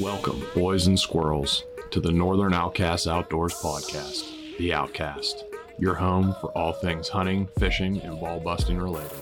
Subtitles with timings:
[0.00, 5.44] Welcome, boys and squirrels, to the Northern Outcast Outdoors Podcast, The Outcast,
[5.78, 9.20] your home for all things hunting, fishing, and ball busting related.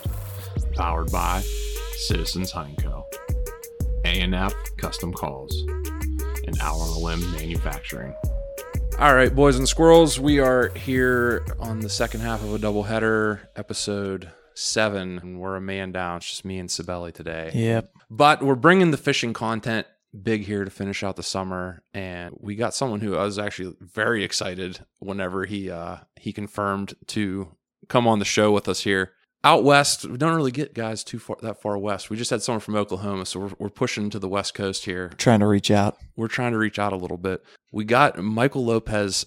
[0.74, 1.42] Powered by
[1.96, 3.04] Citizens Hunting Co.,
[4.04, 5.64] A&F Custom Calls,
[6.46, 8.14] and Out on a Limb Manufacturing.
[9.00, 13.40] All right, boys and squirrels, we are here on the second half of a doubleheader,
[13.56, 16.18] episode seven, and we're a man down.
[16.18, 17.50] It's just me and Cibelli today.
[17.52, 17.90] Yep.
[18.08, 19.88] But we're bringing the fishing content
[20.22, 23.74] big here to finish out the summer, and we got someone who I was actually
[23.80, 27.56] very excited whenever he uh, he confirmed to
[27.88, 29.12] come on the show with us here.
[29.44, 32.10] Out west, we don't really get guys too far that far west.
[32.10, 35.10] We just had someone from Oklahoma, so we're, we're pushing to the west coast here.
[35.16, 35.96] Trying to reach out.
[36.16, 37.44] We're trying to reach out a little bit.
[37.70, 39.26] We got Michael Lopez.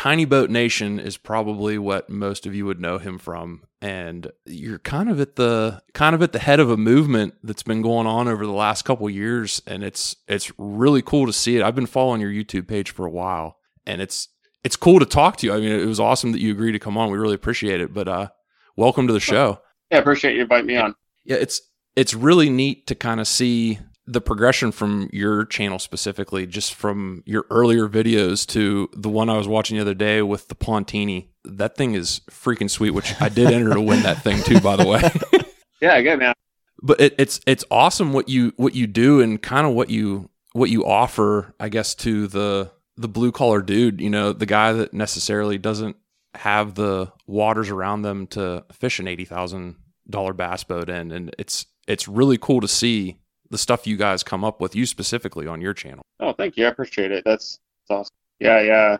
[0.00, 4.78] Tiny Boat Nation is probably what most of you would know him from, and you're
[4.78, 8.06] kind of at the kind of at the head of a movement that's been going
[8.06, 11.62] on over the last couple years, and it's it's really cool to see it.
[11.62, 14.28] I've been following your YouTube page for a while, and it's
[14.64, 15.52] it's cool to talk to you.
[15.52, 17.10] I mean, it was awesome that you agreed to come on.
[17.10, 17.92] We really appreciate it.
[17.92, 18.28] But uh,
[18.76, 19.60] welcome to the show.
[19.90, 20.94] Yeah, appreciate you inviting me on.
[21.26, 21.60] Yeah, it's
[21.94, 27.22] it's really neat to kind of see the progression from your channel specifically, just from
[27.26, 31.28] your earlier videos to the one I was watching the other day with the Pontini.
[31.44, 34.76] That thing is freaking sweet, which I did enter to win that thing too, by
[34.76, 35.02] the way.
[35.82, 36.34] Yeah, good man.
[36.82, 40.28] but it, it's it's awesome what you what you do and kind of what you
[40.52, 43.98] what you offer, I guess, to the the blue collar dude.
[43.98, 45.96] You know, the guy that necessarily doesn't
[46.34, 49.76] have the waters around them to fish an eighty thousand
[50.08, 54.22] dollar bass boat in, and it's it's really cool to see the stuff you guys
[54.22, 54.74] come up with.
[54.76, 56.02] You specifically on your channel.
[56.20, 56.66] Oh, thank you.
[56.66, 57.24] I appreciate it.
[57.24, 58.14] That's, that's awesome.
[58.38, 58.96] Yeah, yeah,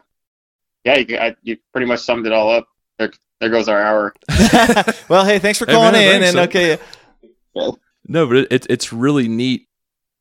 [0.85, 0.99] yeah.
[0.99, 2.67] You, I, you pretty much summed it all up.
[2.99, 4.15] There, there goes our hour.
[5.09, 6.23] well, hey, thanks for Hey, calling man, in.
[6.23, 6.43] thanks, And uh,
[7.63, 9.67] okay, No, but it, it's it's really neat.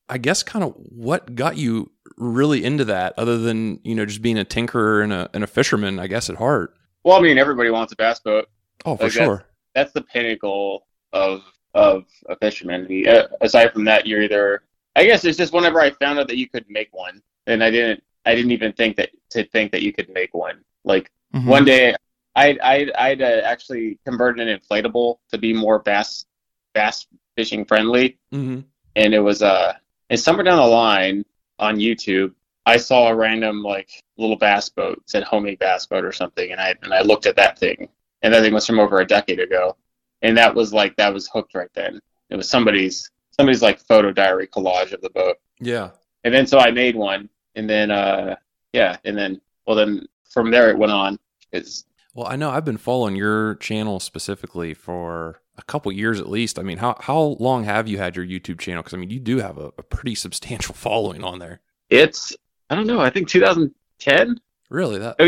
[0.07, 4.21] I guess kind of what got you really into that, other than you know just
[4.21, 6.73] being a tinkerer and a and a fisherman, I guess at heart.
[7.03, 8.47] Well, I mean, everybody wants a bass boat.
[8.85, 9.45] Oh, for Like that- sure.
[9.75, 11.41] That's the pinnacle of
[11.73, 12.85] of a fisherman.
[12.87, 14.63] He- uh, aside from that, you're either.
[14.95, 17.69] I guess it's just whenever I found out that you could make one, and I
[17.71, 18.03] didn't.
[18.25, 20.63] I didn't even think that to think that you could make one.
[20.83, 21.45] Like Mhm.
[21.45, 21.95] one day,
[22.35, 26.25] I I I'd uh, actually converted an inflatable to be more bass
[26.73, 28.17] bass fishing friendly.
[28.31, 28.59] hmm
[28.95, 29.73] and it was uh
[30.09, 31.23] and somewhere down the line
[31.59, 32.33] on YouTube
[32.65, 36.59] I saw a random like little bass boat said homemade bass boat or something and
[36.59, 37.87] I and I looked at that thing
[38.23, 39.77] and that thing was from over a decade ago
[40.21, 41.99] and that was like that was hooked right then
[42.29, 45.91] it was somebody's somebody's like photo diary collage of the boat Yeah.
[46.23, 48.35] and then so I made one and then uh
[48.73, 51.17] yeah and then well then from there it went on
[51.51, 56.29] it's Well, I know I've been following your channel specifically for a couple years at
[56.29, 56.59] least.
[56.59, 58.81] I mean, how how long have you had your YouTube channel?
[58.83, 61.61] Because I mean, you do have a, a pretty substantial following on there.
[61.89, 62.35] it's
[62.69, 64.99] I don't know I think 2010 Really?
[64.99, 65.25] That Oh,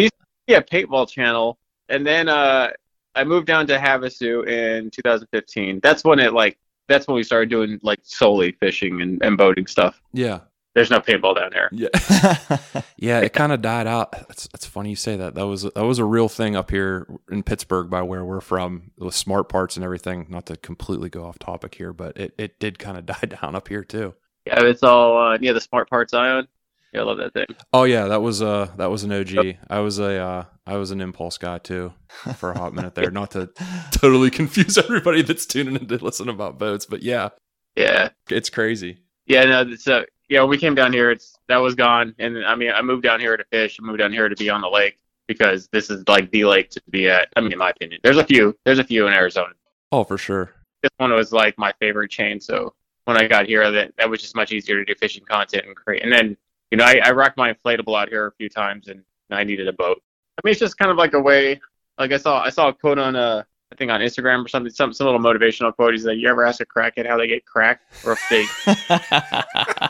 [0.47, 1.57] yeah, paintball channel,
[1.89, 2.69] and then uh,
[3.15, 5.79] I moved down to Havasu in 2015.
[5.81, 6.57] That's when it like
[6.87, 10.01] that's when we started doing like solely fishing and, and boating stuff.
[10.13, 10.41] yeah.
[10.73, 11.69] There's no paintball down here.
[11.73, 12.37] Yeah.
[12.97, 14.13] Yeah, it kind of died out.
[14.29, 15.33] It's it's funny you say that.
[15.33, 18.91] That was that was a real thing up here in Pittsburgh, by where we're from,
[18.95, 20.27] with smart parts and everything.
[20.29, 23.55] Not to completely go off topic here, but it, it did kind of die down
[23.55, 24.13] up here too.
[24.45, 26.47] Yeah, it's all uh, yeah the Smart Parts Ion.
[26.93, 27.45] Yeah, I love that thing.
[27.71, 29.55] Oh yeah, that was uh that was an OG.
[29.69, 31.93] I was a uh, I was an impulse guy too
[32.37, 33.11] for a hot minute there.
[33.11, 33.49] Not to
[33.91, 37.29] totally confuse everybody that's tuning in to listen about boats, but yeah,
[37.75, 38.97] Yeah, it's crazy.
[39.25, 39.45] yeah.
[39.45, 42.71] No, so yeah, when we came down here, it's that was gone, and I mean,
[42.71, 43.77] I moved down here to fish.
[43.81, 44.97] I moved down here to be on the lake
[45.27, 47.29] because this is like the lake to be at.
[47.37, 48.57] I mean, in my opinion, there's a few.
[48.65, 49.53] There's a few in Arizona.
[49.93, 50.53] Oh, for sure.
[50.83, 52.73] This one was like my favorite chain, so
[53.05, 55.75] when I got here that that was just much easier to do fishing content and
[55.75, 56.03] create.
[56.03, 56.37] And then
[56.71, 59.67] you know I, I rocked my inflatable out here a few times and I needed
[59.67, 60.01] a boat.
[60.37, 61.59] I mean it's just kind of like a way.
[61.97, 64.71] Like I saw I saw a quote on uh I think on Instagram or something
[64.71, 65.93] some some little motivational quote.
[65.93, 68.45] He's like, "You ever ask a crackhead how they get cracked or if they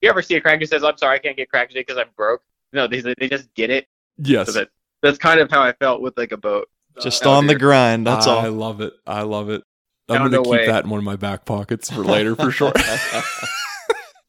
[0.00, 1.98] you ever see a crackhead who says, "I'm sorry, I can't get cracked today because
[1.98, 2.42] I'm broke"?
[2.72, 3.88] No, they they just get it.
[4.18, 4.46] Yes.
[4.46, 4.68] So that
[5.02, 6.68] that's kind of how I felt with like a boat.
[7.00, 8.06] Just out on the grind.
[8.06, 8.38] That's I all.
[8.38, 8.92] I love it.
[9.06, 9.62] I love it.
[10.08, 10.66] I'm gonna keep way.
[10.66, 12.72] that in one of my back pockets for later for sure.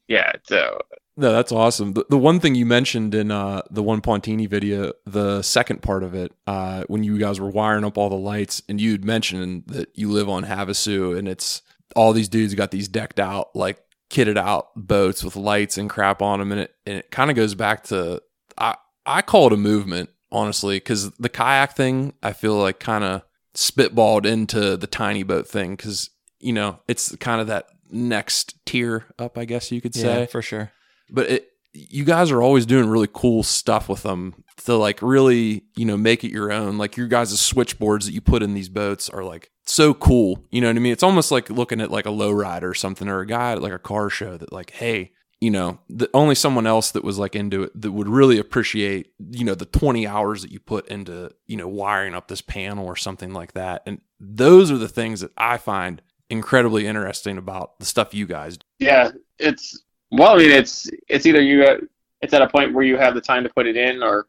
[0.08, 0.80] Yeah, so
[1.16, 1.92] No, that's awesome.
[1.92, 6.02] The, the one thing you mentioned in uh, the one Pontini video, the second part
[6.02, 9.64] of it, uh, when you guys were wiring up all the lights, and you'd mentioned
[9.66, 11.62] that you live on Havasu, and it's
[11.94, 16.22] all these dudes got these decked out, like kitted out boats with lights and crap
[16.22, 18.22] on them, and it and it kind of goes back to
[18.58, 23.04] I I call it a movement honestly because the kayak thing I feel like kind
[23.04, 23.22] of
[23.54, 26.10] spitballed into the tiny boat thing because
[26.40, 30.20] you know it's kind of that next tier up, I guess you could say.
[30.20, 30.72] Yeah, for sure.
[31.10, 35.64] but it you guys are always doing really cool stuff with them to like really
[35.74, 36.78] you know make it your own.
[36.78, 40.44] Like your guys' switchboards that you put in these boats are like so cool.
[40.50, 40.92] You know what i mean?
[40.92, 43.72] It's almost like looking at like a lowrider or something or a guy at like
[43.72, 47.34] a car show that like hey you know the only someone else that was like
[47.34, 51.30] into it that would really appreciate you know the 20 hours that you put into
[51.46, 53.82] you know wiring up this panel or something like that.
[53.86, 56.00] And those are the things that i find
[56.32, 61.26] incredibly interesting about the stuff you guys do yeah, it's well, I mean, it's it's
[61.26, 61.78] either you got
[62.20, 64.26] it's at a point where you have the time to put it in, or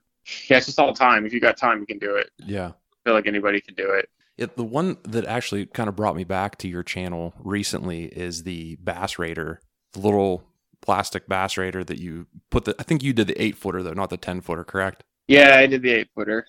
[0.48, 1.26] yeah, it's just all time.
[1.26, 2.30] If you got time, you can do it.
[2.38, 4.10] yeah I feel like anybody can do it.
[4.38, 8.44] It, the one that actually kind of brought me back to your channel recently is
[8.44, 9.62] the Bass Raider,
[9.92, 10.44] the little
[10.82, 12.76] plastic Bass Raider that you put the.
[12.80, 15.04] I think you did the eight footer though, not the ten footer, correct?
[15.28, 16.46] Yeah, I did the eight footer.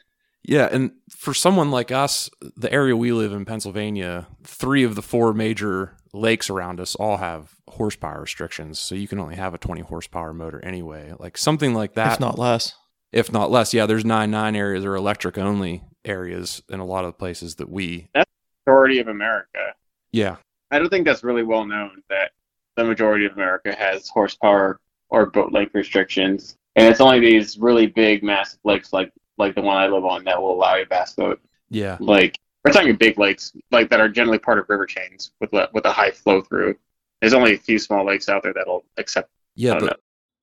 [0.46, 5.02] Yeah, and for someone like us, the area we live in, Pennsylvania, three of the
[5.02, 9.58] four major lakes around us all have horsepower restrictions, so you can only have a
[9.58, 11.14] 20 horsepower motor anyway.
[11.18, 12.74] Like something like that, if not less.
[13.10, 13.72] if not less.
[13.72, 17.54] Yeah, there's nine nine areas or electric only areas in a lot of the places
[17.54, 18.08] that we.
[18.14, 18.30] That's
[18.66, 19.74] the majority of America.
[20.12, 20.36] Yeah,
[20.70, 22.32] I don't think that's really well known that
[22.76, 27.86] the majority of America has horsepower or boat length restrictions, and it's only these really
[27.86, 31.12] big, massive lakes like like the one I live on that will allow a bass
[31.14, 31.40] boat.
[31.70, 31.96] yeah.
[32.00, 35.68] Like we're talking big lakes, like that are generally part of river chains with a,
[35.74, 36.76] with a high flow through.
[37.20, 39.30] There's only a few small lakes out there that'll accept.
[39.54, 40.00] Yeah, but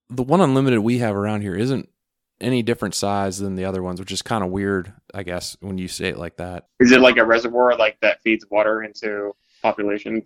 [0.09, 1.89] the one unlimited we have around here isn't
[2.39, 5.77] any different size than the other ones, which is kind of weird, I guess, when
[5.77, 6.67] you say it like that.
[6.79, 10.25] Is it like a reservoir like that feeds water into population?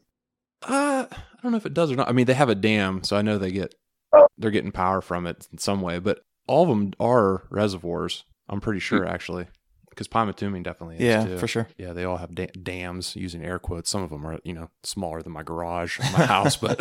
[0.63, 2.07] Uh, I don't know if it does or not.
[2.07, 3.75] I mean, they have a dam, so I know they get
[4.13, 4.27] Oh.
[4.37, 8.23] they're getting power from it in some way, but all of them are reservoirs.
[8.49, 8.83] I'm pretty hmm.
[8.85, 9.47] sure actually,
[9.89, 11.37] because Pymatuming definitely is Yeah, too.
[11.37, 11.67] for sure.
[11.77, 13.89] Yeah, they all have da- dams using air quotes.
[13.89, 16.79] Some of them are, you know, smaller than my garage, or my house, but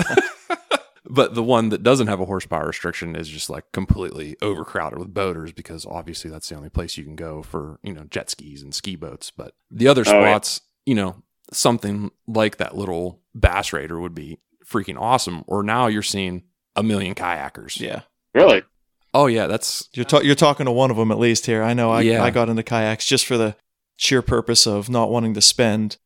[1.09, 5.13] but the one that doesn't have a horsepower restriction is just like completely overcrowded with
[5.15, 8.63] boaters because obviously that's the only place you can go for, you know, jet skis
[8.63, 9.31] and ski boats.
[9.31, 10.33] But the other Oh, yeah.
[10.33, 11.23] spots, you know,
[11.53, 15.45] something like that little bass raider would be freaking awesome.
[15.47, 16.45] Or now you're seeing
[16.75, 17.79] a million kayakers.
[17.79, 18.03] Yeah.
[18.35, 18.63] Really?
[19.15, 21.63] Oh yeah, that's You're, ta- you're talking to one of them at least here.
[21.63, 22.23] I know I, Yeah.
[22.23, 23.55] I got into kayaks just for the
[23.97, 25.97] sheer purpose of not wanting to spend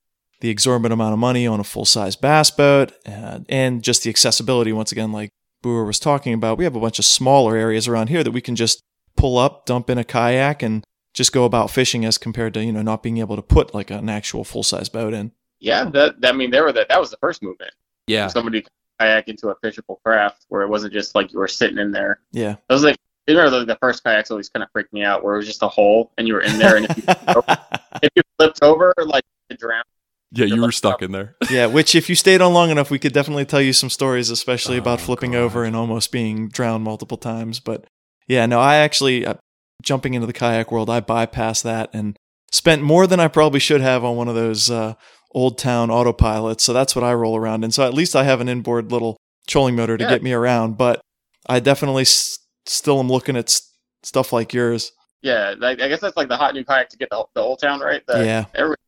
[0.40, 4.10] the exorbitant amount of money on a full size bass boat uh, and just the
[4.10, 4.72] accessibility.
[4.72, 5.31] Once again, like
[5.65, 8.41] Booher was talking about, we have a bunch of smaller areas around here that we
[8.43, 8.81] can just
[9.17, 10.84] pull up, dump in a kayak, and
[11.15, 13.91] just go about fishing as compared to, you know, not being able to put like
[13.91, 15.32] an actual full size boat in.
[15.58, 15.84] Yeah.
[15.91, 16.88] That, that I mean, they were that.
[16.91, 17.72] That was the first movement.
[18.06, 18.29] yeah.
[18.29, 18.65] Somebody
[18.98, 22.20] kayak into a fishable craft where it wasn't just like you were sitting in there.
[22.32, 22.52] Yeah.
[22.69, 25.22] It was like you remember the, the first kayaks always kind of freaked me out
[25.22, 27.05] where it was just a hole and you were in there and if you,
[28.02, 29.84] if you flipped over like you drowned.
[30.31, 31.36] Yeah, you were stuck in there.
[31.50, 34.28] yeah, which if you stayed on long enough, we could definitely tell you some stories,
[34.28, 35.38] especially about Oh, flipping God.
[35.38, 37.60] over and almost being drowned multiple times.
[37.60, 37.86] But
[38.26, 39.34] yeah, no, I actually uh,
[39.82, 42.14] jumping into the kayak world, I bypassed that and
[42.52, 44.94] spent more than I probably should have on one of those uh,
[45.32, 46.61] old town autopilot.
[46.61, 47.70] So that's what I roll around in.
[47.70, 49.17] So at least I have an inboard little
[49.47, 50.11] trolling motor to Yeah.
[50.11, 50.77] get me around.
[50.79, 51.01] But
[51.49, 54.93] I definitely s- still am looking at s- stuff like yours.
[55.23, 57.61] Yeah, like, I guess that's like the hot new kayak to get the, the old
[57.61, 58.06] town right.
[58.06, 58.44] The, Yeah.
[58.55, 58.81] Everybody,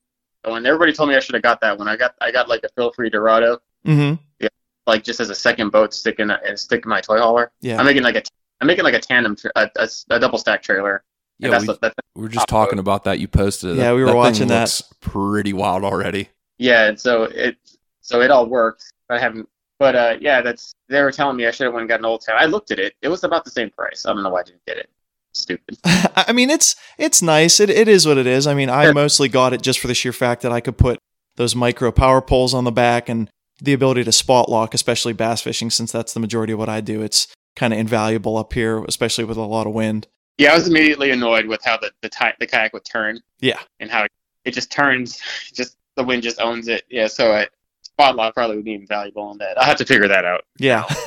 [0.45, 2.65] when everybody told me I should have got that one, I got I got like
[2.65, 4.47] a Feelfree Dorado, Mm-hmm.
[4.87, 7.51] like just as a second boat sticking and sticking my toy hauler.
[7.61, 7.79] Yeah.
[7.79, 8.23] I'm making like a
[8.61, 11.03] I'm making like a tandem, tra- a, a, a double stack trailer.
[11.41, 13.19] Yeah, that's, we, that's we were just talking about that.
[13.19, 13.77] You posted it.
[13.77, 14.61] Yeah, That- we were that thing watching that.
[14.61, 16.29] looks Pretty wild already.
[16.59, 17.57] Yeah, and so it
[18.01, 18.85] so it all worked.
[19.09, 21.89] I haven't, but uh, yeah, that's they were telling me I should have went and
[21.89, 22.37] got an old town.
[22.39, 24.05] I looked at it; it was about the same price.
[24.05, 24.91] I don't know why I didn't get it.
[25.33, 25.79] Stupid.
[25.85, 27.61] I mean, it's it's nice.
[27.61, 28.47] It it is what it is.
[28.47, 30.99] I mean, I mostly got it just for the sheer fact that I could put
[31.37, 33.31] those micro power poles on the back and
[33.63, 36.81] the ability to spot lock, especially bass fishing, since that's the majority of what I
[36.81, 37.01] do.
[37.03, 40.07] It's kind of invaluable up here, especially with a lot of wind.
[40.41, 43.61] Yeah, I was immediately annoyed with how the the, ti- the kayak would turn Yeah.
[43.79, 44.11] and how it,
[44.47, 45.21] it just turns,
[45.53, 46.85] just the wind just owns it.
[46.89, 47.47] Yeah, so I,
[47.83, 49.59] spot lock probably would be invaluable on that.
[49.59, 50.47] I'll have to figure that out.
[50.59, 50.85] Yeah.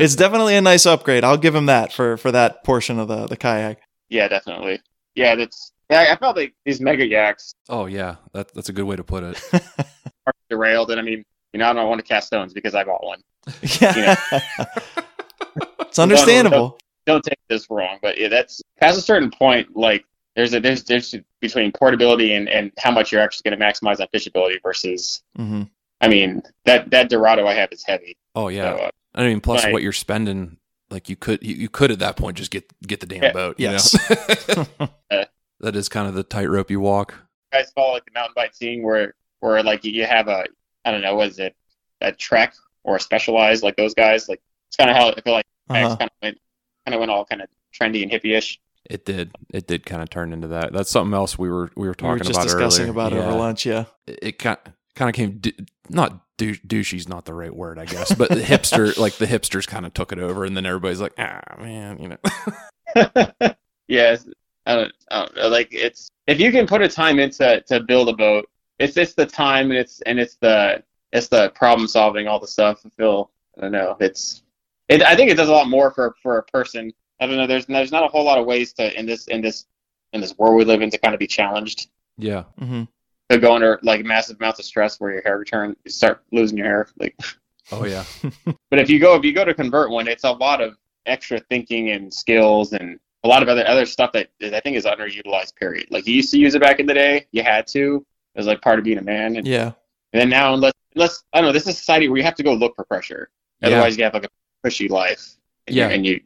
[0.00, 1.24] it's definitely a nice upgrade.
[1.24, 3.80] I'll give him that for, for that portion of the, the kayak.
[4.08, 4.80] Yeah, definitely.
[5.14, 5.72] Yeah, that's.
[5.90, 9.04] Yeah, I felt like these mega yaks Oh yeah, that, that's a good way to
[9.04, 9.42] put it.
[10.26, 11.22] are derailed, and I mean,
[11.52, 13.20] you know, I don't want to cast stones because I bought one.
[13.78, 14.16] Yeah.
[15.80, 16.78] it's understandable.
[17.06, 19.76] Don't take this wrong, but yeah, that's past a certain point.
[19.76, 20.04] Like,
[20.36, 24.00] there's a there's there's between portability and and how much you're actually going to maximize
[24.00, 25.22] on fishability versus.
[25.36, 25.62] hmm
[26.00, 28.16] I mean, that that Dorado I have is heavy.
[28.34, 29.72] Oh yeah, So, uh, I mean, plus Right.
[29.72, 30.56] what you're spending,
[30.90, 33.32] like you could you, you could at that point just get get the damn Yeah.
[33.32, 33.58] boat.
[33.60, 33.94] You Yes.
[34.56, 34.66] know?
[35.10, 35.24] Uh,
[35.60, 37.14] that is kind of the tightrope you walk.
[37.52, 40.44] guys follow like the mountain bike scene where where like you have a
[40.84, 41.54] I don't know what is it
[42.00, 42.54] a trek
[42.84, 45.96] or a specialized like those guys like it's kind of how I feel like Uh-huh.
[45.96, 46.38] kind of went
[46.86, 47.48] kind of went all kind of
[47.78, 48.60] trendy and hippie-ish.
[48.90, 49.32] It did.
[49.52, 50.72] It did kind of turn into that.
[50.72, 52.14] That's something else we were we were talking about.
[52.14, 52.90] We were just about discussing earlier.
[52.92, 53.28] about it Yeah.
[53.28, 53.64] over lunch.
[53.64, 53.84] Yeah.
[54.06, 54.58] It, it kind
[54.96, 55.54] kind of came d-
[55.88, 59.66] not dou- douchey's not the right word, I guess, but the hipster like the hipsters
[59.68, 62.16] kind of took it over, and then everybody's like, ah man, you know.
[63.88, 64.28] yes,
[64.66, 65.48] I don't, I don't know.
[65.48, 68.48] Like it's if you can put a time into to build a boat,
[68.78, 72.46] it's it's the time and it's and it's the it's the problem solving all the
[72.48, 72.80] stuff.
[72.84, 73.96] I feel I don't know.
[74.00, 74.42] It's
[74.88, 75.02] it.
[75.02, 76.92] I think it does a lot more for for a person.
[77.20, 77.46] I don't know.
[77.46, 79.66] There's there's not a whole lot of ways to in this in this
[80.12, 81.88] in this world we live in to kind of be challenged.
[82.18, 82.84] Yeah, hmm
[83.30, 86.58] To go under like massive amounts of stress where your hair return, you start losing
[86.58, 86.88] your hair.
[86.98, 87.16] Like,
[87.72, 88.04] oh yeah,
[88.70, 91.38] but if you go if you go to convert one, it's a lot of extra
[91.40, 95.54] thinking and skills and a lot of other other stuff that I think is underutilized.
[95.56, 95.86] Period.
[95.90, 98.04] Like you used to use it back in the day, you had to.
[98.34, 99.36] It was like part of being a man.
[99.36, 99.72] And, Yeah.
[100.12, 102.34] and then now, unless unless I don't know, this is a society where you have
[102.36, 103.30] to go look for pressure.
[103.60, 103.68] Yeah.
[103.68, 104.28] Otherwise, you have like a
[104.62, 105.36] cushy life.
[105.66, 105.88] And Yeah.
[105.88, 106.20] You, and you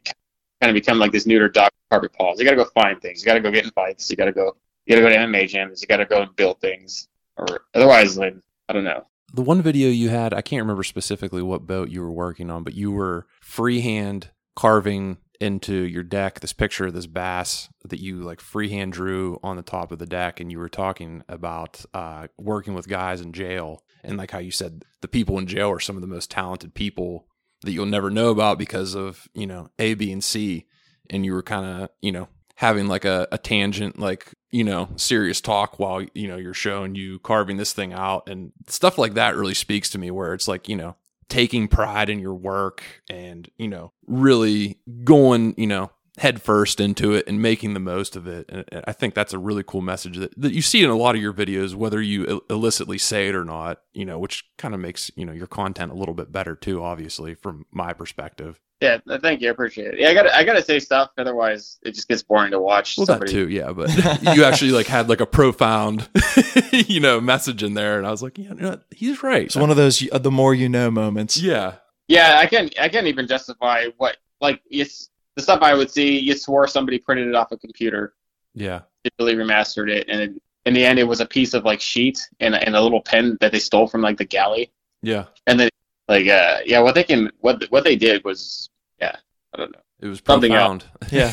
[0.61, 2.39] kind of become like this neutered dog carpet paws.
[2.39, 3.21] You got to go find things.
[3.21, 4.09] You got to go get in fights.
[4.09, 4.55] You got to go.
[4.85, 5.81] You got to go to MMA gyms.
[5.81, 7.07] You got to go and build things.
[7.37, 8.35] Or otherwise, like
[8.69, 9.05] I don't know.
[9.33, 12.63] the one video you had, I can't remember specifically what boat you were working on,
[12.63, 18.23] but you were freehand carving into your deck this picture of this bass that you
[18.23, 22.27] like freehand drew on the top of the deck and you were talking about uh,
[22.37, 25.79] working with guys in jail and like how you said the people in jail are
[25.79, 27.27] some of the most talented people
[27.61, 30.65] that you'll never know about because of you know a b and c.
[31.09, 34.89] And you were kind of you know having like a, a tangent like you know
[34.95, 38.27] serious talk while you know you're showing you carving this thing out.
[38.27, 40.95] And stuff like that really speaks to me where it's like you know
[41.29, 47.13] taking pride in your work and you know really going you know head first into
[47.13, 49.81] it and making the most of it and and i think that's a really cool
[49.81, 53.27] message that, that you see in a lot of your videos whether you illicitly say
[53.27, 56.15] it or not you know which kind of makes you know your content a little
[56.15, 59.47] bit better too obviously from my perspective Yeah, thank you.
[59.47, 59.99] I appreciate it.
[59.99, 61.09] Yeah, I got to I got to say stuff.
[61.17, 62.95] Otherwise, it just gets boring to watch.
[62.95, 63.31] Well, somebody.
[63.31, 63.71] that too, yeah.
[63.71, 63.89] But
[64.35, 66.07] you actually like had like a profound,
[66.71, 69.45] you know, message in there, and I was like, yeah, you know he's right.
[69.45, 71.37] It's one of those uh, the more you know moments.
[71.37, 72.71] yeah, Yeah, I can't.
[72.79, 76.19] I can't even justify what like it's the stuff I would see.
[76.19, 78.13] You swore somebody printed it off a computer,
[78.53, 81.79] yeah, digitally remastered it, and it, in the end, it was a piece of like
[81.79, 84.71] sheet and and a little pen that they stole from like the galley.
[85.01, 85.25] yeah.
[85.45, 85.69] And then
[86.09, 89.15] like uh yeah, what they can what what they did was yeah
[89.53, 89.81] I don't know.
[90.01, 90.85] It was profound.
[91.11, 91.31] Yeah.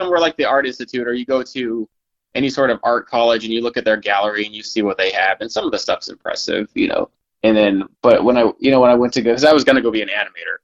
[0.00, 1.88] Somewhere like the Art Institute, or you go to
[2.34, 4.96] any sort of art college and you look at their gallery and you see what
[4.96, 7.10] they have, and some of the stuff's impressive, you know.
[7.42, 9.64] And then, but when I, you know, when I went to go, because I was
[9.64, 10.58] gonna go be an animator,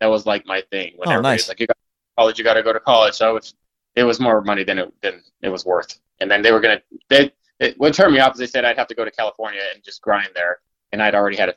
[0.00, 0.92] that was like my thing.
[0.96, 1.48] When Oh, nice.
[1.48, 3.14] like, you got to college, you got to go to college.
[3.14, 3.54] So it was,
[3.96, 5.98] it was more money than it than it was worth.
[6.20, 8.76] And then they were gonna, they, it, what turned me off is they said I'd
[8.78, 10.58] have to go to California and just grind there,
[10.92, 11.54] and I'd already had a,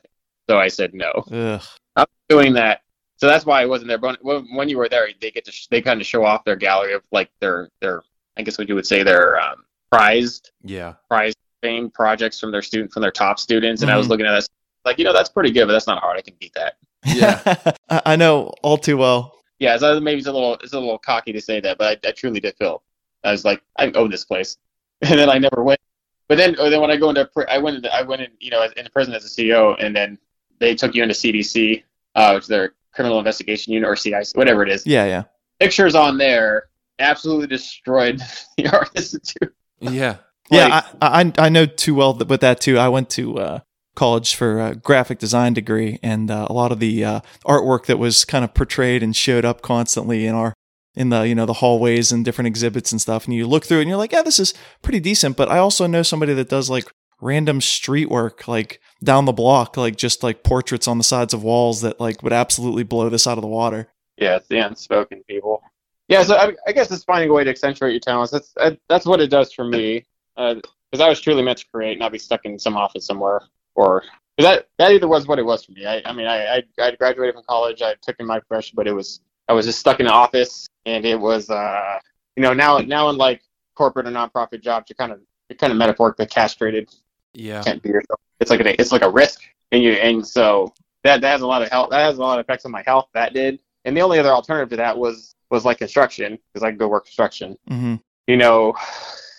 [0.49, 1.61] so I said no Ugh.
[1.95, 2.81] I'm doing that.
[3.17, 3.99] So that's why I wasn't there.
[3.99, 6.55] But when, you were there, they get to sh- they kind of show off their
[6.55, 8.01] gallery of like their their
[8.37, 12.63] I guess what you would say their um, prized yeah, prized fame projects from their
[12.63, 13.83] student from their top students.
[13.83, 14.09] And I was Mhm.
[14.09, 14.49] looking at this
[14.85, 16.17] like you know that's pretty good, but that's not hard.
[16.17, 16.77] I can beat that.
[17.05, 17.41] Yeah.
[17.89, 19.35] I I know all too well.
[19.59, 22.09] Yeah, so maybe it's a little it's a little cocky to say that, but I,
[22.09, 22.81] I truly did feel
[23.23, 24.57] I was like I own this place,
[25.01, 25.79] and then I never went.
[26.27, 28.51] But then, or then when I go into, I went, into, I went in, you
[28.51, 30.17] know, in prison as a CEO, and then
[30.59, 31.83] they took you into CDC,
[32.15, 34.87] uh, which is their criminal investigation unit or CIC, whatever it is.
[34.87, 35.23] Yeah, yeah.
[35.59, 38.21] Pictures on there absolutely destroyed
[38.57, 39.53] the art institute.
[39.79, 40.17] yeah,
[40.49, 42.77] Yeah, I, I I know too well th- with that too.
[42.77, 43.59] I went to uh,
[43.95, 47.99] college for a graphic design degree, and uh, a lot of the uh, artwork that
[47.99, 50.53] was kind of portrayed and showed up constantly in our
[50.93, 53.25] in the you know the hallways and different exhibits and stuff.
[53.25, 55.37] And you look through it and you're like, yeah, this is pretty decent.
[55.37, 59.77] But I also know somebody that does like random street work like down the block,
[59.77, 63.27] like just like portraits on the sides of walls that like would absolutely blow this
[63.27, 63.87] out of the water.
[64.17, 65.61] Yeah, it's the unspoken people.
[66.07, 68.31] Yeah, so I, I guess it's finding a way to accentuate your talents.
[68.31, 70.05] That's uh, that's what it does for me.
[70.35, 73.41] Because I was truly meant to create, and not be stuck in some office somewhere.
[73.75, 74.03] Or
[74.37, 75.85] that that either was what it was for me.
[75.85, 77.81] I, I mean, I, I I graduated from college.
[77.81, 80.67] I took in my profession, but it was I was just stuck in an office,
[80.85, 81.99] and it was uh
[82.35, 83.41] you know now now in like
[83.75, 86.89] corporate or nonprofit jobs, you're kind of you're kind of metaphorically castrated.
[87.33, 87.63] Yeah.
[87.63, 88.19] Can't be yourself.
[88.39, 90.73] It's like a it's like a risk, and you and so
[91.03, 91.89] that that has a lot of health.
[91.91, 93.09] That has a lot of effects on my health.
[93.13, 96.71] That did, and the only other alternative to that was was like construction because I
[96.71, 97.57] could go work construction.
[97.67, 97.95] hmm
[98.27, 98.73] You know,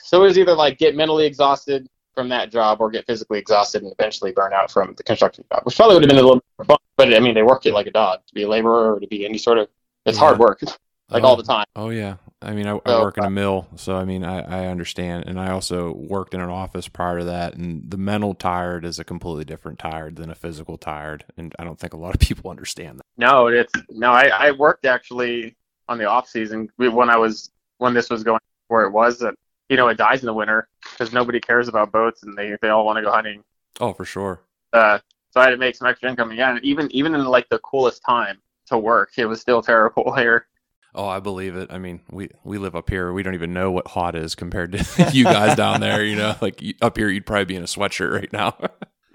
[0.04, 3.82] so it was either like get mentally exhausted from that job or get physically exhausted
[3.82, 6.42] and eventually burn out from the construction job, which probably would have been a little
[6.58, 6.76] more fun.
[6.96, 9.06] But I mean, they work it like a dog to be a laborer or to
[9.06, 9.68] be any sort of.
[10.04, 10.60] It's hard work,
[11.10, 11.26] like Oh.
[11.28, 11.64] all the time.
[11.76, 14.64] Oh yeah, I mean, I, I work in a uh, mill, so I mean, I,
[14.64, 18.34] I understand, and I also worked in an office prior to that, and the mental
[18.34, 21.96] tired is a completely different tired than a physical tired, and I don't think a
[21.98, 23.04] lot of people understand that.
[23.16, 24.10] No, it's no.
[24.10, 25.56] I, I worked actually
[25.88, 29.18] on the off season when I was when this was going where it was.
[29.20, 29.34] That
[29.72, 32.68] you know it dies in the winter because nobody cares about boats and they they
[32.68, 33.42] all want to go hunting.
[33.80, 34.42] Oh, for sure.
[34.74, 34.98] Uh,
[35.30, 36.30] so I had to make some extra income.
[36.30, 40.14] Yeah, and even even in like the coolest time to work, it was still terrible
[40.14, 40.46] here.
[40.94, 41.72] Oh, I believe it.
[41.72, 43.14] I mean, we we live up here.
[43.14, 46.04] We don't even know what hot is compared to you guys down there.
[46.04, 48.56] You know, like up here, you'd probably be in a sweatshirt right now.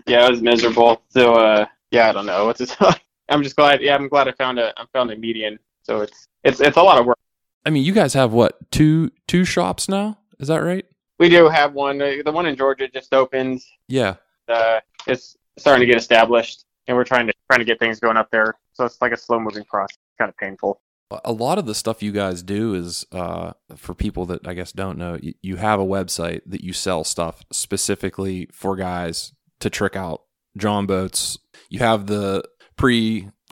[0.09, 1.01] Yeah, it was miserable.
[1.09, 2.95] So uh, yeah, I don't know what to tell.
[3.27, 3.81] I'm just glad.
[3.81, 5.59] Yeah, I'm glad I found a I found a median.
[5.83, 7.17] So it's it's it's a lot of work.
[7.65, 10.17] I mean, you guys have what two two shops now?
[10.39, 10.85] Is that right?
[11.19, 12.01] We do have one.
[12.01, 13.61] Uh, The one in Georgia just opened.
[13.87, 14.15] Yeah.
[14.47, 18.17] uh, it's starting to get established, and we're trying to trying to get things going
[18.17, 18.55] up there.
[18.73, 20.79] So it's like a slow moving process, kind of painful.
[21.25, 24.71] a lot of the stuff you guys do is uh, for people that I guess
[24.71, 25.17] don't know.
[25.21, 30.23] You, you have a website that you sell stuff specifically for guys to trick out
[30.57, 31.37] John boats.
[31.69, 32.43] You have the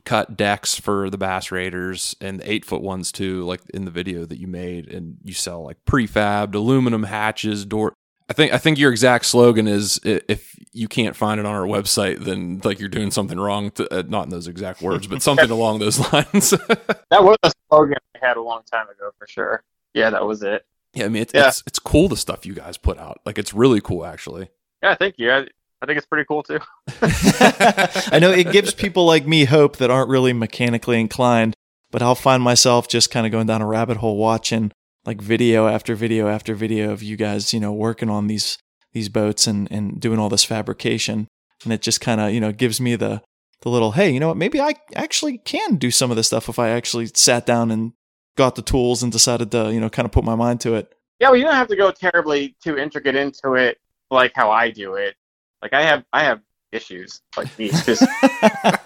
[0.05, 3.91] pre-cut decks for the Bass Raiders and the eight foot ones too, like in the
[3.91, 4.87] video that you made.
[4.87, 7.93] And you sell like prefabbed aluminum hatches, door.
[8.29, 11.67] I think I think your exact slogan is if you can't find it on our
[11.67, 13.71] website, then like you're doing something wrong.
[13.71, 16.53] To, uh, not in those exact words, but something along those lines.
[17.11, 19.63] That was a slogan I had a long time ago for sure.
[19.93, 20.65] Yeah, that was it.
[20.93, 21.47] Yeah, I mean, it's, Yeah.
[21.49, 23.21] it's it's cool the stuff you guys put out.
[23.25, 24.49] Like, it's really cool, actually.
[24.81, 25.31] Yeah, thank you.
[25.31, 25.45] I,
[25.81, 26.59] I think it's pretty cool too.
[27.01, 31.53] I know it gives people like me hope that aren't really mechanically inclined,
[31.91, 34.71] but I'll find myself just kind of going down a rabbit hole watching
[35.05, 38.57] like video after video after video of you guys, you know, working on these
[38.93, 41.27] these boats and and doing all this fabrication,
[41.63, 43.21] and it just kind of you know gives me the
[43.61, 44.37] the little hey, you know what?
[44.37, 47.93] Maybe I actually can do some of this stuff if I actually sat down and
[48.37, 50.93] got the tools and decided to you know kind of put my mind to it.
[51.19, 53.77] Yeah, well, you don't have to go terribly too intricate into it,
[54.09, 55.15] like how I do it.
[55.65, 57.83] Like I have, I have issues like these.
[57.87, 58.05] Just,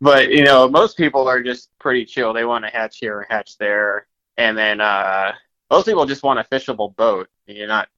[0.00, 2.32] but you know, most people are just pretty chill.
[2.32, 5.30] They want to hatch here and hatch there, and then uh,
[5.70, 7.28] most people just want a fishable boat.
[7.46, 7.88] You're not,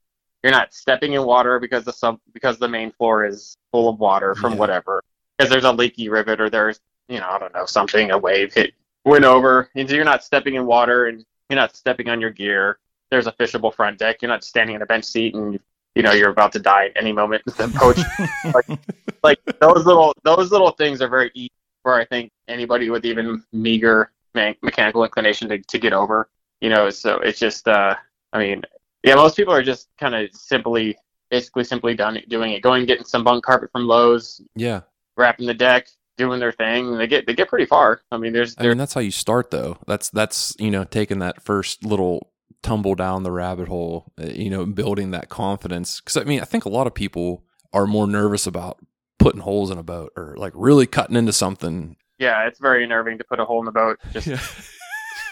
[0.43, 3.99] you're not stepping in water because the sub because the main floor is full of
[3.99, 4.59] water from Yeah.
[4.59, 5.03] whatever.
[5.39, 8.53] Because there's a leaky rivet or there's, you know, I don't know, something a wave
[8.53, 8.75] hit
[9.07, 12.31] went over, and so you're not stepping in water and you're not stepping on your
[12.31, 12.79] gear.
[13.11, 14.21] There's a fishable front deck.
[14.21, 15.59] You're not standing in a bench seat and
[15.95, 17.43] you know you're about to die at any moment.
[17.45, 18.79] The poach
[19.23, 21.51] like those little those little things are very easy
[21.83, 26.29] for I think anybody with even meager me- mechanical inclination to, to get over.
[26.61, 27.95] You know, so it's just uh
[28.33, 28.63] I mean,
[29.03, 30.97] yeah, most people are just kind of simply
[31.31, 34.83] basically simply done doing it, going getting some bunk carpet from Lowe's, Yeah.
[35.17, 38.03] wrapping the deck, doing their thing, and they get they get pretty far.
[38.11, 39.79] I mean, there's I mean, that's how you start, though.
[39.87, 42.32] That's, that's, you know, taking that first little
[42.63, 46.01] tumble down the rabbit hole, uh, you know, building that confidence.
[46.01, 48.79] Cause I mean, I think a lot of people are more nervous about
[49.19, 51.97] putting holes in a boat or like really cutting into something.
[52.19, 54.41] yeah, it's very unnerving to put a hole in the boat, just Yeah.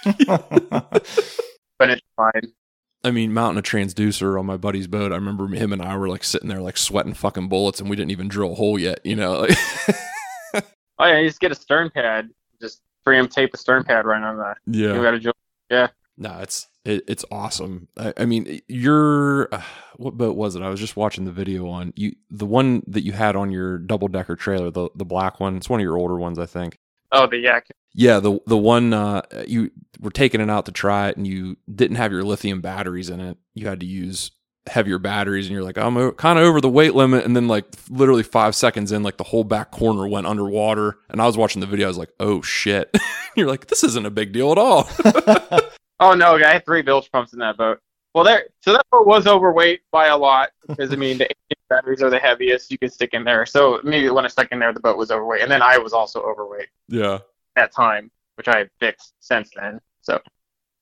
[1.79, 2.53] but it's fine.
[3.03, 5.13] I mean, mounting a transducer on my buddy's boat.
[5.13, 7.97] I remember him and I were like sitting there like sweating fucking bullets, and we
[7.97, 9.01] didn't even drill a hole yet.
[9.05, 9.57] You know, like,
[10.99, 12.29] Oh yeah, you just get a stern pad,
[12.61, 14.59] just frame tape a stern pad right on that.
[14.67, 14.95] yeah.
[14.95, 15.35] You got to drill.
[15.71, 15.89] Yeah.
[16.19, 17.89] No, it's it, it's awesome.
[17.97, 19.63] I, I mean, your uh,
[19.97, 20.63] what boat was it?
[20.63, 22.15] I was just watching the video on you.
[22.31, 25.57] The one that you had on your double decker trailer, the the black one.
[25.57, 26.79] It's one of your older ones, I think.
[27.13, 27.67] Oh, the yak.
[27.93, 31.57] Yeah, the the one uh, you were taking it out to try it, and you
[31.73, 33.37] didn't have your lithium batteries in it.
[33.55, 34.31] You had to use
[34.67, 37.25] heavier batteries, and you're like, I'm kind of over the weight limit.
[37.25, 40.99] And then, like, literally five seconds in, like the whole back corner went underwater.
[41.09, 41.87] And I was watching the video.
[41.87, 42.97] I was like, oh shit.
[43.37, 44.89] you're like, this isn't a big deal at all.
[46.01, 47.79] Oh no, I had three bilge pumps in that boat.
[48.15, 48.47] Well, there.
[48.61, 51.29] So that boat was overweight by a lot because I mean the
[51.69, 53.47] batteries are the heaviest you can stick in there.
[53.47, 55.93] So maybe when I stuck in there, the boat was overweight, and then I was
[55.93, 57.19] also overweight Yeah.
[57.57, 59.81] at time, which I fixed since then.
[60.03, 60.21] So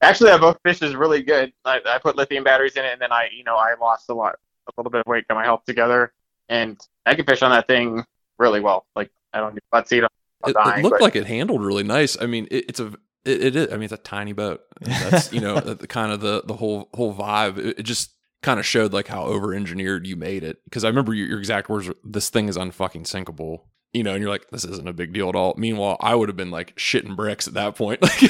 [0.00, 1.52] actually, that boat fish is really good.
[1.66, 4.14] I, I put lithium batteries in it, and then I, you know, I lost a
[4.14, 4.36] lot,
[4.68, 6.12] a little bit of weight, got my health together,
[6.48, 8.04] and I can fish on that thing
[8.38, 8.86] really well.
[8.96, 10.02] Like I don't seat.
[10.04, 12.16] I'm It, dying, it looked but- like it handled really nice.
[12.18, 12.94] I mean, it, it's a
[13.28, 13.68] it, it is.
[13.72, 14.60] I mean, it's a tiny boat.
[14.80, 17.58] That's you know the, kind of the the whole whole vibe.
[17.58, 18.10] It, it just
[18.42, 20.58] kind of showed like how over engineered you made it.
[20.64, 23.62] Because I remember your, your exact words: were, "This thing is unfucking sinkable."
[23.92, 26.28] You know, and you're like, "This isn't a big deal at all." Meanwhile, I would
[26.28, 28.00] have been like shitting bricks at that point.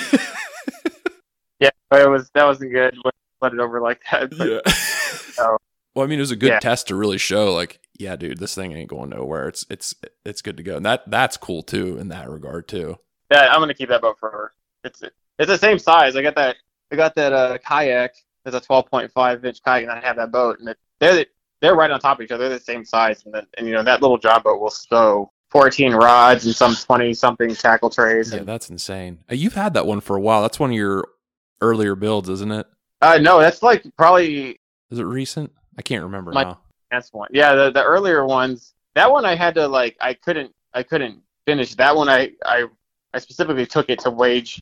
[1.61, 2.97] yeah, it was that wasn't good.
[3.05, 4.31] Let, let it over like that.
[4.37, 4.73] But yeah.
[4.73, 5.57] So- oh.
[5.95, 6.61] well, I mean, it was a good Yeah.
[6.61, 9.49] test to really show, like, yeah, dude, this thing ain't going nowhere.
[9.49, 12.99] It's it's it's good to go, and that that's cool too in that regard too.
[13.31, 14.55] Yeah, I'm gonna keep that boat forever.
[14.85, 15.03] It's
[15.39, 16.17] it's the same size.
[16.17, 16.57] I got that
[16.93, 18.15] I got that uh, kayak.
[18.45, 21.27] It's a 12.5 inch kayak, and I have that boat, and it, they're
[21.61, 22.49] they're right on top of each other.
[22.49, 25.31] They're the same size, and then and you know that little job boat will stow
[25.51, 28.33] 14 rods and some 20 something tackle trays.
[28.33, 29.19] Yeah, And, that's insane.
[29.31, 30.43] Uh, You've had that one for a while.
[30.43, 31.09] That's one of your
[31.61, 32.67] earlier builds, isn't it?
[33.03, 34.59] uh, no, that's like probably
[34.91, 35.53] Is it recent?
[35.79, 36.61] I can't remember My- now.
[36.91, 37.29] that's one.
[37.33, 38.75] Yeah, the the earlier ones.
[38.95, 41.75] That one I had to like I couldn't I couldn't finish.
[41.75, 42.67] That one I I
[43.15, 44.61] I specifically took it to wage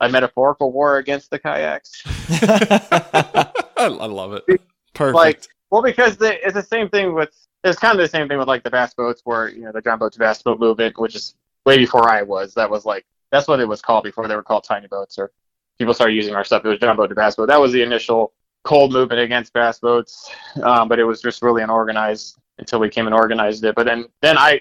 [0.00, 2.02] a metaphorical war against the kayaks.
[2.06, 4.60] I, I love it.
[4.94, 5.14] Perfect.
[5.14, 7.30] Like, well, because the, it's the same thing with
[7.64, 9.80] it's kind of the same thing with like the bass boats, where you know the
[9.80, 12.54] John boat to bass boat movement, which is way before I was.
[12.54, 15.30] That was like that's what it was called before they were called tiny boats, or
[15.78, 16.64] people started using our stuff.
[16.64, 17.46] It was John boat to bass boat.
[17.46, 18.32] That was the initial
[18.64, 20.30] cold movement against bass boats,
[20.62, 23.74] um, but it was just really unorganized until we came and organized it.
[23.74, 24.60] But then then I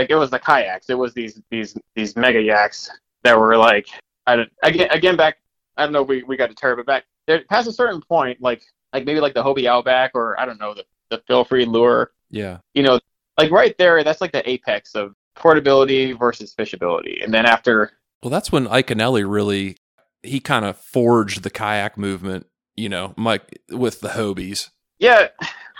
[0.00, 0.88] like it was the kayaks.
[0.88, 2.90] It was these these these mega yaks
[3.22, 3.86] that were like
[4.26, 5.36] I don't, again again back.
[5.76, 6.02] I don't know.
[6.02, 8.62] We we got deterred, but back there past a certain point, like
[8.94, 12.12] like maybe like the Hobie Outback or I don't know the the Feelfree lure.
[12.30, 12.58] Yeah.
[12.74, 12.98] You know,
[13.38, 17.22] like right there, that's like the apex of portability versus fishability.
[17.24, 19.76] And then after, Well, that's when Iaconelli really
[20.22, 22.46] he kind of forged the kayak movement.
[22.76, 24.70] You know, Mike with the Hobies.
[24.98, 25.28] yeah,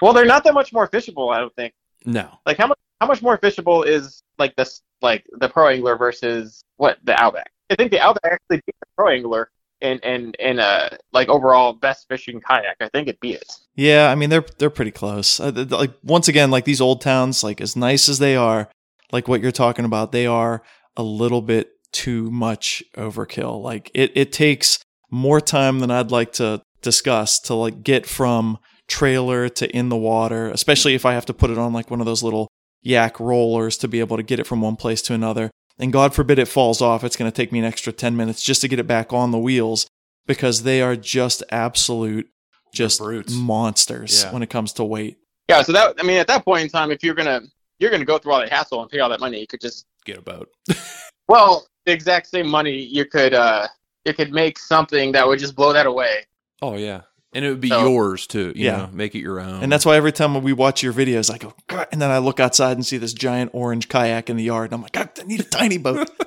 [0.02, 1.32] well, they're not that much more fishable.
[1.34, 1.72] I don't think.
[2.04, 2.38] No.
[2.44, 6.62] Like how much how much more fishable is like this like the pro angler versus
[6.76, 7.50] what the Outback?
[7.70, 11.72] I think the Outback actually beat the pro angler in in in uh like overall
[11.72, 12.76] best fishing kayak.
[12.80, 13.52] I think it beat it.
[13.74, 15.40] Yeah, I mean they're they're pretty close.
[15.40, 18.68] Uh, like once again, like these old towns, like as nice as they are,
[19.12, 20.62] like what you're talking about, they are
[20.96, 23.62] a little bit too much overkill.
[23.62, 24.78] Like it it takes
[25.10, 29.96] more time than I'd like to discuss to like get from trailer to in the
[29.96, 32.48] water, especially if I have to put it on like one of those little
[32.82, 35.50] yak rollers to be able to get it from one place to another.
[35.78, 38.42] And God forbid it falls off, it's going to take me an extra 10 minutes
[38.42, 39.86] just to get it back on the wheels
[40.26, 42.28] because they are just absolute
[42.72, 43.32] just brutes.
[43.32, 44.32] monsters Yeah.
[44.32, 45.18] when it comes to weight.
[45.48, 47.40] Yeah, so that I mean at that point in time, if you're gonna
[47.80, 49.86] you're gonna go through all that hassle and pay all that money, you could just
[50.04, 50.48] Get a boat.
[51.28, 53.66] well the exact same money you could uh
[54.04, 56.24] you could make something that would just blow that away.
[56.62, 57.00] Oh yeah.
[57.32, 58.52] And it would be So- yours too.
[58.56, 58.76] You Yeah.
[58.78, 59.62] know, make it your own.
[59.62, 62.18] And that's why every time we watch your videos, I go, God, and then I
[62.18, 65.10] look outside and see this giant orange kayak in the yard, and I'm like, God,
[65.18, 66.10] I need a tiny boat.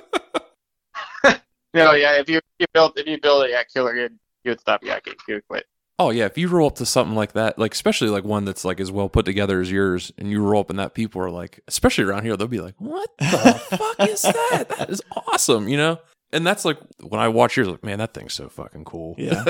[1.74, 4.52] You know, yeah, if you you built if you build a yak killer, you'd you
[4.52, 5.14] would stop yakking.
[5.26, 5.66] You would quit.
[5.98, 8.64] Oh yeah, if you roll up to something like that, like especially like one that's
[8.64, 11.30] like as well put together as yours, and you roll up and that people are
[11.30, 13.24] like, especially around here, they'll be like, "What the
[13.76, 14.66] fuck is that?
[14.78, 15.98] That is awesome," you know.
[16.32, 19.16] And that's like when I watch yours, like, man, that thing's so fucking cool.
[19.18, 19.44] Yeah.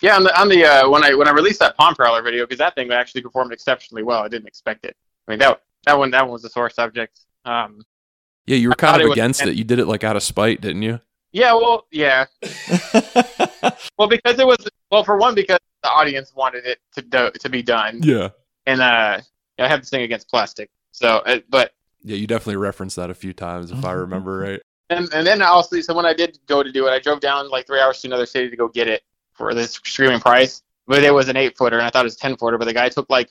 [0.00, 2.44] Yeah, on the on the uh, when I when I released that pond prowler video
[2.44, 4.22] because that thing actually performed exceptionally well.
[4.22, 4.96] I didn't expect it.
[5.26, 7.20] I mean that that one that one was a sore subject.
[7.44, 7.80] Um,
[8.46, 9.54] yeah, you were I kind of it was- against it.
[9.56, 11.00] You did it like out of spite, didn't you?
[11.32, 12.24] yeah, well, yeah,
[13.98, 14.56] well because it was
[14.90, 18.30] well for one because the audience wanted it to do, to be done, Yeah.
[18.66, 19.20] and uh,
[19.58, 20.70] I have this thing against plastic.
[20.92, 24.60] So, uh, but Yeah, you definitely referenced that a few times, if I remember right.
[24.90, 27.50] And and then also, so when I did go to do it, I drove down
[27.50, 29.02] like three hours to another city to go get it
[29.38, 30.62] for this screaming price.
[30.86, 32.58] But it was an eight footer, and I thought it was ten footer.
[32.58, 33.30] But the guy took like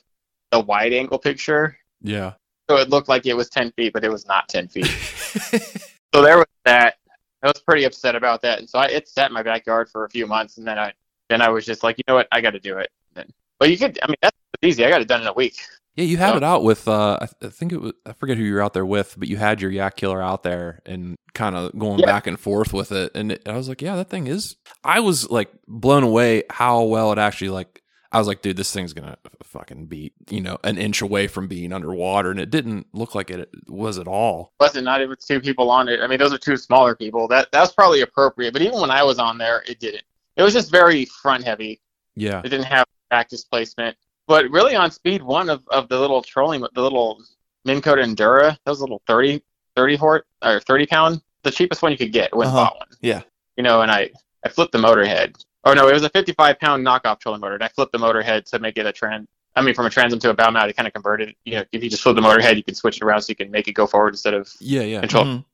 [0.52, 2.32] a wide angle picture, Yeah.
[2.70, 4.86] so it looked like it was ten feet, but it was not ten feet.
[6.14, 6.94] so there was that.
[7.42, 10.04] I was pretty upset about that, and so I, it sat in my backyard for
[10.04, 10.92] a few months, and then I
[11.28, 12.90] then I was just like, you know what, I got to do it.
[13.14, 14.84] Then, but you could, I mean, that's easy.
[14.84, 15.56] I got it done in a week.
[15.98, 18.12] Yeah, you had So- it out with uh I, th- I think it was I
[18.12, 20.80] forget who you were out there with, but you had your yak killer out there
[20.86, 22.06] and kind of going Yeah.
[22.06, 25.00] back and forth with it and it, I was like, yeah, that thing is I
[25.00, 28.94] was like blown away how well it actually like I was like, dude, this thing's
[28.94, 32.86] going to fucking be, you know, an inch away from being underwater and it didn't
[32.94, 34.54] look like it was at all.
[34.58, 36.00] wasn't not even two people on it.
[36.00, 37.28] I mean, those are two smaller people.
[37.28, 38.52] That that's probably appropriate.
[38.54, 40.04] But even when I was on there, it didn't.
[40.36, 41.82] It was just very front heavy.
[42.16, 42.38] Yeah.
[42.42, 43.94] It didn't have back displacement.
[44.28, 47.20] But really, on speed one of, of the little trolling, the little
[47.64, 49.42] Minn Kota Endura, that was a little 30,
[49.74, 52.36] 30 hort or 30 pound, the cheapest one you could get.
[52.36, 52.64] Went Uh-huh.
[52.64, 52.88] bought one.
[53.00, 53.22] Yeah.
[53.56, 54.10] You know, and I,
[54.44, 55.34] I flipped the motor head.
[55.64, 57.54] Oh, no, it was a 55 pound knockoff trolling motor.
[57.54, 59.26] And I flipped the motor head to make it a trans.
[59.56, 61.34] I mean, from a transom to a bow mount, it kind of converted.
[61.46, 63.30] You know, if you just flip the motor head, you can switch it around so
[63.30, 65.00] you can make it go forward instead of Yeah, yeah.
[65.00, 65.24] control.
[65.24, 65.44] Mhm.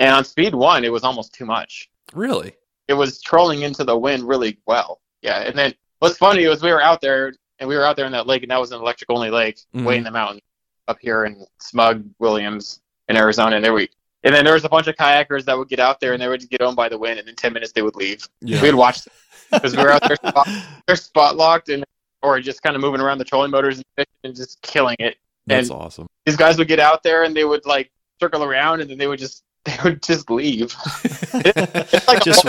[0.00, 1.88] And on speed one, it was almost too much.
[2.14, 2.54] Really?
[2.88, 5.00] It was trolling into the wind really well.
[5.22, 5.40] Yeah.
[5.42, 8.12] And then what's funny was we were out there and we were out there in
[8.12, 9.84] that lake, and that was an electric only lake Mhm.
[9.84, 10.40] way in the mountain
[10.88, 13.56] up here in Smug, Williams, in Arizona.
[13.56, 13.88] And there we,
[14.22, 16.28] and then there was a bunch of kayakers that would get out there and they
[16.28, 18.28] would just get owned by the wind, and in 10 minutes they would leave.
[18.40, 18.60] Yeah.
[18.62, 19.14] We would watch them
[19.52, 20.48] because we were out there spot,
[20.86, 21.84] they're spot locked and
[22.22, 25.16] or just kind of moving around the trolling motors and and just killing it.
[25.46, 26.06] That's and- awesome.
[26.26, 27.90] These guys would get out there and they would like
[28.20, 30.74] circle around and then they would just they would just leave.
[31.34, 32.44] It's like Just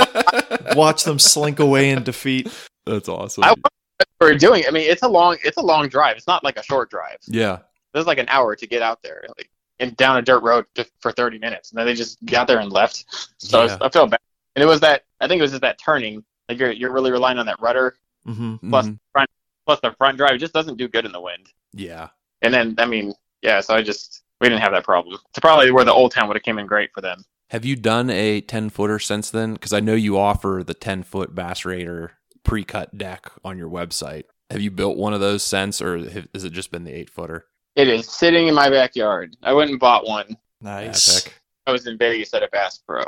[0.76, 2.48] watch them slink away in defeat.
[2.86, 3.44] That's awesome.
[3.44, 3.74] I wonder what
[4.20, 4.64] we're doing.
[4.68, 6.18] I mean, it's a long it's a long drive.
[6.18, 7.18] It's not like a short drive.
[7.28, 7.60] yeah.
[7.94, 10.92] There's like an hour to get out there, like and down a dirt road just
[11.02, 13.06] for 30 minutes, and then they just got there and left.
[13.38, 13.78] So I Yeah.
[13.82, 14.20] I felt bad.
[14.56, 16.24] And it was that I think it was just that turning.
[16.50, 19.00] Like you're you're really relying on that rudder hmm plus Mhm.
[19.12, 19.30] front
[19.66, 20.32] plus the front drive.
[20.34, 21.48] It just doesn't do good in the wind.
[21.74, 22.10] Yeah.
[22.42, 23.62] And then I mean, yeah.
[23.62, 25.18] So I just we didn't have that problem.
[25.30, 27.24] It's probably where the old town would have came in great for them.
[27.52, 29.54] Have you done a 10 footer since then?
[29.54, 32.14] Because I know you offer the 10 foot Bass Raider
[32.46, 34.24] pre cut deck on your website.
[34.52, 37.10] Have you built one of those since, or have, has it just been the eight
[37.10, 37.46] footer?
[37.76, 39.36] It is sitting in my backyard.
[39.44, 40.38] I went and bought one.
[40.62, 41.26] Nice.
[41.26, 41.42] Epic.
[41.68, 43.02] I was in Vegas at a Bass Pro.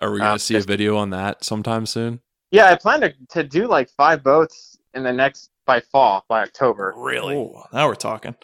[0.00, 2.20] Are we going to Uh, see a video on that sometime soon?
[2.50, 6.42] Yeah, I plan to, to do like five boats in the next by fall, by
[6.42, 6.92] October.
[6.96, 8.34] Oh, now we're talking.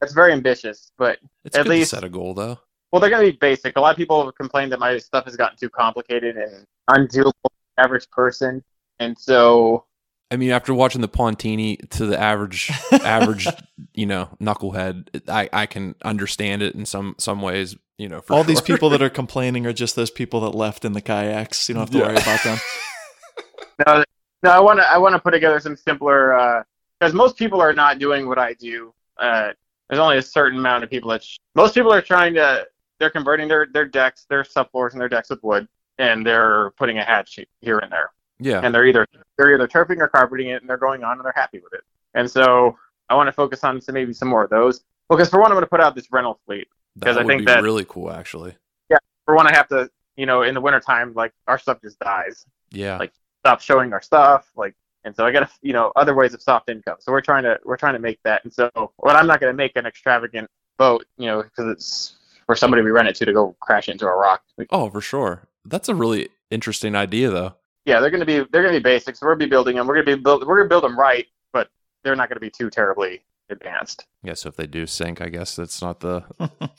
[0.00, 2.58] That's very ambitious, but It's At good least- to set a goal, though.
[2.92, 3.76] well, they're going to be basic.
[3.76, 7.32] A lot of people have complained that my stuff has gotten too complicated and undoable
[7.42, 8.62] for the average person,
[9.02, 9.84] and so
[10.30, 13.48] I mean, after watching the Pontini to the average, average,
[13.92, 17.76] you know, knucklehead, I, I can understand it in some some ways.
[17.98, 20.84] You know, for All these people that are complaining are just those people that left
[20.86, 21.68] in the kayaks.
[21.68, 22.06] You don't have to Yeah.
[22.06, 22.58] worry about them.
[23.86, 24.04] no,
[24.42, 26.64] no, I want to I want to put together some simpler
[26.98, 28.94] because most people are not doing what I do.
[29.18, 29.50] Uh,
[29.88, 32.66] there's only a certain amount of people that sh- most people are trying to
[32.98, 36.98] they're converting their their decks, their subfloors, and their decks with wood, and they're putting
[36.98, 38.10] a hatch here and there.
[38.42, 39.06] Yeah, and they're either
[39.38, 41.82] they're either turfing or carpeting it, and they're going on and they're happy with it.
[42.14, 42.76] And so
[43.08, 44.82] I want to focus on some, maybe some more of those.
[45.08, 46.68] Because for one, I'm going to put out this rental fleet.
[46.98, 48.54] because I think be that- really cool, actually.
[48.90, 48.98] Yeah.
[49.26, 52.44] For one, I have to, you know, in the wintertime, like our stuff just dies.
[52.70, 53.12] Yeah, Like-
[53.44, 54.74] Stop showing our stuff, like,
[55.04, 56.98] and so I got to, you know, other ways of soft income.
[57.00, 58.44] So we're trying to we're trying to make that.
[58.44, 58.70] And so,
[59.02, 62.82] but I'm not going to make an extravagant boat, you know, because it's for somebody
[62.84, 64.42] we rent it to to go crash into a rock.
[64.70, 65.42] oh, for sure.
[65.64, 67.54] That's a really interesting idea, though.
[67.84, 69.20] Yeah, they're going to be they're going to be basics.
[69.20, 69.86] We're going to be building them.
[69.86, 71.68] We're going to be build we're going to build them right, but
[72.04, 74.06] they're not going to be too terribly advanced.
[74.22, 76.22] Yeah, so if they do sink, I guess that's not the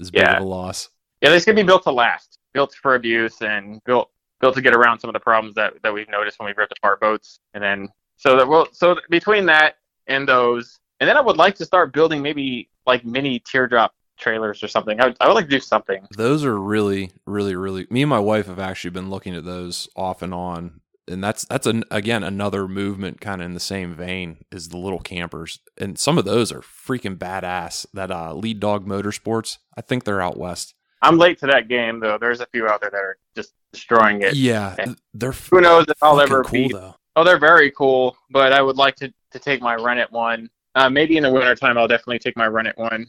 [0.00, 0.36] as big Yeah.
[0.36, 0.88] of a loss.
[1.20, 4.60] Yeah, they're going to be built to last, built for abuse, and built built to
[4.62, 7.38] get around some of the problems that, that we've noticed when we've ripped apart boats.
[7.54, 9.76] And then so that well, so between that
[10.08, 14.62] and those, and then I would like to start building maybe like mini teardrop trailers
[14.62, 15.00] or something.
[15.00, 16.06] I would, I would like to do something.
[16.16, 17.86] Those are really, really, really.
[17.90, 21.44] Me and my wife have actually been looking at those off and on, and that's
[21.46, 25.58] that's an again another movement kind of in the same vein is the little campers,
[25.78, 27.84] and some of those are freaking badass.
[27.92, 30.74] That uh, lead dog motorsports, I think they're out west.
[31.04, 32.16] I'm late to that game though.
[32.18, 34.34] There's a few out there that are just destroying it.
[34.34, 34.94] Yeah, Yeah.
[35.14, 36.94] they're Who knows if I'll ever cool be though.
[37.16, 40.48] Oh, they're very cool, but I would like to, to take my run at one.
[40.76, 43.06] Uh, maybe in the wintertime, I'll definitely take my run at one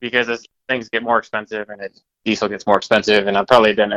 [0.00, 3.72] because as things get more expensive and it, diesel gets more expensive, and I'll probably
[3.72, 3.92] then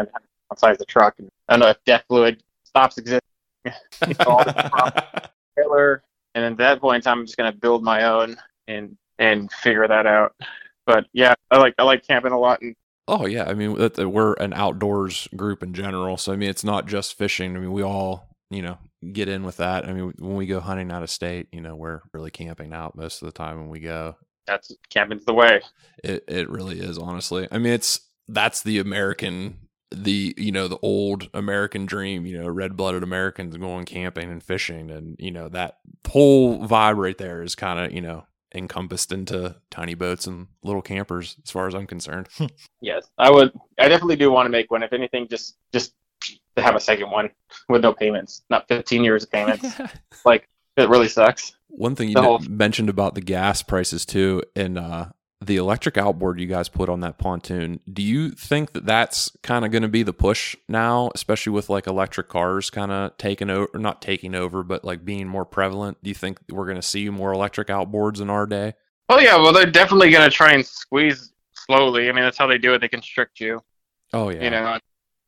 [0.51, 1.15] outside the truck.
[1.19, 3.21] And I don't know if DEF fluid stops existing.
[4.27, 6.03] all the trailer,
[6.35, 8.35] and at that point I'm just gonna build my own
[8.67, 10.35] and and figure that out.
[10.85, 12.75] But yeah, I like I like camping a lot, and
[13.07, 16.87] Oh yeah, I mean we're an outdoors group in general, so I mean it's not
[16.87, 17.55] just fishing.
[17.55, 18.77] I mean we all you know
[19.11, 19.85] get in with that.
[19.87, 22.95] I mean when we go hunting out of state, you know we're really camping out
[22.95, 24.15] most of the time when we go.
[24.45, 25.61] That's camping's the way.
[26.03, 27.47] It it really is honestly.
[27.51, 29.57] I mean it's that's the American
[29.91, 32.25] the you know the old American dream.
[32.25, 35.77] You know red blooded Americans going camping and fishing, and you know that
[36.07, 38.25] whole vibe right there is kind of you know
[38.55, 42.27] encompassed into tiny boats and little campers as far as I'm concerned.
[42.81, 43.53] Yes, I would.
[43.79, 44.83] I definitely do want to make one.
[44.83, 45.93] If anything, just just
[46.57, 47.29] to have a second one
[47.69, 49.65] with no payments, not 15 years of payments.
[50.25, 51.55] like it really sucks.
[51.69, 55.07] One thing you whole- mentioned about the gas prices too, and uh,
[55.41, 59.65] the electric outboard you guys put on that pontoon, do you think that that's kind
[59.65, 63.49] of going to be the push now, especially with like electric cars kind of taking
[63.49, 65.97] over, not taking over, but like being more prevalent?
[66.03, 68.73] Do you think we're going to see more electric outboards in our day?
[69.09, 72.07] Oh yeah, well they're definitely going to try and squeeze slowly.
[72.09, 72.79] I mean, that's how they do it.
[72.79, 73.61] They constrict you.
[74.13, 74.77] Oh yeah, You know,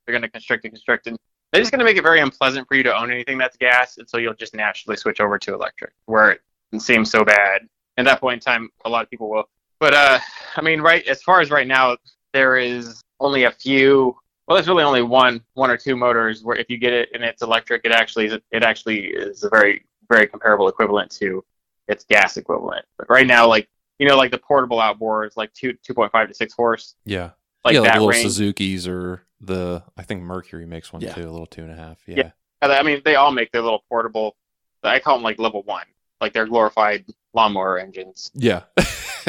[0.05, 1.17] they're going to constrict and constrict, and
[1.55, 3.97] they're just going to make it very unpleasant for you to own anything that's gas,
[3.97, 6.41] and so you'll just naturally switch over to electric, where it
[6.79, 7.61] seems so bad.
[7.97, 9.49] At that point in time, a lot of people will.
[9.79, 10.19] But uh,
[10.57, 11.97] I mean, right as far as right now,
[12.33, 14.15] there is only a few.
[14.47, 17.23] Well, there's really only one, one or two motors where if you get it and
[17.23, 21.43] it's electric, it actually is, it actually is a very, very comparable equivalent to
[21.87, 22.85] its gas equivalent.
[22.97, 26.27] But right now, like you know, like the portable outboards, like two, two point five
[26.27, 27.31] to six horse, yeah,
[27.63, 28.23] like yeah, like that little range.
[28.23, 31.13] Suzuki's or the I think Mercury makes one Yeah.
[31.13, 31.99] too, a little two and a half.
[32.07, 32.31] Yeah, Yeah.
[32.67, 34.35] I mean, they all make their little portable.
[34.83, 35.85] I call them like level one,
[36.21, 38.31] like they're glorified lawnmower engines.
[38.33, 38.61] yeah,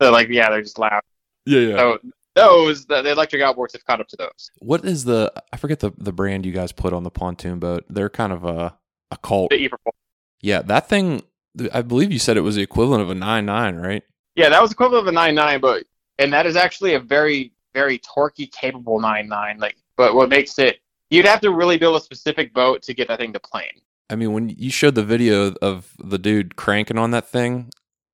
[0.00, 1.00] So like, yeah, they're just loud.
[1.46, 1.76] yeah, yeah.
[1.76, 1.98] So
[2.34, 4.50] those, the, the electric outboards have caught up to those.
[4.58, 5.32] What is the?
[5.52, 7.84] I forget the the brand you guys put on the pontoon boat.
[7.88, 8.76] They're kind of a
[9.10, 9.52] a cult.
[10.42, 11.22] Yeah, that thing.
[11.72, 14.02] I believe you said it was the equivalent of a nine nine, right?
[14.34, 15.84] Yeah, that was equivalent of a nine nine, but
[16.18, 19.58] and that is actually a very very torquey capable nine nine.
[19.58, 20.78] Like, but what makes it
[21.10, 23.80] you'd have to really build a specific boat to get that thing to plane.
[24.08, 27.70] I mean, when you showed the video of the dude cranking on that thing,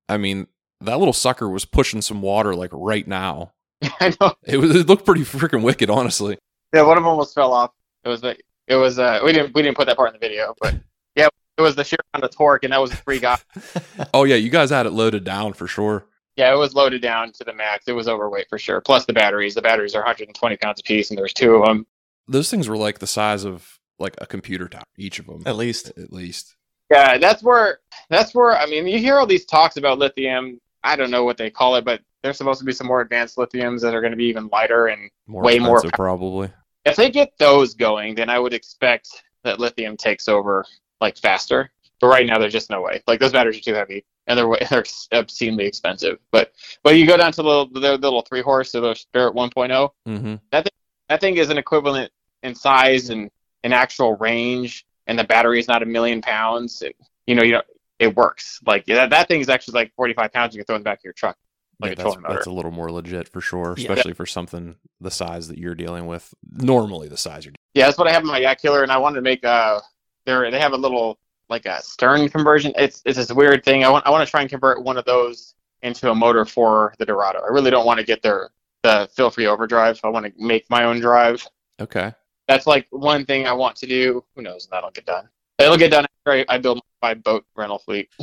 [0.09, 0.47] I mean,
[0.81, 3.53] that little sucker was pushing some water like right now.
[3.99, 4.33] I know.
[4.43, 6.37] It was it looked pretty freaking wicked, honestly.
[6.73, 7.71] Yeah, one of them almost fell off.
[8.03, 10.25] It was the it was uh we didn't we didn't put that part in the
[10.25, 10.75] video, but
[11.15, 13.37] yeah, it was the sheer amount of torque, and that was a free guy.
[14.13, 16.05] Oh yeah, you guys had it loaded down for sure.
[16.35, 17.87] Yeah, it was loaded down to the max.
[17.87, 18.81] It was overweight for sure.
[18.81, 19.53] Plus the batteries.
[19.55, 21.85] The batteries are 120 pounds a piece, and there's two of them.
[22.27, 25.55] Those things were like the size of like a computer tower, each of them, At
[25.55, 25.89] least.
[25.97, 26.55] at least.
[26.91, 30.59] Yeah, that's where that's where I mean you hear all these talks about lithium.
[30.83, 33.37] I don't know what they call it, but there's supposed to be some more advanced
[33.37, 34.87] lithiums that are going to be even lighter.
[34.87, 36.49] And More Way more expensive, probably.
[36.85, 40.65] if they get those going, then I would expect that lithium takes over
[41.01, 41.71] like faster.
[41.99, 43.01] But right now, there's just no way.
[43.07, 44.83] Like those batteries are too heavy, and they're way- they're
[45.13, 46.19] obscenely expensive.
[46.31, 46.51] But
[46.83, 49.89] but you go down to the little, the little three horse, so the Spirit 1.0.
[50.07, 50.35] Mm-hmm.
[50.51, 50.71] that thing
[51.09, 52.11] that thing is an equivalent
[52.43, 53.29] in size and
[53.63, 56.81] in actual range, and the battery is not a million pounds.
[56.81, 56.95] It,
[57.27, 57.61] you know, you know,
[57.99, 58.59] it works.
[58.65, 60.53] Like that, that thing is actually like 45 pounds.
[60.55, 61.37] You can throw in the back of your truck.
[61.79, 63.89] Like yeah, a that's, that's a little more legit for sure, Yeah.
[63.89, 66.33] especially for something the size that you're dealing with.
[66.51, 67.53] Normally, the size you're.
[67.73, 69.79] Yeah, that's what I have in my Yak Killer, and I wanted to make uh,
[70.25, 71.17] they they have a little
[71.53, 72.73] like a stern conversion.
[72.75, 73.83] It's it's this weird thing.
[73.83, 76.95] I want I want to try and convert one of those into a motor for
[76.97, 77.41] the Dorado.
[77.41, 78.49] I really don't want to get their
[78.81, 79.99] the Feelfree overdrive.
[80.03, 81.47] I want to make my own drive.
[81.79, 82.11] Okay.
[82.47, 84.23] That's like one thing I want to do.
[84.35, 84.67] Who knows?
[84.69, 85.29] That'll get done.
[85.59, 88.09] It'll get done after I, I build my boat rental fleet.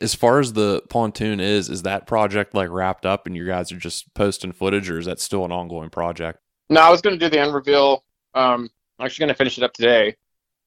[0.00, 3.70] as far as the pontoon is, is that project like wrapped up and you guys
[3.70, 6.40] are just posting footage, or is that still an ongoing project?
[6.68, 8.04] No, I was going to do the end reveal.
[8.34, 10.16] Um, I'm actually going to finish it up today.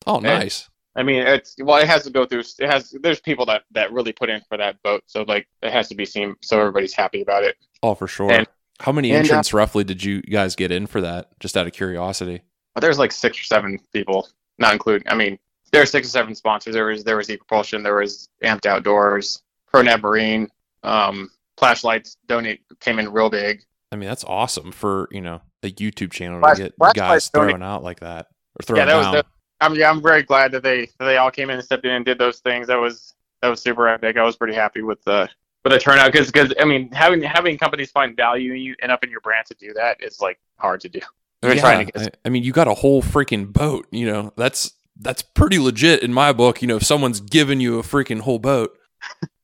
[0.07, 0.27] Oh, Okay.
[0.27, 0.69] nice.
[0.97, 2.43] I mean, it's well, it has to go through.
[2.59, 2.95] It has.
[3.01, 5.95] There's people that that really put in for that boat, so like it has to
[5.95, 7.57] be seen, so everybody's happy about it.
[7.83, 8.31] Oh, for sure.
[8.31, 8.47] And-
[8.79, 11.37] How many and, uh, entrants roughly did you guys get in for that?
[11.39, 12.41] Just out of curiosity.
[12.79, 15.07] There's like six or seven people, not including.
[15.09, 15.37] I mean,
[15.71, 16.73] there are six or seven sponsors.
[16.75, 20.49] There was there was E Propulsion, there was Amped Outdoors, Pro ProNet Marine,
[20.83, 23.63] um, Flashlights donate came in real big.
[23.91, 27.61] I mean, that's awesome for you know a YouTube channel Flash- to get guys thrown
[27.63, 28.27] out like that
[28.59, 29.05] or thrown yeah, that was.
[29.05, 29.13] down.
[29.15, 29.25] The,
[29.61, 31.91] I'm yeah, I'm very glad that they that they all came in and stepped in
[31.91, 32.67] and did those things.
[32.67, 34.17] That was that was super epic.
[34.17, 35.29] I was pretty happy with the
[35.63, 38.91] with the turnout because because I mean having having companies find value in you and
[38.91, 40.99] up in your brand to do that is like hard to do.
[41.41, 43.87] Been yeah, trying to get I, I mean, you got a whole freaking boat.
[43.91, 46.61] You know, that's that's pretty legit in my book.
[46.61, 48.77] You know, if someone's giving you a freaking whole boat.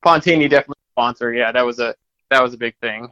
[0.05, 1.33] Pontini definitely sponsor.
[1.33, 1.95] Yeah, that was a
[2.29, 3.09] that was a big thing.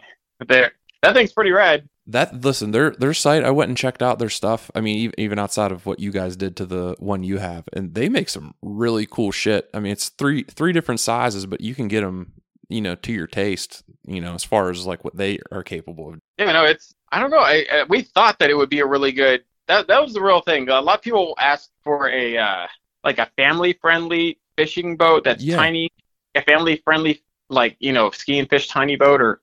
[0.48, 1.88] There, that thing's pretty rad.
[2.10, 3.44] That listen, their their site.
[3.44, 4.72] I went and checked out their stuff.
[4.74, 7.94] I mean, even outside of what you guys did to the one you have, and
[7.94, 9.70] they make some really cool shit.
[9.76, 12.34] I mean, it's three three different sizes, but you can get them,
[12.68, 13.84] you know, to your taste.
[14.08, 16.20] You know, as far as like what they are capable of.
[16.40, 17.40] Yeah, no, it's I don't know.
[17.42, 19.44] I, uh, we thought that it would be a really good.
[19.68, 20.68] That that was the real thing.
[20.68, 22.66] A lot of people ask for a uh,
[23.04, 25.58] like a family friendly fishing boat that's Yeah.
[25.58, 25.92] tiny,
[26.34, 29.42] a family friendly like you know ski and fish tiny boat or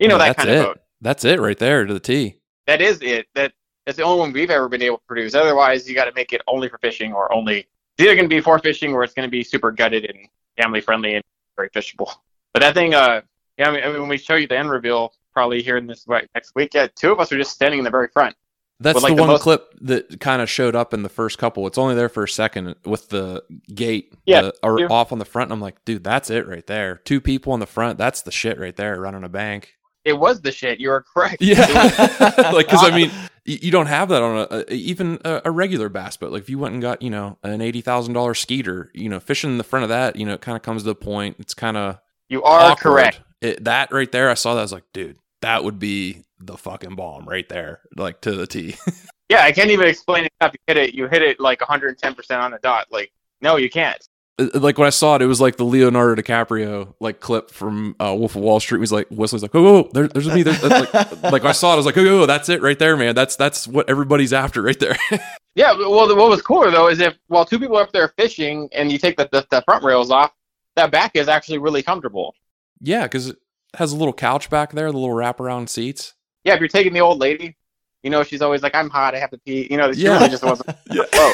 [0.00, 0.58] you know Yeah, that kind it.
[0.58, 0.80] of boat.
[1.00, 2.36] That's it right there to the T.
[2.66, 3.26] That is it.
[3.34, 3.52] That
[3.86, 5.34] that's the only one we've ever been able to produce.
[5.34, 7.58] Otherwise, you got to make it only for fishing or only.
[7.60, 10.18] It's either going to be for fishing or it's going to be super gutted and
[10.60, 11.24] family friendly and
[11.56, 12.12] very fishable.
[12.52, 13.22] But that thing, uh,
[13.56, 15.86] yeah, I mean, I mean, when we show you the end reveal, probably here in
[15.86, 18.36] this next week, yeah, two of us are just standing in the very front.
[18.80, 21.08] That's But, like, the the one most- clip that kind of showed up in the
[21.08, 21.66] first couple.
[21.66, 23.42] It's only there for a second with the
[23.74, 24.86] gate Yeah, the- or yeah.
[24.88, 25.48] off on the front.
[25.48, 26.96] And I'm like, dude, that's it right there.
[27.04, 27.98] Two people on the front.
[27.98, 29.74] That's the shit right there running a bank.
[30.04, 30.80] It was the shit.
[30.80, 31.38] You were correct.
[31.40, 31.60] Yeah,
[32.52, 33.10] like because I mean,
[33.44, 36.32] you don't have that on a, a even a, a regular bass boat.
[36.32, 39.20] Like if you went and got you know an eighty thousand dollar skeeter, you know,
[39.20, 41.36] fishing in the front of that, you know, it kind of comes to the point.
[41.38, 42.78] It's kind of You are awkward.
[42.78, 43.20] correct.
[43.40, 44.60] It, that right there, I saw that.
[44.60, 48.46] I was like, dude, that would be the fucking bomb right there, like to the
[48.46, 48.76] T.
[49.30, 50.54] Yeah, I can't even explain it enough.
[50.54, 50.94] You hit it.
[50.94, 52.86] You hit it like 110 percent on the dot.
[52.90, 54.02] Like, no, you can't.
[54.38, 57.96] Uh, like when I saw it, it was like the Leonardo DiCaprio like clip from
[58.00, 58.78] uh, Wolf of Wall Street.
[58.78, 60.42] He's was like Whistler's like, oh, oh, oh, there, there's me.
[60.42, 62.62] There, like, like when I saw it, I was like, oh, oh, oh, that's it
[62.62, 63.14] right there, man.
[63.14, 64.96] That's that's what everybody's after right there.
[65.54, 68.12] Yeah, but- well, what was cooler though is if while two people are up there
[68.16, 70.30] fishing and you take the, the, the front rails off,
[70.76, 72.32] that back is actually really comfortable.
[72.80, 73.36] yeah, because it
[73.74, 76.14] has a little couch back there, the little wraparound seats.
[76.44, 77.56] Yeah, if you're taking the old lady,
[78.04, 80.18] you know she's always like, "I'm hot, I have to pee." You know, she Yeah.
[80.18, 80.70] really just wasn't.
[80.92, 81.32] Yeah.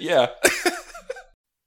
[0.00, 0.26] yeah,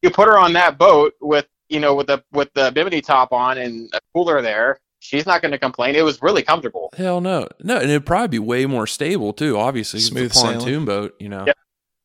[0.04, 3.32] You put her on that boat with you know with the with the bimini top
[3.32, 4.80] on and a cooler there.
[5.00, 5.96] She's not going to complain.
[5.96, 6.90] It was really comfortable.
[6.96, 9.58] hell no, no, and it'd probably be way more stable too.
[9.58, 10.86] Obviously, it's Smooth a pontoon sailing.
[10.86, 11.46] boat, you know.
[11.48, 11.54] Yeah.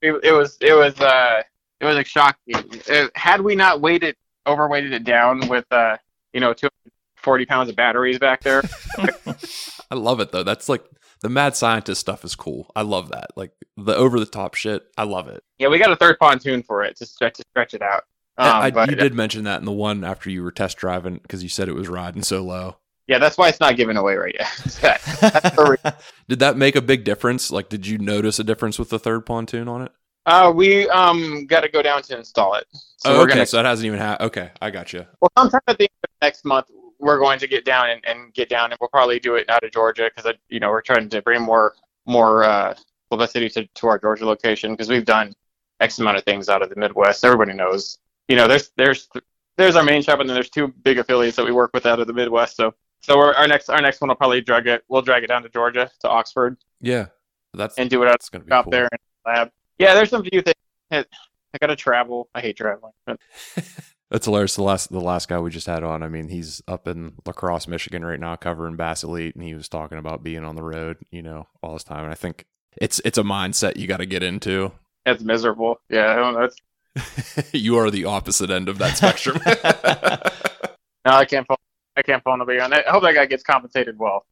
[0.00, 1.42] It, it was it was uh
[1.80, 2.54] it was a shocking.
[2.90, 5.96] Uh, had we not weighted overweighted it down with uh
[6.32, 8.62] you know 240 pounds of batteries back there.
[9.90, 10.44] I love it though.
[10.44, 10.84] That's like
[11.20, 12.70] the mad scientist stuff is cool.
[12.76, 13.28] I love that.
[13.36, 14.86] Like the over the top shit.
[14.96, 15.42] I love it.
[15.58, 18.04] Yeah, we got a third pontoon for it to stretch to stretch it out.
[18.36, 21.18] Um, I, but you did mention that in the one after you were test driving
[21.18, 22.76] because you said it was riding so low.
[23.08, 24.48] yeah, that's why it's not given away right yet.
[24.80, 25.02] That's
[25.56, 25.92] the re-
[26.28, 27.50] Did that make a big difference?
[27.50, 29.92] Like, did you notice a difference with the third pontoon on it?
[30.26, 32.64] uh, we um got to go down to install it.
[32.98, 33.32] So oh, okay.
[33.34, 34.26] gonna So that hasn't even happened.
[34.28, 35.04] Okay, I got you.
[35.20, 36.66] well sometime at the end of next month
[36.98, 39.62] we're going to get down and, and get down and we'll probably do it out
[39.62, 41.74] of Georgia because you know we're trying to bring more
[42.06, 42.74] more uh,
[43.10, 45.34] publicity to, to our Georgia location because we've done
[45.80, 47.24] X amount of things out of the Midwest.
[47.24, 47.98] Everybody knows.
[48.28, 49.08] You know, there's there's
[49.56, 52.00] there's our main shop and then there's two big affiliates that we work with out
[52.00, 52.56] of the Midwest.
[52.56, 54.84] So so we're, our next our next one will probably drag it.
[54.88, 57.06] We'll drag it down to Georgia to Oxford Yeah,
[57.54, 58.72] that's and do it out gonna be shop cool.
[58.72, 59.50] there in the lab.
[59.78, 60.54] Yeah, there's some few things.
[60.90, 62.28] I gotta travel.
[62.34, 62.92] I hate traveling.
[64.10, 64.56] But That's hilarious.
[64.56, 67.32] The last the last guy we just had on, I mean, he's up in La
[67.32, 70.62] Crosse, Michigan right now covering Bass Elite and he was talking about being on the
[70.62, 72.04] road, you know, all this time.
[72.04, 72.46] And I think
[72.80, 74.72] it's it's a mindset you gotta get into.
[75.04, 75.80] it's miserable.
[75.90, 76.48] Yeah, I don't know.
[77.52, 79.38] You are the opposite end of that spectrum.
[81.04, 81.56] no, I can't phone.
[81.96, 82.88] I can't phone nobody on that.
[82.88, 84.24] I hope that guy gets compensated well.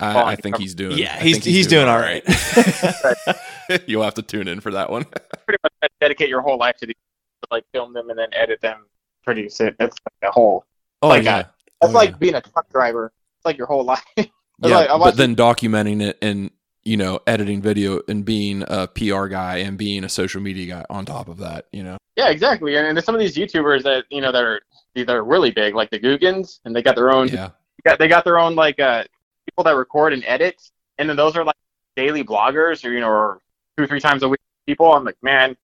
[0.00, 2.24] I, I think he's doing Yeah, I he's he's, doing all right.
[3.86, 5.04] You'll have to tune in for that one.
[5.46, 6.96] Pretty much dedicate your whole life to these,
[7.42, 8.86] to, like film them and then edit them,
[9.24, 9.74] produce it.
[9.80, 10.64] It's like a whole.
[11.00, 11.38] Oh Like yeah.
[11.38, 11.54] that.
[11.80, 12.16] That's Oh, like yeah.
[12.16, 13.12] being a truck driver.
[13.38, 14.02] It's like your whole life.
[14.64, 16.48] Yeah, like, but then documenting it and
[16.84, 20.84] you know editing video and being a PR guy and being a social media guy
[20.88, 21.96] on top of that, you know.
[22.14, 22.76] Yeah, exactly.
[22.76, 24.60] And, and there's some of these YouTubers that you know that are
[24.94, 27.26] that are really big, like the Googans, and they got their own.
[27.26, 27.50] Yeah,
[27.82, 29.02] They got, they got their own like uh
[29.48, 30.62] people that record and edit,
[30.98, 31.56] and then those are like
[31.96, 33.40] daily bloggers or you know or
[33.76, 34.92] two three times a week people.
[34.92, 35.56] I'm like, man,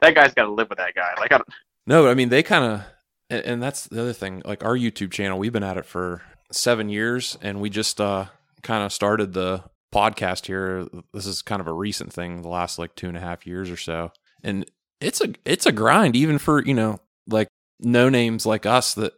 [0.00, 1.14] that guy's got to live with that guy.
[1.18, 1.48] Like, I don't,
[1.86, 2.82] no, I mean they kind of,
[3.30, 4.42] and, and that's the other thing.
[4.44, 8.26] Like our YouTube channel, we've been at it for seven years, and we just uh
[8.62, 10.86] kind of started the podcast here.
[11.12, 13.70] This is kind of a recent thing, the last like two and a half years
[13.70, 14.12] or so,
[14.42, 14.64] and
[15.00, 17.48] it's a it's a grind even for you know like
[17.80, 19.14] no names like us that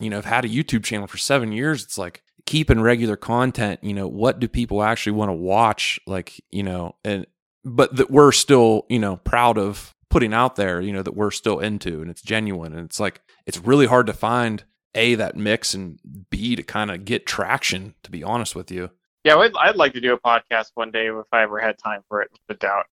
[0.00, 1.84] you know have had a YouTube channel for seven years.
[1.84, 3.80] It's like keeping regular content.
[3.82, 5.98] You know, what do people actually want to watch?
[6.06, 7.26] Like you know, and
[7.64, 10.80] but that we're still you know proud of putting out there.
[10.80, 14.06] You know that we're still into, and it's genuine, and it's like it's really hard
[14.06, 15.98] to find a that mix and
[16.30, 17.94] b to kind of get traction.
[18.02, 18.90] To be honest with you,
[19.24, 22.02] yeah, I'd, I'd like to do a podcast one day if I ever had time
[22.08, 22.30] for it.
[22.48, 22.86] Without doubt,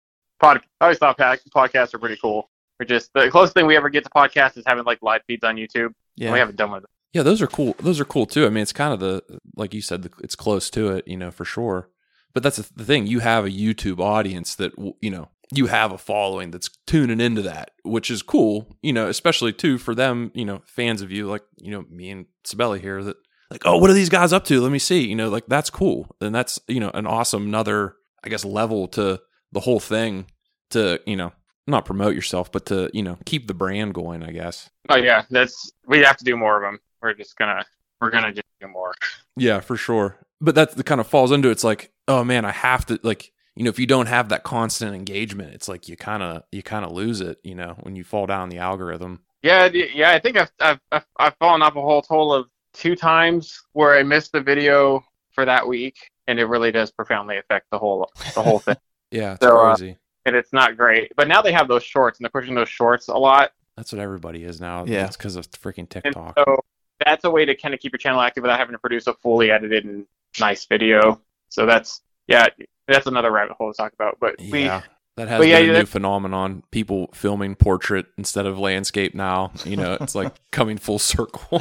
[0.40, 0.60] pod.
[0.80, 2.50] I always thought podcasts are pretty cool.
[2.78, 5.44] We're just the closest thing we ever get to podcast is having like live feeds
[5.44, 5.92] on YouTube.
[6.16, 6.32] Yeah.
[6.32, 6.82] We haven't done one.
[7.12, 7.76] Yeah, those are cool.
[7.78, 8.46] Those are cool too.
[8.46, 9.22] I mean, it's kind of the
[9.56, 11.90] like you said, the, it's close to it, you know, for sure.
[12.32, 13.06] But that's the thing.
[13.06, 17.42] You have a YouTube audience that you know you have a following that's tuning into
[17.42, 18.76] that, which is cool.
[18.82, 20.30] You know, especially too for them.
[20.34, 23.16] You know, fans of you like you know me and Cibelli here that
[23.50, 24.60] like, oh, what are these guys up to?
[24.60, 25.06] Let me see.
[25.06, 28.88] You know, like that's cool, and that's you know an awesome another I guess level
[28.88, 29.20] to
[29.52, 30.26] the whole thing
[30.70, 31.32] to you know
[31.66, 34.22] not promote yourself, but to you know keep the brand going.
[34.22, 34.70] I guess.
[34.88, 36.80] Oh yeah, that's we have to do more of them.
[37.02, 37.64] We're just gonna
[38.00, 38.94] we're gonna just do more.
[39.36, 40.18] Yeah, for sure.
[40.40, 43.31] But that the kind of falls into it's like, oh man, I have to like,
[43.56, 46.62] you know, if you don't have that constant engagement, it's like you kind of you
[46.62, 49.20] kind of lose it, you know, when you fall down the algorithm.
[49.42, 50.10] Yeah, yeah.
[50.12, 53.94] I think I've I've I've, I've fallen off a whole total of two times where
[53.98, 55.96] I missed the video for that week,
[56.26, 58.76] and it really does profoundly affect the whole the whole thing.
[59.10, 59.98] Yeah, it's So, uh, crazy.
[60.24, 61.12] and it's not great.
[61.16, 63.50] But now they have those shorts, and they're pushing those shorts a lot.
[63.76, 64.86] That's what everybody is now.
[64.86, 65.04] Yeah.
[65.04, 66.38] It's because of freaking And TikTok.
[66.38, 66.56] so
[67.04, 69.12] that's a way to kind of keep your channel active without having to produce a
[69.14, 70.06] fully edited and
[70.40, 71.20] nice video.
[71.50, 72.46] So that's yeah,
[72.92, 74.18] that's another rabbit hole to talk about.
[74.20, 74.82] But we yeah.
[75.16, 76.62] That has but yeah, been a that- new phenomenon.
[76.70, 79.52] People filming portrait instead of landscape now.
[79.64, 81.60] You know, it's like coming full circle.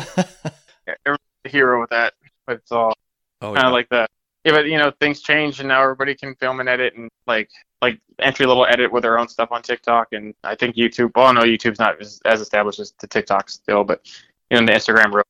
[0.88, 2.14] everybody's a hero with that.
[2.48, 2.94] But it's all
[3.42, 4.08] Oh, kind of like the
[4.46, 7.50] yeah, but you know things change and now everybody can film and edit and like
[7.82, 11.12] like entry level edit with their own stuff on TikTok and I think YouTube.
[11.16, 14.08] Well, no, YouTube's not as, as established as the TikTok still, but
[14.50, 15.22] you know the Instagram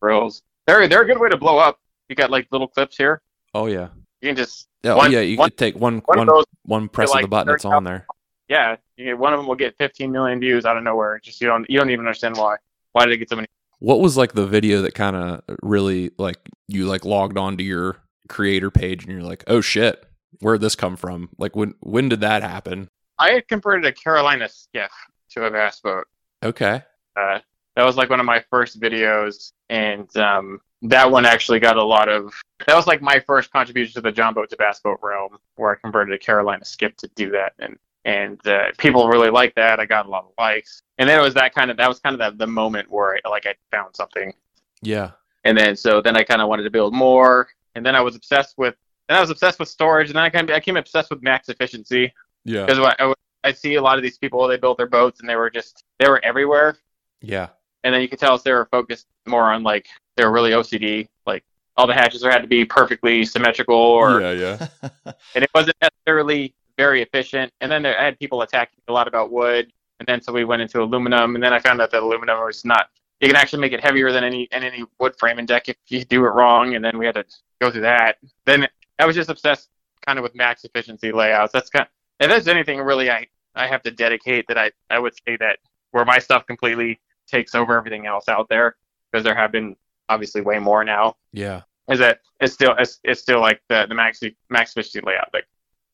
[0.00, 0.42] reels.
[0.66, 1.78] They're they're a good way to blow up.
[2.08, 3.20] You got like little clips here.
[3.54, 3.88] oh yeah.
[4.24, 6.34] You can just Yeah, One- oh, yeah, you one- could take one one one of
[6.34, 6.44] those.
[6.64, 8.06] one press of the button, it's on there.
[8.48, 11.18] Yeah, you get, one of them will get 15 million views out of nowhere.
[11.22, 12.56] Just you don't you don't even understand why.
[12.92, 13.48] Why did it get so many?
[13.80, 17.98] What was like the video that kind of really like you like logged onto your
[18.30, 20.02] creator page and you're like, oh shit,
[20.40, 21.28] where'd this come from?
[21.36, 22.88] Like when when did that happen?
[23.18, 24.90] I had converted a Carolina skiff
[25.32, 26.06] to a bass boat.
[26.42, 26.82] Okay.
[27.14, 27.40] Uh,
[27.76, 31.82] that was like one of my first videos, and um, that one actually got a
[31.82, 32.32] lot of.
[32.66, 35.72] That was like my first contribution to the John Boat to Bass Boat realm, where
[35.72, 39.80] I converted a Carolina skiff to do that, and and uh, people really liked that.
[39.80, 41.98] I got a lot of likes, and then it was that kind of that was
[42.00, 44.32] kind of the, the moment where I, like I found something,
[44.82, 45.12] Yeah.
[45.44, 48.14] and then so then I kind of wanted to build more, and then I was
[48.16, 48.74] obsessed with.
[49.10, 51.22] And I was obsessed with storage, and then I kind of I became obsessed with
[51.22, 52.10] max efficiency
[52.44, 52.64] Yeah.
[52.64, 53.14] because I, I,
[53.44, 55.84] I see a lot of these people they built their boats and they were just
[55.98, 56.76] they were everywhere,
[57.20, 57.48] Yeah.
[57.84, 60.50] And then you could tell us they were focused more on like they were really
[60.50, 61.44] OCD, like
[61.76, 64.66] all the hatches had to be perfectly symmetrical, or yeah, yeah.
[65.34, 67.52] and it wasn't necessarily very efficient.
[67.60, 69.70] And then there, I had people attacking a lot about wood,
[70.00, 72.64] and then so we went into aluminum, and then I found out that aluminum was
[72.64, 72.88] not.
[73.20, 75.76] You can actually make it heavier than any and any wood frame and deck if
[75.88, 77.24] you do it wrong, and then we had to
[77.60, 78.16] go through that.
[78.46, 78.66] Then
[78.98, 79.68] I was just obsessed
[80.06, 81.52] kind of with max efficiency layouts.
[81.52, 81.84] That's kind.
[81.84, 81.88] Of,
[82.20, 85.58] if there's anything really I I have to dedicate that I I would say that
[85.90, 88.76] where my stuff completely takes over everything else out there
[89.10, 89.76] because there have been
[90.08, 91.62] obviously way more now Yeah.
[91.88, 94.20] is that it's still it's, it's still like the the max
[94.50, 95.28] max efficiency layout.
[95.32, 95.46] Like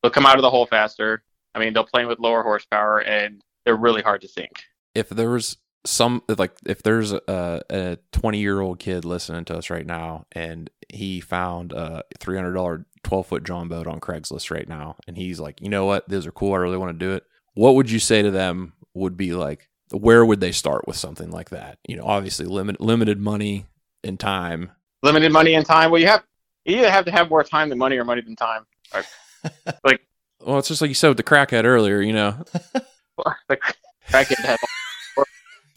[0.03, 1.23] they'll come out of the hole faster.
[1.55, 4.63] I mean, they'll play with lower horsepower, and they're really hard to sink.
[4.95, 5.57] if there was
[5.87, 10.27] some like if there's a a 20 year old kid listening to us right now
[10.33, 15.41] and he found a $300 12 foot john boat on craigslist right now and he's
[15.41, 17.25] like you know what those are cool i really want to do it
[17.55, 21.31] what would you say to them would be like where would they start with something
[21.31, 23.67] like that you know obviously limit, limited money
[24.05, 24.71] and time
[25.03, 25.91] Limited money and time.
[25.91, 26.25] Well, you have
[26.67, 28.67] you either have to have more time than money, or money than time.
[29.83, 30.03] Like
[30.45, 32.45] well it's just like you said with the crackhead earlier you know
[33.49, 33.57] the
[34.09, 34.59] crackhead had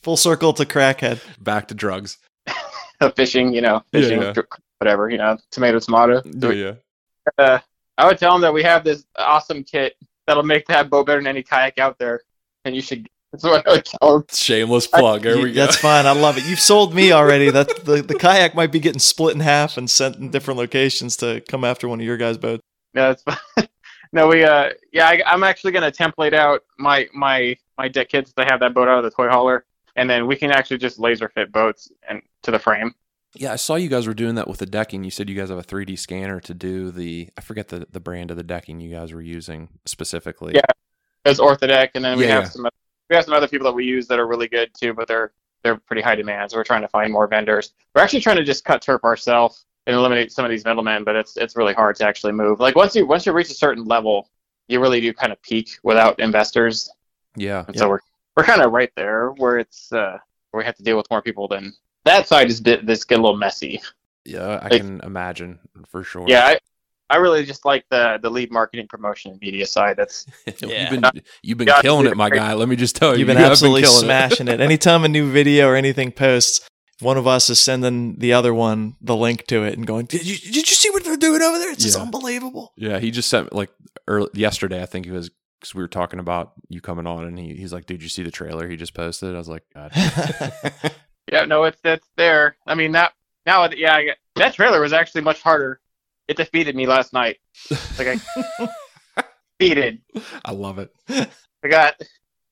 [0.01, 1.21] Full circle to crackhead.
[1.41, 2.17] back to drugs
[3.15, 4.33] fishing, you know, Yeah, fishing, yeah.
[4.79, 6.21] whatever, you know, tomato, tomato.
[6.25, 6.73] yeah, yeah.
[7.37, 7.59] Uh,
[7.97, 9.95] I would tell them that we have this awesome kit
[10.27, 12.21] that'll make that boat better than any kayak out there,
[12.65, 13.07] and you should.
[13.33, 14.25] That's what I would tell them.
[14.31, 16.05] shameless plug there You- we go That's fine.
[16.05, 16.45] I love it.
[16.45, 17.49] You've sold me already.
[17.49, 21.17] That the, the kayak might be getting split in half and sent in different locations
[21.17, 22.61] to come after one of your guys' boats.
[22.93, 23.67] No, it's fine.
[24.13, 28.31] no, we uh, yeah, I, I'm actually gonna template out my my my deck kits
[28.37, 29.65] that have that boat out of the toy hauler,
[29.95, 32.93] and then we can actually just laser fit boats and to the frame.
[33.35, 35.03] Yeah, I saw you guys were doing that with the decking.
[35.03, 37.99] You said you guys have a 3D scanner to do the I forget the, the
[37.99, 40.53] brand of the decking you guys were using specifically.
[40.53, 40.61] Yeah.
[41.25, 42.49] There's Orthodeck, and then we Yeah, have yeah.
[42.49, 42.67] some
[43.13, 45.31] we have some other people that we use that are really good too, but they're
[45.63, 46.49] they're pretty high demand.
[46.51, 47.73] So we're trying to find more vendors.
[47.93, 51.15] We're actually trying to just cut turf ourselves and eliminate some of these middlemen, but
[51.15, 52.59] it's it's really hard to actually move.
[52.59, 54.29] Like once you once you reach a certain level,
[54.67, 56.89] you really do kind of peak without investors.
[57.35, 57.65] Yeah.
[57.67, 57.99] And so we're
[58.35, 60.17] we're kind of right there where it's uh,
[60.51, 61.71] where we have to deal with more people than
[62.05, 63.79] that side is bit this get a little messy.
[64.25, 66.25] Yeah, I Like- can imagine for sure.
[66.27, 66.59] Yeah, I,
[67.13, 69.97] I really just like the the lead marketing promotion and media side.
[69.97, 70.25] That's
[70.59, 70.89] Yeah.
[70.91, 72.53] You've been you've been Yeah, killing it, my guy.
[72.53, 73.19] Let me just tell you.
[73.19, 74.05] You've been you absolutely killing it.
[74.05, 74.59] smashing it.
[74.59, 76.67] Anytime a new video or anything posts,
[77.01, 80.25] one of us is sending the other one the link to it and going, "Did
[80.25, 81.71] you did you see what they're doing over there?
[81.71, 83.69] It's just unbelievable." Yeah, he just sent like
[84.07, 84.81] early, yesterday.
[84.81, 87.73] I think he was because we were talking about you coming on, and he, he's
[87.73, 89.91] like, "Dude, you see the trailer he just posted?" I was like, God.
[91.31, 92.57] yeah, no, it's it's there.
[92.65, 93.13] I mean that
[93.45, 95.79] now, yeah, I, that trailer was actually much harder.
[96.27, 97.37] It defeated me last night.
[97.97, 98.19] Like
[98.59, 98.67] I
[99.59, 100.01] defeated.
[100.45, 100.93] I love it.
[101.09, 101.95] I got.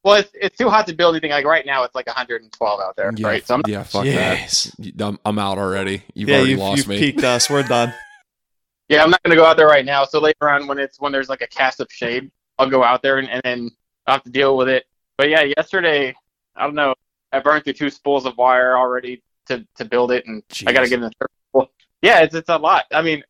[0.04, 1.30] Well, it's, it's too hot to build anything.
[1.32, 3.46] Like right now, it's like 112 out there, Yeah, right?
[3.46, 4.76] So I'm, yeah, fuck Yes.
[4.80, 5.00] that.
[5.06, 6.04] I'm, I'm out already.
[6.16, 6.98] You've yeah, already you've, lost you've me.
[6.98, 7.50] peaked us.
[7.52, 7.94] We're done.
[8.90, 10.04] yeah, I'm not gonna go out there right now.
[10.06, 13.04] So later on, when it's when there's like a cast of shade, I'll go out
[13.04, 13.70] there and, and then
[14.08, 14.86] I'll have to deal with it.
[15.18, 16.16] But yeah, yesterday,
[16.56, 16.96] I don't know.
[17.32, 20.82] I burned through two spools of wire already to to build it, and I got
[20.82, 20.90] to Jeez.
[20.90, 21.72] get in the circle.
[22.02, 22.86] Yeah, it's it's a lot.
[22.92, 23.24] I mean, y-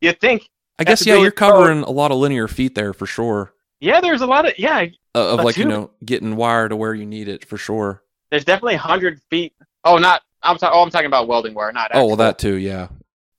[0.00, 0.48] you think
[0.78, 3.52] I guess yeah, you're covering a lot of linear feet there for sure.
[3.80, 4.86] Yeah, there's a lot of yeah.
[5.14, 8.02] Uh, of like you know getting wire to where you need it for sure.
[8.30, 9.52] There's definitely hundred feet.
[9.84, 10.78] Oh, not I'm talking.
[10.78, 12.54] Oh, I'm talking about welding wire, not Oh well, that too.
[12.54, 12.88] Yeah.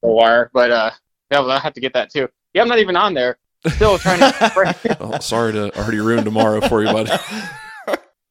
[0.02, 0.50] wire.
[0.54, 0.92] But uh,
[1.32, 2.28] yeah, well, I have to get that too.
[2.54, 3.38] Yeah, I'm not even on there.
[3.68, 4.76] Still trying to.
[5.00, 7.12] Oh, sorry to already ruin tomorrow for you, buddy.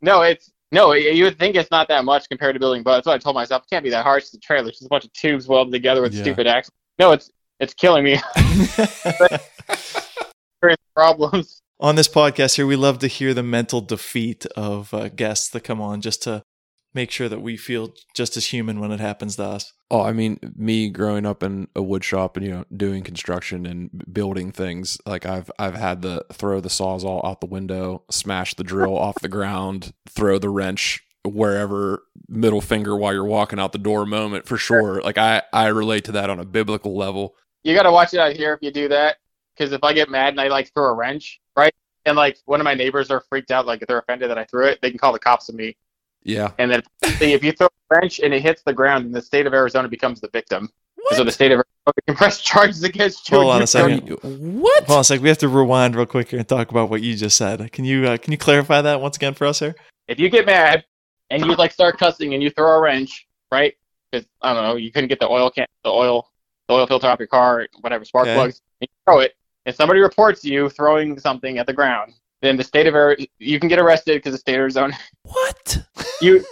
[0.03, 0.93] no, it's no.
[0.93, 3.35] You would think it's not that much compared to building but That's what I told
[3.35, 3.63] myself.
[3.65, 4.23] It can't be that hard.
[4.23, 4.69] It's a trailer.
[4.69, 6.23] It's just a bunch of tubes welded together with Yeah.
[6.23, 6.73] stupid axles.
[6.99, 8.19] No, it's it's killing me.
[10.95, 11.63] Problems.
[11.79, 15.61] on this podcast here, we love to hear the mental defeat of uh, guests that
[15.61, 16.43] come on just to
[16.93, 19.73] make sure that we feel just as human when it happens to us.
[19.91, 23.65] Oh, I mean, me growing up in a wood shop and you know doing construction
[23.67, 28.55] and building things, like I've I've had to throw the sawzall out the window, smash
[28.55, 33.73] the drill off the ground, throw the wrench wherever, middle finger while you're walking out
[33.73, 35.01] the door moment for sure.
[35.03, 37.37] Like I I relate to that on a biblical level.
[37.63, 39.17] You got to watch it out here if you do that.
[39.57, 41.75] Because if I get mad and I like throw a wrench, right,
[42.07, 44.45] and like one of my neighbors are freaked out, like if they're offended that I
[44.45, 45.77] threw it, they can call the cops on me.
[46.23, 46.53] Yeah.
[46.59, 49.47] And then if you throw a wrench and it hits the ground, then the state
[49.47, 50.71] of Arizona becomes the victim.
[51.13, 53.39] So the state of Arizona can press charges against you.
[53.39, 54.09] Hold on a second.
[54.23, 54.85] What?
[54.85, 55.21] Hold on a sec.
[55.21, 57.73] We have to rewind real quick here and talk about what you just said.
[57.73, 59.75] Can you uh, can you clarify that once again for us here?
[60.07, 60.85] If you get mad
[61.31, 63.75] and you like start cussing and you throw a wrench, right?
[64.11, 66.30] Because I don't know, you couldn't get the oil can, the oil, the
[66.71, 68.35] oil filter off your car, whatever, spark Okay.
[68.35, 69.35] plugs, and you throw it,
[69.67, 73.59] and somebody reports you throwing something at the ground, then the state of Arizona, you
[73.61, 75.79] can get arrested because the state of Arizona, What?
[76.23, 76.45] you,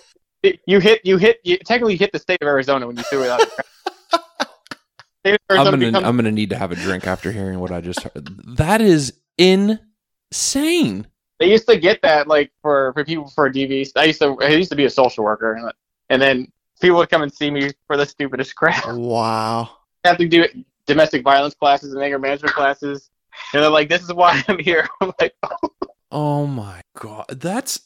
[0.67, 3.31] you hit, you hit, you technically hit the state of Arizona when you threw it
[3.31, 3.41] out.
[3.41, 3.65] the ground.
[5.51, 8.03] I'm gonna becomes I'm gonna need to have a drink after hearing what I just
[8.03, 8.57] heard.
[8.57, 11.07] That is insane.
[11.39, 13.91] they used to get that like for for people for DVs.
[13.97, 15.73] I used to I used to be a social worker, and,
[16.09, 18.87] and then people would come and see me for the stupidest crap.
[18.95, 19.78] Wow.
[20.05, 20.47] I have to do
[20.87, 23.11] domestic violence classes and anger management classes,
[23.53, 25.69] and they're like, "This is why I'm here." I'm like, oh.
[26.11, 27.81] Oh my god, that's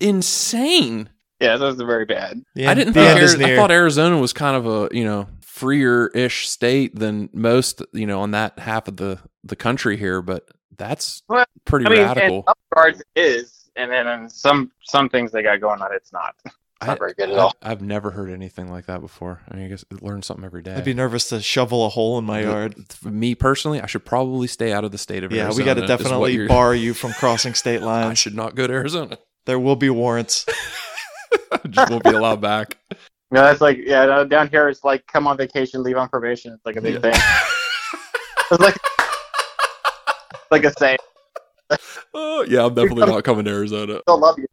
[0.00, 1.10] insane.
[1.40, 4.56] "Yeah, those are very bad." The I didn't think Ari- I thought Arizona was kind
[4.56, 8.96] of a you know freer ish state than most you know on that half of
[8.96, 12.44] the the country here, but that's Well, pretty I mean, in radical.
[12.46, 16.12] some regards, it is, and then in some some things they got going on, it's
[16.12, 16.34] not.
[16.86, 17.54] not very good at I- all.
[17.62, 19.40] I've never heard anything like that before.
[19.50, 20.74] I mean, I guess I learn something every day.
[20.74, 22.74] I'd be nervous to shovel a hole in my yard.
[22.90, 25.62] For me personally, I should probably stay out of the state of Yeah, Arizona.
[25.62, 28.10] we got to definitely bar you from crossing state lines.
[28.10, 29.18] I should not go to Arizona.
[29.46, 30.46] There will be warrants.
[31.70, 32.76] Just won't be allowed back.
[33.30, 34.24] No, that's like yeah.
[34.24, 36.54] Down here, it's like come on vacation, leave on probation.
[36.54, 37.00] It's like a big Yeah.
[37.12, 37.20] thing.
[38.50, 38.74] It's like
[40.50, 40.96] like a saying.
[42.14, 44.00] Oh yeah, I'm definitely not coming to Arizona.
[44.06, 44.46] They'll love you.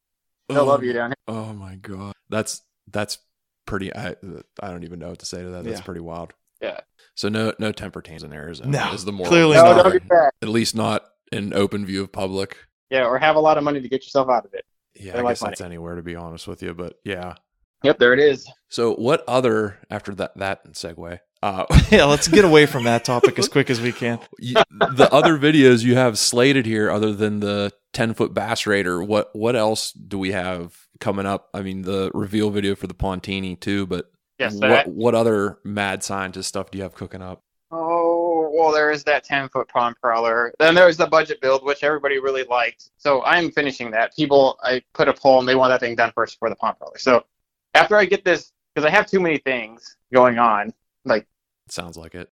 [0.49, 1.15] They'll Oh, love you down here.
[1.27, 3.17] Oh my god, that's that's
[3.65, 3.93] pretty.
[3.95, 4.15] I
[4.61, 5.63] I don't even know what to say to that.
[5.63, 5.85] That's Yeah.
[5.85, 6.33] pretty wild.
[6.61, 6.79] Yeah.
[7.15, 8.69] So no no temper tantrums in Arizona.
[8.69, 9.29] No, is the moral.
[9.29, 9.73] clearly No, not.
[9.83, 10.01] don't story.
[10.09, 10.33] that.
[10.41, 12.57] At least not in open view of public.
[12.89, 14.63] Yeah, or have a lot of money to get yourself out of it.
[14.93, 16.73] Yeah, They I like guess that's anywhere to be honest with you.
[16.73, 17.35] But yeah.
[17.83, 18.49] Yep, there it is.
[18.69, 21.19] So what other after that that segue?
[21.43, 24.19] Uh, yeah, let's get away from that topic as quick as we can.
[24.39, 29.01] you, the other videos you have slated here, other than the ten foot bass raider,
[29.03, 31.49] what what else do we have coming up?
[31.53, 34.87] I mean, the reveal video for the Pontini too, but Yes, what that.
[34.89, 37.41] what other mad scientist stuff do you have cooking up?
[37.71, 40.53] Oh, well, there is that 10 foot pond prowler.
[40.59, 42.89] Then there's the budget build, which everybody really liked.
[42.97, 44.15] So I'm finishing that.
[44.15, 46.77] People, I put a poll and they want that thing done first for the pond
[46.77, 46.97] prowler.
[46.97, 47.25] So
[47.73, 50.73] after I get this, because I have too many things going on,
[51.05, 51.25] like,
[51.69, 52.29] Sounds like it.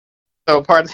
[0.49, 0.91] so part of,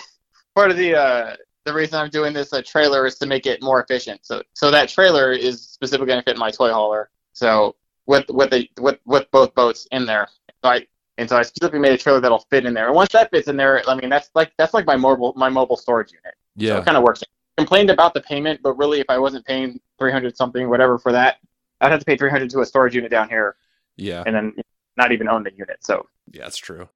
[0.55, 3.63] part of the, uh, the reason I'm doing this uh, trailer is to make it
[3.63, 4.21] more efficient.
[4.25, 7.11] So, so that trailer is specifically going to fit in my toy hauler.
[7.33, 10.29] So with, with the, with, with both boats in there.
[10.63, 10.87] So I,
[11.19, 12.87] and so I specifically made a trailer that'll fit in there.
[12.87, 15.49] And once that fits in there, I mean that's like that's like my mobile my
[15.49, 16.35] mobile storage unit.
[16.59, 17.23] So Yeah, it kind of works.
[17.57, 21.11] Complained about the payment, but really, if I wasn't paying three hundred something, whatever for
[21.11, 21.39] that,
[21.81, 23.57] I'd have to pay three hundred to a storage unit down here,
[23.97, 24.55] yeah, and then
[24.97, 25.79] not even own the unit.
[25.81, 26.45] So yeah.
[26.45, 26.89] That's true.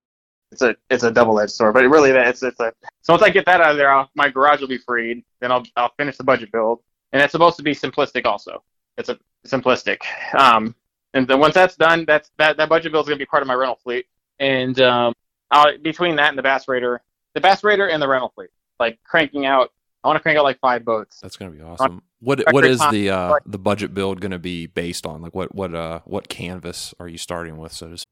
[0.52, 1.74] It's a it's a double edged sword.
[1.74, 2.72] But it really, it's it's a.
[3.00, 5.24] So once I get that out of there, I'll, my garage will be freed.
[5.40, 6.80] Then I'll I'll finish the budget build,
[7.12, 8.62] and it's supposed to be simplistic also.
[8.98, 10.02] It's a simplistic.
[10.34, 10.74] Um,
[11.14, 13.48] and then once that's done, that's that that budget build is gonna be part of
[13.48, 14.06] my rental fleet.
[14.38, 15.14] And um,
[15.50, 17.00] I'll, between that and the Bass Raider,
[17.34, 19.72] the Bass Raider and the rental fleet, like cranking out.
[20.04, 21.20] I want to crank out like five boats.
[21.20, 22.02] That's gonna be awesome.
[22.20, 25.22] What what is the uh, the budget build gonna be based on?
[25.22, 27.72] Like what what uh what canvas are you starting with?
[27.72, 28.08] So to speak?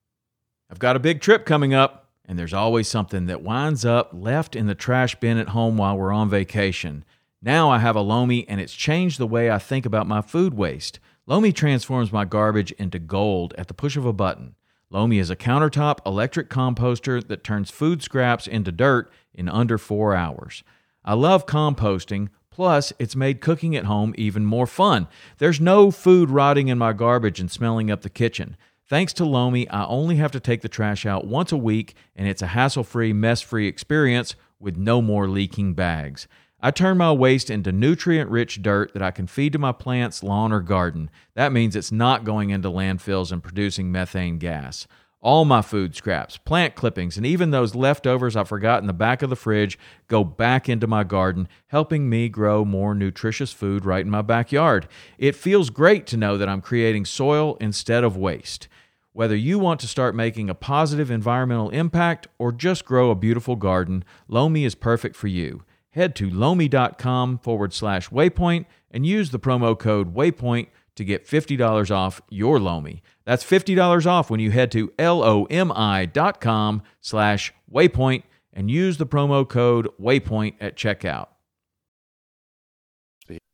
[0.70, 4.54] I've got a big trip coming up, and there's always something that winds up left
[4.54, 7.04] in the trash bin at home while we're on vacation.
[7.42, 10.54] Now I have a Lomi, and it's changed the way I think about my food
[10.54, 11.00] waste.
[11.26, 14.54] Lomi transforms my garbage into gold at the push of a button.
[14.90, 20.14] Lomi is a countertop electric composter that turns food scraps into dirt in under four
[20.14, 20.62] hours.
[21.04, 25.08] I love composting, plus, it's made cooking at home even more fun.
[25.38, 28.56] There's no food rotting in my garbage and smelling up the kitchen.
[28.90, 32.26] Thanks to Lomi, I only have to take the trash out once a week, and
[32.26, 36.26] it's a hassle free, mess free experience with no more leaking bags.
[36.60, 40.24] I turn my waste into nutrient rich dirt that I can feed to my plants,
[40.24, 41.08] lawn, or garden.
[41.34, 44.88] That means it's not going into landfills and producing methane gas.
[45.22, 49.22] All my food scraps, plant clippings, and even those leftovers I forgot in the back
[49.22, 49.78] of the fridge
[50.08, 54.88] go back into my garden, helping me grow more nutritious food right in my backyard.
[55.16, 58.66] It feels great to know that I'm creating soil instead of waste.
[59.12, 63.56] Whether you want to start making a positive environmental impact or just grow a beautiful
[63.56, 65.64] garden, Lomi is perfect for you.
[65.90, 71.90] Head to lomi.com forward slash waypoint and use the promo code waypoint to get $50
[71.90, 73.02] off your Lomi.
[73.24, 79.88] That's $50 off when you head to lomi.com slash waypoint and use the promo code
[80.00, 81.28] waypoint at checkout.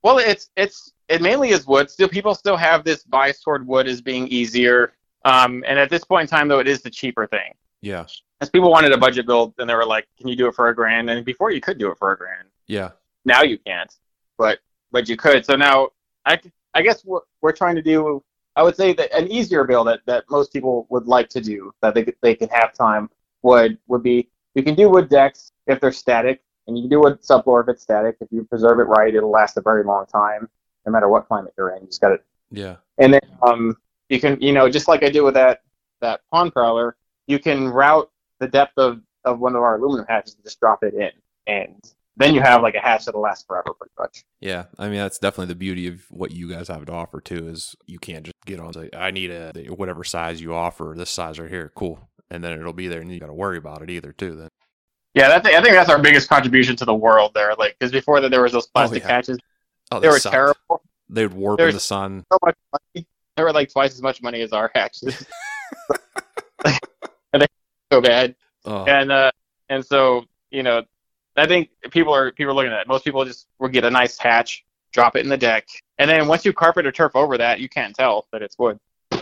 [0.03, 1.91] Well, it's it's it mainly is wood.
[1.91, 4.93] Still, people still have this bias toward wood as being easier.
[5.27, 7.53] Um, and at this point in time, though, it is the cheaper thing.
[7.81, 8.07] Yeah.
[8.41, 10.69] As people wanted a budget build, and they were like, "Can you do it for
[10.69, 12.49] a grand?" And before you could do it for a grand.
[12.67, 12.91] Yeah.
[13.25, 13.93] Now you can't,
[14.39, 14.61] but
[14.93, 15.45] but you could.
[15.45, 15.89] So now
[16.25, 16.39] I
[16.75, 18.23] I guess what we're trying to do,
[18.55, 21.73] I would say that an easier build that, that most people would like to do
[21.81, 23.11] that they they can have time
[23.43, 27.01] would would be you can do wood decks if they're static, and you can do
[27.01, 28.17] wood subfloor if it's static.
[28.21, 30.49] If you preserve it right, it'll last a very long time,
[30.85, 31.83] no matter what climate you're in.
[31.83, 32.25] You just got it.
[32.51, 32.77] Yeah.
[32.99, 33.77] and then um,
[34.09, 35.61] you can, you know, just like I did with that
[36.01, 36.97] that pond prowler,
[37.27, 40.83] you can route the depth of, of one of our aluminum hatches and just drop
[40.83, 41.11] it in,
[41.47, 41.75] and
[42.17, 44.25] then you have like a hatch that'll last forever, pretty much.
[44.41, 47.49] Yeah, I mean that's definitely the beauty of what you guys have to offer too.
[47.49, 51.11] Is you can't just get on say I need a whatever size you offer, this
[51.11, 51.99] size right here, cool,
[52.31, 54.37] and then it'll be there, and you got to worry about it either too.
[54.37, 54.49] Then
[55.15, 57.55] Yeah, that's, I think that's our biggest contribution to the world there.
[57.55, 59.09] Like, because before that there was those oh, plastic yeah.
[59.09, 59.39] hatches,
[59.91, 60.35] oh, they were sucked.
[60.35, 60.83] terrible.
[61.09, 62.25] They would warp There's- in the sun.
[62.33, 63.07] So much money.
[63.39, 65.27] They were like twice as much money as our hatches.
[66.65, 67.47] and they
[67.93, 68.35] so bad.
[68.65, 69.31] Oh, and uh,
[69.69, 70.83] and so you know,
[71.37, 72.89] I think people are people are looking at it.
[72.89, 75.67] Most people just will get a nice hatch, drop it in the deck,
[75.99, 78.79] and then once you carpet or turf over that, you can't tell that it's wood.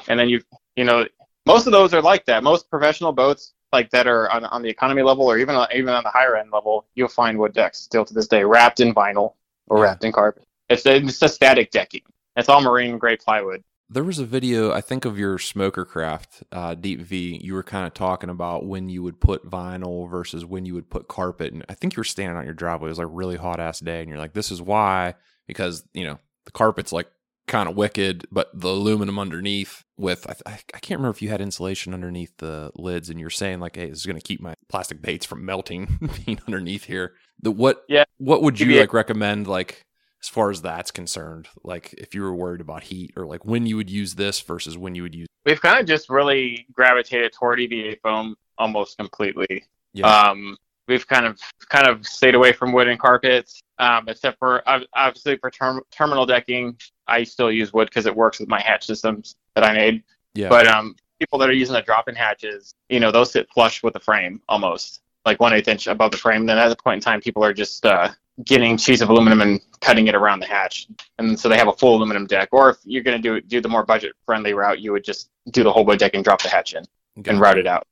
[0.09, 0.41] And then you
[0.77, 1.07] you know,
[1.47, 2.43] most of those are like that.
[2.43, 5.93] Most professional boats like that are on, on the economy level or even on, even
[5.93, 8.95] on the higher end level, you'll find wood decks still to this day wrapped in
[8.95, 9.35] vinyl
[9.67, 9.85] or Yeah.
[9.85, 10.45] wrapped in carpet.
[10.69, 12.03] It's it's a static decking.
[12.37, 13.63] It's all marine grade plywood.
[13.91, 17.39] There was a video, I think, of your smoker craft, uh, Deep V.
[17.43, 20.89] You were kind of talking about when you would put vinyl versus when you would
[20.89, 22.89] put carpet, and I think you were standing on your driveway.
[22.89, 25.15] It was like a really hot ass day, and you're like, "This is why,"
[25.47, 27.09] because you know the carpet's like
[27.47, 31.29] kind of wicked, but the aluminum underneath with I, I, I can't remember if you
[31.29, 34.41] had insulation underneath the lids, and you're saying like, "Hey, this is going to keep
[34.41, 37.13] my plastic baits from melting being underneath here."
[37.43, 37.85] The what?
[37.89, 38.05] Yeah.
[38.17, 39.47] What would you Maybe- like recommend?
[39.47, 39.85] Like
[40.25, 43.67] as far as that's concerned, like if you were worried about heat or like when
[43.67, 47.35] you would use this versus when you would use We've kind of just really gravitated
[47.35, 49.65] toward EVA foam almost completely.
[49.93, 50.57] yeah Um,
[50.89, 54.63] we've kind of kind of stayed away from wooden carpets, um, except for
[54.95, 56.79] obviously for term- terminal decking.
[57.07, 60.05] I still use wood because it works with my hatch systems that I made.
[60.35, 63.83] yeah But um, people that are using the drop-in hatches, you know, those sit flush
[63.83, 66.47] with the frame almost, like one eighth inch above the frame.
[66.47, 68.09] Then at the point in time, people are just uh,
[68.45, 71.73] getting sheets of aluminum and cutting it around the hatch, and so they have a
[71.73, 72.49] full aluminum deck.
[72.53, 75.63] Or if you're going to do do the more budget-friendly route, you would just do
[75.63, 76.85] the whole boat deck and drop the hatch in
[77.27, 77.87] and route it out.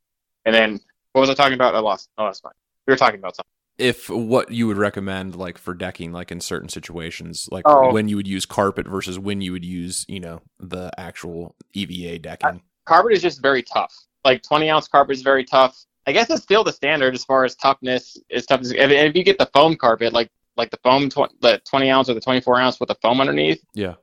[0.44, 0.80] And then
[1.12, 1.74] what was I talking about?
[1.74, 2.08] I lost.
[2.18, 2.52] Oh, that's fine.
[2.86, 3.50] We were talking about something.
[3.78, 7.92] if what you would recommend like for decking like in certain situations like Oh.
[7.92, 12.18] when you would use carpet versus when you would use you know the actual eva
[12.18, 13.94] decking Carpet is just very tough.
[14.24, 15.78] Like 20 ounce carpet is very tough.
[16.06, 18.72] I guess it's still the standard as far as toughness is toughness.
[18.72, 22.08] If, if you get the foam carpet, like like the foam, tw- the 20 ounce
[22.10, 23.94] or the 24 ounce with the foam underneath, yeah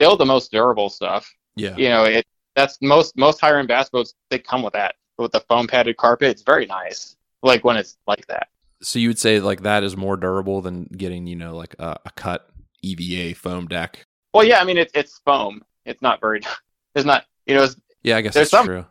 [0.00, 1.30] still the most durable stuff.
[1.56, 2.26] yeah You know, it
[2.56, 5.96] that's most most higher end bass boats they come with that with the foam padded
[5.96, 6.28] carpet.
[6.30, 7.16] It's very nice.
[7.42, 8.48] Like when it's like that.
[8.82, 11.98] so you would say like that is more durable than getting you know like a,
[12.06, 12.48] a cut
[12.82, 15.62] eva foam deck Well, yeah, I mean it's it's foam.
[15.84, 16.40] It's not very.
[16.94, 17.24] It's not.
[17.46, 18.84] You know, it's yeah i guess There's that's some- true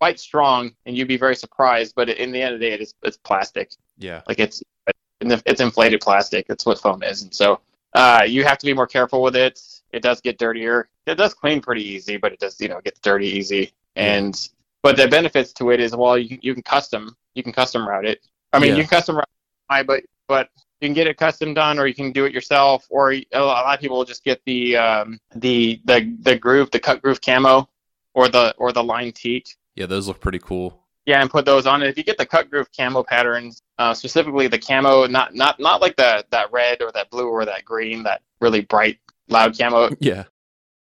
[0.00, 1.94] quite strong, and you'd be very surprised.
[1.96, 3.70] But in the end of the day, it's it's plastic.
[3.98, 4.62] yeah Like it's
[5.20, 6.46] it's inflated plastic.
[6.46, 7.60] That's what foam is, and so
[7.94, 9.60] uh, you have to be more careful with it.
[9.92, 10.88] It does get dirtier.
[11.06, 13.72] It does clean pretty easy, but it does you know get dirty easy.
[13.96, 14.34] And
[14.82, 17.86] but the benefits to it is well, you can, you can custom you can custom
[17.88, 18.20] route it.
[18.52, 18.76] I mean, Yeah.
[18.76, 19.26] you can custom route
[19.80, 22.86] it, but but you can get it custom done, or you can do it yourself,
[22.90, 26.78] or a lot of people will just get the um, the the the groove, the
[26.78, 27.68] cut groove camo,
[28.14, 29.56] or the or the line teak.
[29.78, 31.80] Yeah those look pretty cool Yeah, and put those on.
[31.80, 35.58] And if you get the cut groove camo patterns, uh, specifically the camo, not not
[35.58, 38.98] not like the that red or that blue or that green, that really bright
[39.28, 39.88] loud camo.
[40.00, 40.24] Yeah.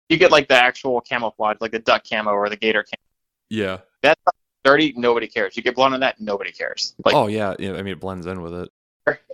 [0.08, 3.06] You get like the actual camouflage, like the duck camo or the gator camo.
[3.48, 3.78] Yeah.
[4.02, 4.20] That's
[4.64, 4.92] dirty.
[4.96, 5.56] Nobody cares.
[5.56, 6.18] You get blown on that.
[6.18, 6.94] Nobody cares.
[7.04, 7.54] Like, oh yeah.
[7.58, 7.74] Yeah.
[7.74, 8.68] I mean, it blends in with it.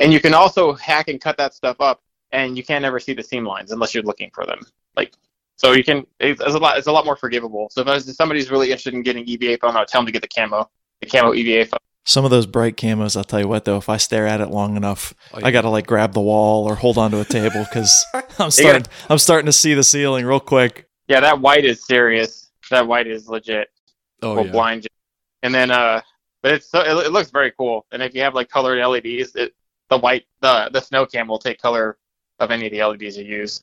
[0.01, 2.03] and you can also hack and cut that stuff up,
[2.33, 4.61] and you can't ever see the seam lines unless you're looking for them.
[4.97, 5.13] Like,
[5.57, 6.07] so you can.
[6.21, 6.79] It's, it's a lot.
[6.79, 7.69] It's a lot more forgivable.
[7.71, 10.13] So if, was- if somebody's really interested in getting EVA foam, I'll tell them to
[10.13, 10.69] get the camo,
[11.01, 11.79] the camo EVA foam.
[12.07, 14.51] Some of those bright camos, I'll tell you what though, if I stare at it
[14.51, 18.05] long enough, Oh, I gotta like grab the wall or hold onto a table because
[18.39, 20.87] I'm starting I'm starting to see the ceiling real quick.
[21.09, 22.51] Yeah, that white is serious.
[22.71, 23.69] That white is legit.
[24.23, 24.53] Oh will yeah.
[24.53, 24.89] blind you.
[25.43, 26.03] And then, uh,
[26.43, 27.87] but it's so it, it looks very cool.
[27.91, 29.55] And if you have like colored LEDs, it,
[29.89, 31.97] the white, the the snow cam will take color
[32.39, 33.63] of any of the LEDs you use.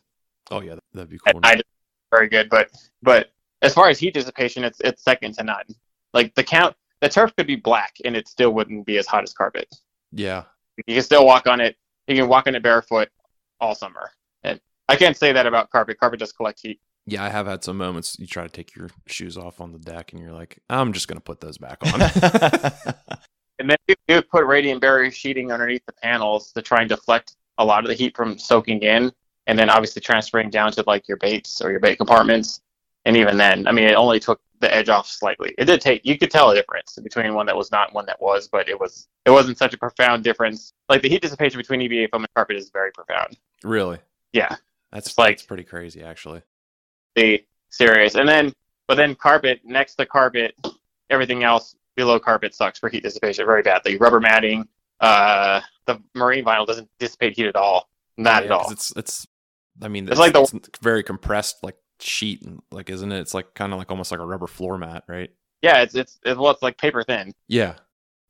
[0.50, 0.76] Oh yeah.
[0.96, 1.42] That'd be At cool.
[1.42, 1.70] night, it's
[2.12, 2.50] very good.
[2.50, 2.70] But
[3.02, 3.32] but
[3.62, 5.66] as far as heat dissipation, it's it's second to none.
[6.14, 9.24] Like the count, the turf could be black and it still wouldn't be as hot
[9.24, 9.74] as carpet.
[10.12, 10.44] Yeah.
[10.88, 11.76] You can still walk on it.
[12.08, 13.10] You can walk on it barefoot
[13.60, 14.12] all summer.
[14.44, 14.60] And
[14.90, 16.00] I can't say that about carpet.
[16.00, 16.80] Carpet does collect heat.
[17.06, 17.24] Yeah.
[17.24, 20.12] I have had some moments you try to take your shoes off on the deck
[20.12, 22.94] and you're like, I'm just gonna put those back on.
[23.62, 27.36] And then you you put radiant barrier sheeting underneath the panels to try and deflect
[27.60, 29.12] a lot of the heat from soaking in,
[29.48, 32.62] and then obviously transferring down to like your baits or your bait compartments.
[33.06, 35.56] And even then, I mean, it only took the edge off slightly.
[35.58, 36.06] It did take.
[36.06, 38.70] You could tell a difference between one that was not and one that was, but
[38.70, 39.08] it was.
[39.26, 40.74] It wasn't such a profound difference.
[40.88, 43.38] Like the heat dissipation between EVA foam and carpet is very profound.
[43.64, 43.98] really?
[44.34, 44.56] Yeah,
[44.92, 46.42] That's It's like- that's pretty crazy actually.
[47.16, 48.16] the serious.
[48.16, 48.54] And then,
[48.88, 50.56] but then carpet next to carpet,
[51.10, 53.98] everything else below carpet sucks for heat dissipation very badly.
[53.98, 54.68] Rubber matting,
[55.00, 57.90] uh, the marine vinyl doesn't dissipate heat at all.
[58.18, 58.72] Not Yeah, at all.
[58.72, 59.28] It's it's.
[59.82, 63.20] I mean, It's it's, like the- it's very compressed, like sheet, and like isn't it?
[63.20, 65.30] It's like kind of like almost like a rubber floor mat, right?
[65.62, 67.34] Yeah, it's, it's it's well, it's like paper thin.
[67.48, 67.76] Yeah.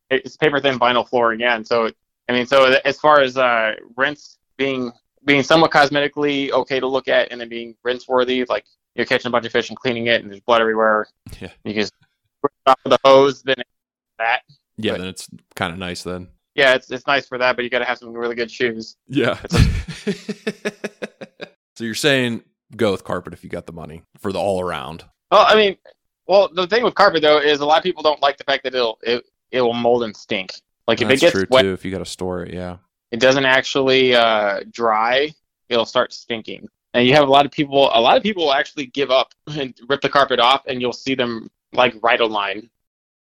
[0.10, 1.40] It's paper thin vinyl flooring.
[1.40, 1.90] Yeah, and so
[2.28, 4.92] I mean, so as far as uh, rinse being
[5.26, 8.66] being somewhat cosmetically okay to look at, and then being rinse worthy, like
[8.96, 11.08] you're catching a bunch of fish and cleaning it, and there's blood everywhere.
[11.40, 11.52] Yeah.
[11.64, 11.94] You just
[12.66, 13.56] off with the hose, then
[14.20, 14.42] that.
[14.78, 14.92] Yeah.
[14.94, 16.28] But- Then it's kind of nice then.
[16.56, 18.98] Yeah, it's it's nice for that, but you got to have some really good shoes.
[19.08, 19.40] Yeah.
[21.82, 22.44] so you're saying
[22.78, 25.04] go with carpet if you got the money for the all around.
[25.32, 25.78] Well, I mean,
[26.28, 28.66] well, the thing with carpet though is a lot of people don't like the fact
[28.66, 30.54] that it'll it, it will mold and stink.
[30.88, 31.74] Like if That's it gets true wet, too.
[31.74, 32.78] If you got to store it, yeah.
[33.10, 35.34] it doesn't actually uh, dry.
[35.70, 37.90] It'll start stinking, and you have a lot of people.
[37.96, 40.94] A lot of people will actually give up and rip the carpet off, and you'll
[40.94, 42.70] see them like right on line.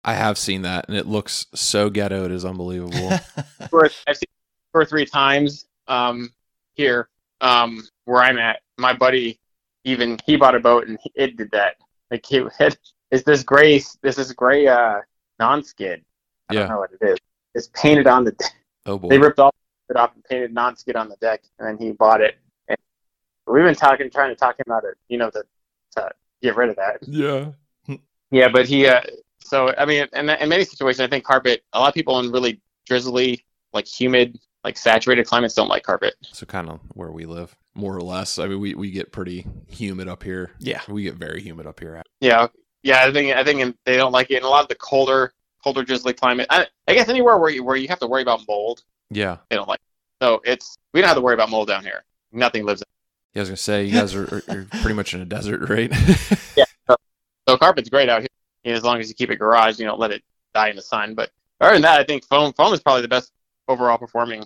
[0.04, 2.26] I have seen that, and it looks so ghetto.
[2.26, 3.08] It is unbelievable.
[3.70, 6.34] Two or- I've seen two or three times um,
[6.74, 7.08] here
[7.40, 8.60] um, where I'm at.
[8.78, 9.38] My buddy,
[9.84, 11.76] even he bought a boat, and it did that.
[12.10, 12.76] Like he had,
[13.10, 15.00] it's this gray, this is gray uh,
[15.38, 16.04] non-skid.
[16.48, 16.60] I Yeah.
[16.60, 17.18] don't know what it is.
[17.54, 18.34] It's painted on the.
[18.86, 19.08] oh boy.
[19.08, 19.52] They ripped all
[19.88, 22.36] it off and painted non-skid on the deck, and then he bought it.
[22.68, 22.78] And
[23.46, 25.42] we've been talking, trying to talk him out of, you know, to,
[25.96, 26.10] to
[26.42, 26.98] get rid of that.
[27.02, 27.50] yeah.
[28.32, 28.86] Yeah, but he.
[28.86, 29.00] Uh,
[29.40, 31.64] so I mean, in, in many situations, I think carpet.
[31.72, 36.14] A lot of people in really drizzly, like humid, like saturated climates don't like carpet.
[36.32, 38.38] So kind of where we live, more or less.
[38.38, 40.50] I mean, we, we get pretty humid up here.
[40.58, 40.80] Yeah.
[40.88, 42.02] We get very humid up here.
[42.20, 42.48] Yeah,
[42.82, 43.04] yeah.
[43.06, 45.32] I think I think they don't like it in a lot of the colder,
[45.64, 46.46] colder drizzly climate.
[46.50, 49.38] I, I guess anywhere where you, where you have to worry about mold, Yeah.
[49.48, 49.80] they don't like.
[49.80, 50.24] It.
[50.24, 52.04] So it's we don't have to worry about mold down here.
[52.32, 52.82] Nothing lives.
[53.34, 55.68] Yeah, I was gonna say you guys are, are, are pretty much in a desert,
[55.68, 55.90] right?
[56.56, 56.64] Yeah.
[57.48, 58.28] So carpet's great out here,
[58.62, 60.22] you know, as long as you keep it garage, you don't let it
[60.54, 61.14] die in the sun.
[61.16, 61.30] But
[61.60, 63.32] other than that, I think foam foam is probably the best
[63.70, 64.44] overall performing.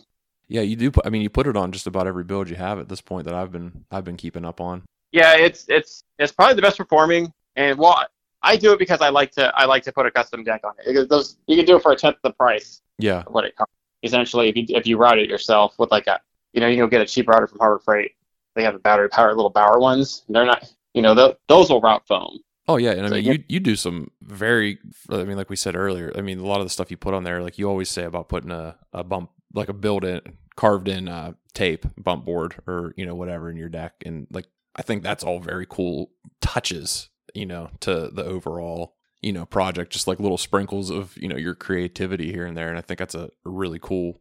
[0.49, 0.91] yeah, you do.
[0.91, 3.01] Put, I mean, you put it on just about every build you have at this
[3.01, 4.83] point that I've been I've been keeping up on.
[5.13, 7.33] Yeah, it's it's it's probably the best performing.
[7.57, 8.05] And well,
[8.43, 10.73] I do it because I like to I like to put a custom deck on
[10.79, 10.85] it.
[10.87, 13.21] Because those you can do it for a tenth of the price Yeah.
[13.27, 13.73] of what it costs.
[14.03, 16.21] Essentially, if you if you route it yourself with like a
[16.53, 18.13] you know you can get a cheap router from Harbor Freight.
[18.55, 20.25] They have the battery powered little Bauer ones.
[20.29, 22.41] They're not you know th- those will route foam.
[22.67, 23.33] Oh yeah, and I So, mean yeah.
[23.33, 24.79] you you do some very
[25.11, 26.13] I mean like we said earlier.
[26.17, 28.05] I mean a lot of the stuff you put on there like you always say
[28.05, 30.21] about putting a, a bump like a built in
[30.57, 34.47] carved in uh, tape bump board or you know whatever in your deck and like
[34.77, 36.11] I think that's all very cool
[36.41, 41.29] touches, you know, to the overall, you know, project just like little sprinkles of, you
[41.29, 44.21] know, your creativity here and there and I think that's a really cool,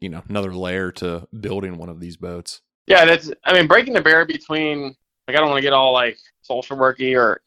[0.00, 2.62] you know, another layer to building one of these boats.
[2.86, 4.94] Yeah, that's I mean breaking the barrier between
[5.28, 7.40] like I don't want to get all like social worky or,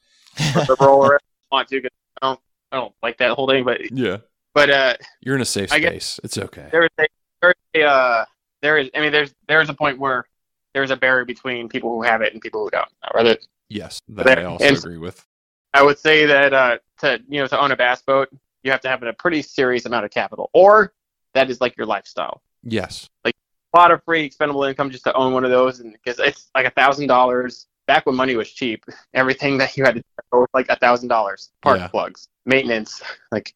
[0.56, 1.20] or liberal or whatever
[1.52, 2.40] I want to 'cause I don't
[2.72, 3.64] I don't like that whole thing.
[3.64, 4.18] But Yeah.
[4.54, 6.20] but uh You're in a safe space.
[6.24, 6.68] it's okay.
[6.72, 7.06] there is a
[7.42, 8.26] there is a uh,
[8.62, 10.26] there is I mean there's there's a point where
[10.74, 12.90] there's a barrier between people who have it and people who don't.
[13.14, 13.38] Rather,
[13.70, 15.26] Yes, that There- I also agree with.
[15.74, 18.30] I would say that uh, to you know to own a bass boat,
[18.64, 20.94] you have to have a pretty serious amount of capital, or
[21.34, 22.42] that is like your lifestyle.
[22.64, 23.10] Yes.
[23.24, 23.36] Like
[23.74, 26.50] a lot of free expendable income just to own one of those, and because it's
[26.56, 28.84] like a thousand dollars back when money was cheap,
[29.14, 31.52] everything that you had to do was like a thousand dollars.
[31.62, 31.88] Park Yeah.
[31.88, 33.54] plugs, maintenance, like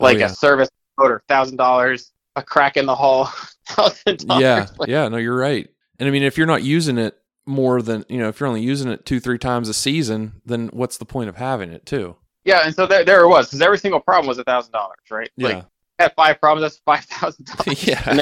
[0.00, 0.26] Oh, like yeah.
[0.26, 3.26] a service motor, thousand dollars, a crack in the hull,
[3.68, 4.42] thousand dollars.
[4.42, 4.66] Yeah.
[4.78, 5.08] Like, Yeah.
[5.08, 5.68] No, you're right.
[5.98, 7.16] And I mean, if you're not using it
[7.46, 10.68] more than, you know, if you're only using it two, three times a season, then
[10.72, 12.16] what's the point of having it too?
[12.44, 14.98] yeah, and so there, there it was, because every single problem was a thousand dollars,
[15.10, 15.30] right?
[15.38, 15.62] Like Yeah.
[16.00, 17.86] had five problems, that's five thousand dollars.
[17.86, 18.20] yeah.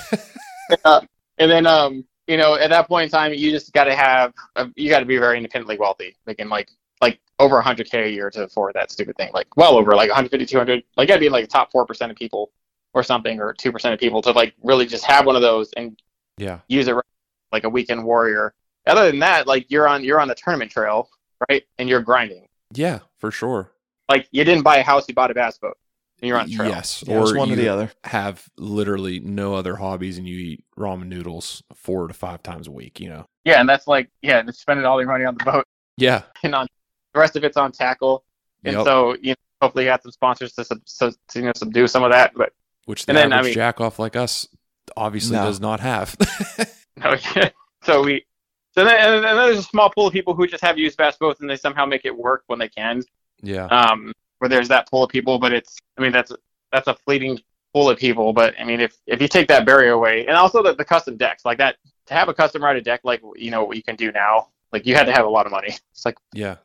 [0.85, 1.01] uh,
[1.39, 4.33] and then um you know at that point in time you just got to have
[4.55, 6.71] uh, you got to be very independently wealthy making like
[7.01, 10.47] like over 100k a year to afford that stupid thing like well over like 150
[10.47, 12.53] 200 like got to be like the top 4% of people
[12.95, 16.01] or something or 2% of people to like really just have one of those and
[16.39, 16.61] yeah.
[16.69, 16.95] use it
[17.51, 18.55] like a weekend warrior
[18.87, 21.09] other than that like you're on you're on the tournament trail
[21.49, 23.73] right and you're grinding Yeah, for sure.
[24.09, 25.77] like you didn't buy a house you bought a bass boat
[26.23, 27.03] and you're on the trail Yes.
[27.07, 27.91] Yeah, or one you or the other.
[28.05, 32.71] have literally no other hobbies and you eat ramen noodles four to five times a
[32.71, 33.27] week, you know?
[33.45, 35.65] yeah and that's like yeah and spending all your money on the boat
[35.97, 36.23] Yeah.
[36.43, 36.67] and on
[37.15, 38.25] the rest of it's on tackle
[38.65, 38.85] And Yep.
[38.85, 41.87] so, you know, hopefully you got some sponsors to, sub, so, to you know, subdue
[41.87, 42.33] some of that.
[42.37, 42.53] But
[42.85, 44.47] Which the And then, I mean- jack off like us
[44.97, 45.45] obviously No.
[45.45, 46.17] does not have.
[47.05, 47.17] no,
[47.83, 48.25] so we,
[48.75, 51.17] so then, and then there's a small pool of people who just have used bass
[51.17, 53.03] boats and they somehow make it work when they can.
[53.43, 53.65] yeah.
[53.67, 56.33] Um, where there's that pool of people, but it's, I mean, that's
[56.73, 57.39] that's a fleeting
[57.73, 58.33] pool of people.
[58.33, 61.17] But I mean, if if you take that barrier away, and also the, the custom
[61.17, 61.77] decks like that,
[62.07, 64.87] to have a custom rated deck like you know what you can do now, like
[64.87, 65.77] you had to have a lot of money.
[65.93, 66.57] It's like Yeah.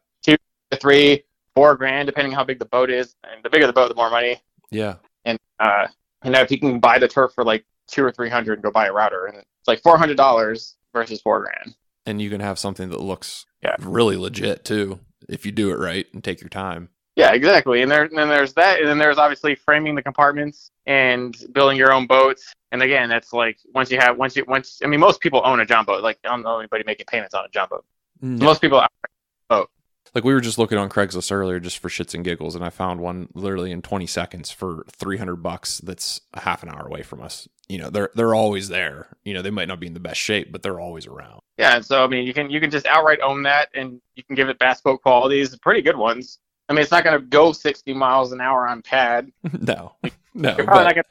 [0.82, 1.23] three,
[1.55, 3.95] four grand, depending on how big the boat is, and the bigger the boat, the
[3.95, 4.41] more money.
[4.71, 4.95] Yeah.
[5.26, 5.88] and uh,
[6.23, 8.63] you know if you can buy the turf for like two or three hundred and
[8.63, 11.76] go buy a router, and it's like four hundred dollars versus four grand.
[12.05, 13.76] And you can have something that looks Yeah.
[13.80, 16.89] really legit too if you do it right and take your time.
[17.16, 17.82] Yeah, exactly.
[17.82, 21.78] And there, and then there's that, and then there's obviously framing the compartments and building
[21.78, 22.53] your own boats.
[22.72, 25.61] And again, that's like once you have once you once I mean most people own
[25.61, 26.03] a John boat.
[26.03, 27.86] Like I don't know anybody making payments on a John boat.
[28.22, 28.41] Mm.
[28.41, 29.11] Most people outright
[29.47, 29.70] boat.
[30.13, 32.70] Like we were just looking on Craigslist earlier just for shits and giggles, and I
[32.70, 35.80] found one literally in 20 seconds for 300 bucks.
[35.80, 37.47] That's a half an hour away from us.
[37.70, 39.07] You know, they're they're always there.
[39.24, 41.39] You know, they might not be in the best shape, but they're always around.
[41.57, 44.24] Yeah, and so I mean, you can you can just outright own that, and you
[44.24, 46.39] can give it bass boat qualities, pretty good ones.
[46.68, 49.32] I mean, it's not going to go 60 miles an hour on pad.
[49.59, 49.93] no,
[50.34, 51.03] no, You're not going.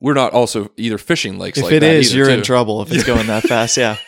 [0.00, 1.58] we're not also either fishing lakes.
[1.58, 2.32] If like it that is, you're too.
[2.32, 3.76] in trouble if it's going that fast.
[3.76, 3.96] Yeah.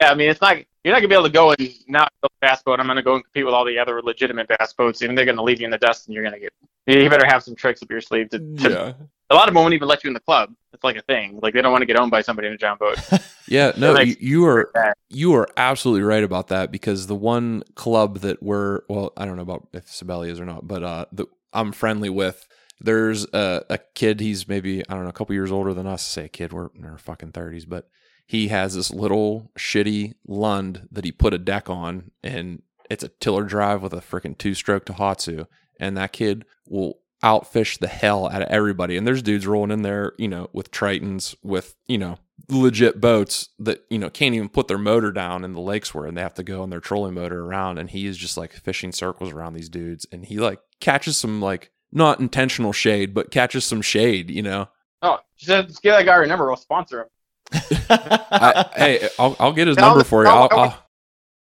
[0.00, 0.56] Yeah, I mean, it's not.
[0.84, 2.78] You're not going to be able to go and not build a bass boat.
[2.78, 5.24] I'm going to go and compete with all the other legitimate bass boats, and they're
[5.24, 6.52] going to leave you in the dust, and you're going to get.
[6.86, 8.28] You better have some tricks up your sleeve.
[8.30, 8.92] To, to, Yeah,
[9.30, 10.50] A lot of them won't even let you in the club.
[10.72, 11.38] It's like a thing.
[11.42, 12.98] Like they don't want to get owned by somebody in a John boat.
[13.48, 13.72] yeah.
[13.76, 14.72] No, Like- you, you are
[15.08, 19.36] you are absolutely right about that because the one club that we're well, I don't
[19.36, 22.46] know about if Cibelli is or not, but uh, the I'm friendly with.
[22.80, 24.20] There's a, a kid.
[24.20, 26.04] He's maybe I don't know a couple years older than us.
[26.04, 26.52] Say a kid.
[26.52, 27.88] We're in our fucking thirties, but
[28.24, 33.08] he has this little shitty Lund that he put a deck on, and it's a
[33.08, 35.46] tiller drive with a freaking two stroke Tohatsu,
[35.80, 38.96] and that kid will outfish the hell out of everybody.
[38.96, 43.48] And there's dudes rolling in there, you know, with Tritons, with you know legit boats
[43.58, 46.22] that you know can't even put their motor down in the lakes where and they
[46.22, 49.32] have to go on their trolling motor around and he is just like fishing circles
[49.32, 53.82] around these dudes and he like catches some like not intentional shade but catches some
[53.82, 54.68] shade you know
[55.02, 56.46] Oh, just, give that guy our number.
[56.46, 57.06] We'll sponsor him.
[57.90, 60.82] I, hey I'll, I'll get his Tell number him- for you I'll, I'll,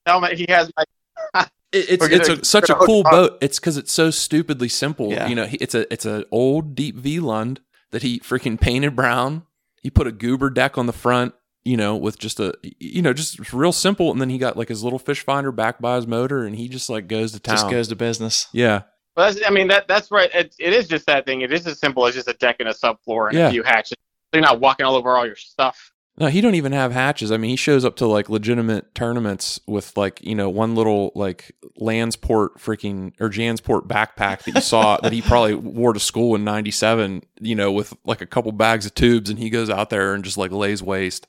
[0.06, 0.84] Tell him he has my.
[1.76, 5.28] It- it's it's a, such a cool boat it's because it's so stupidly simple Yeah.
[5.28, 7.62] you know he, it's a it's an old deep V Lund
[7.92, 9.44] that he freaking painted brown
[9.82, 13.14] he put a goober deck on the front you know with just a you know
[13.14, 16.08] just real simple and then he got like his little fish finder back by his
[16.08, 18.48] motor and he just like goes to town Just goes to business.
[18.54, 18.84] yeah
[19.16, 20.30] Well, that's, I mean that that's right.
[20.34, 21.42] It, it is just that thing.
[21.42, 23.48] It is as simple as just a deck and a subfloor and Yeah.
[23.48, 23.96] a few hatches.
[24.34, 25.92] So you're not walking all over all your stuff.
[26.18, 27.32] No, he don't even have hatches.
[27.32, 31.12] I mean, he shows up to like legitimate tournaments with like you know one little
[31.14, 36.36] like Landsport freaking or Jansport backpack that you saw that he probably wore to school
[36.36, 37.24] in '97.
[37.42, 40.24] You know, with like a couple bags of tubes, and he goes out there and
[40.24, 41.28] just like lays waste.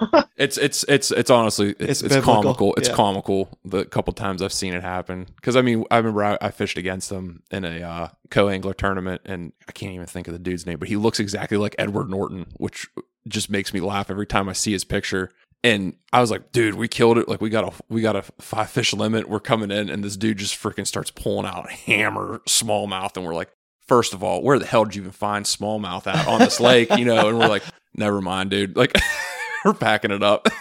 [0.36, 2.74] it's it's it's it's honestly it's, It's it's, comical.
[2.74, 2.94] It's Yeah.
[2.94, 5.26] comical the couple times I've seen it happen.
[5.36, 8.74] Because I mean, I remember I, I fished against him in a uh, co angler
[8.74, 11.74] tournament, and I can't even think of the dude's name, but he looks exactly like
[11.78, 12.88] Edward Norton, which
[13.28, 15.30] just makes me laugh every time I see his picture.
[15.62, 17.26] And I was like, dude, we killed it.
[17.26, 19.28] Like we got a we got a five fish limit.
[19.28, 23.34] We're coming in, and this dude just freaking starts pulling out hammer smallmouth, and we're
[23.34, 23.50] like,
[23.86, 26.90] first of all, where the hell did you even find smallmouth at on this lake?
[26.90, 27.62] You know, and we're like,
[27.94, 28.76] never mind, dude.
[28.76, 28.94] Like
[29.64, 30.46] we're packing it up.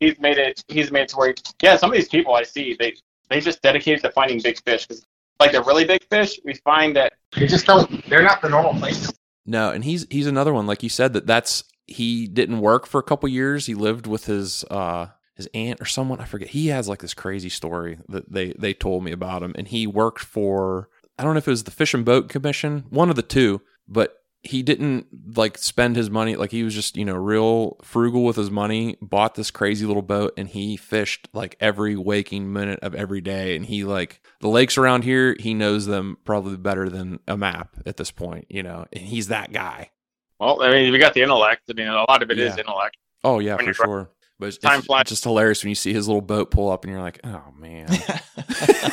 [0.00, 0.64] He's made it.
[0.68, 1.34] He's made it to where.
[1.62, 2.94] Yeah, some of these people I see, they
[3.28, 5.04] they just dedicated to finding big fish because
[5.38, 8.04] like the really big fish, we find that they just don't.
[8.08, 9.12] They're not the normal places.
[9.46, 12.98] No, and he's he's another one like you said that that's he didn't work for
[13.00, 13.66] a couple years.
[13.66, 16.50] He lived with his uh his aunt or someone I forget.
[16.50, 19.86] He has like this crazy story that they they told me about him, and he
[19.86, 20.88] worked for
[21.18, 23.60] I don't know if it was the Fish and Boat Commission, one of the two,
[23.88, 28.24] but he didn't like spend his money like he was just you know real frugal
[28.24, 32.78] with his money bought this crazy little boat and he fished like every waking minute
[32.80, 36.88] of every day and he like the lakes around here he knows them probably better
[36.88, 39.90] than a map at this point you know and he's that guy
[40.38, 41.62] Well, I mean, we got the intellect.
[41.68, 42.60] I mean, a lot of it is Yeah.
[42.60, 42.96] intellect.
[43.24, 45.04] oh yeah When for you're- sure but it's, Time it's flies.
[45.06, 47.88] just hilarious when you see his little boat pull up and you're like oh man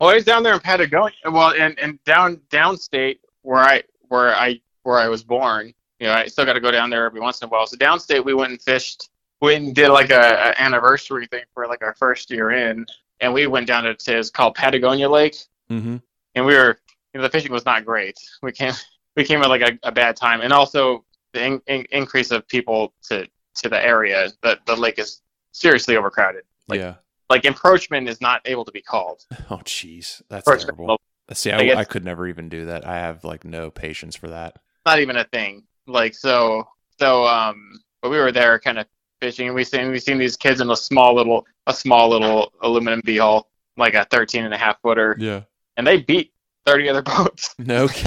[0.00, 1.14] Well, he's down there in Patagonia.
[1.24, 5.72] Well, and, and down downstate where I where I where I was born.
[6.00, 7.66] You know, I still got to go down there every once in a while.
[7.66, 9.08] So downstate, we went and fished.
[9.40, 10.18] We went and did like a,
[10.56, 12.84] a anniversary thing for like our first year in,
[13.20, 15.36] and we went down to, to it's called Patagonia Lake,
[15.70, 15.96] mm-hmm.
[16.34, 16.78] and we were
[17.12, 18.18] you know the fishing was not great.
[18.42, 18.72] We came
[19.16, 22.46] we came at like a, a bad time, and also the in, in, increase of
[22.48, 24.30] people to to the area.
[24.42, 26.42] The the lake is seriously overcrowded.
[26.66, 26.94] Like, yeah
[27.30, 29.24] Like encroachment is not able to be called.
[29.50, 30.98] oh jeez that's terrible
[31.32, 34.28] see I, I I could never even do that i have like no patience for
[34.28, 35.64] that not even a thing.
[35.86, 38.86] Like so so um but we were there kind of
[39.24, 42.52] fishing and we seen we seen these kids in a small little a small little
[42.62, 43.44] aluminum beehole,
[43.76, 45.42] like a 13 and a half footer, yeah
[45.76, 46.32] and they beat
[46.66, 47.54] 30 other boats.
[47.58, 47.88] no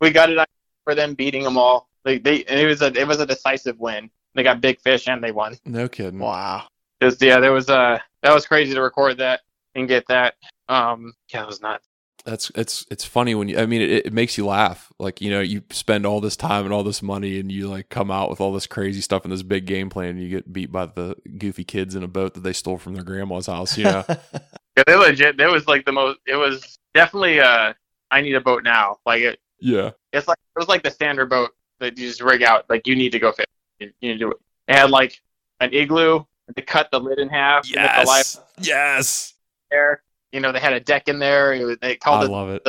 [0.00, 0.48] We got it
[0.82, 1.88] for them beating them all.
[2.04, 4.10] Like they and it was a it was a decisive win.
[4.34, 5.56] They got big fish and they won.
[5.64, 6.64] no kidding wow.
[7.00, 9.40] Just yeah, there was uh that was crazy to record that
[9.74, 10.34] and get that.
[10.68, 11.86] Um yeah, it was nuts.
[12.24, 15.30] That's it's it's funny when you I mean it, it makes you laugh like you
[15.30, 18.30] know you spend all this time and all this money and you like come out
[18.30, 20.86] with all this crazy stuff and this big game plan and you get beat by
[20.86, 24.04] the goofy kids in a boat that they stole from their grandma's house you know
[24.76, 25.36] Yeah, they legit.
[25.36, 26.18] That was like the most.
[26.26, 27.74] It was definitely uh.
[28.10, 28.98] I need a boat now.
[29.06, 29.40] Like it.
[29.58, 31.50] yeah It's like it was like the standard boat
[31.80, 32.68] that you just rig out.
[32.68, 33.46] Like you need to go fish.
[33.80, 34.36] You, you need to do it.
[34.68, 35.20] It had like
[35.60, 37.64] an igloo to cut the lid in half.
[37.64, 39.34] to the life yes yes
[39.70, 40.02] there.
[40.34, 41.54] You know, they had a deck in there.
[41.54, 42.62] It was, they I called it love it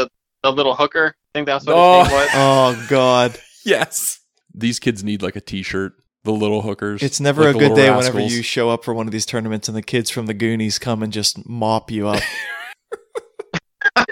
[0.43, 1.15] the little hooker.
[1.17, 2.03] I think that's what Oh.
[2.03, 2.29] his name was.
[2.35, 3.39] Oh God.
[3.65, 4.19] yes
[4.53, 5.93] these kids need like a t-shirt
[6.23, 8.93] the little hookers It's never like a good little day whenever you show up for
[8.93, 12.07] one of these tournaments and the kids from the Goonies come and just mop you
[12.07, 12.21] up.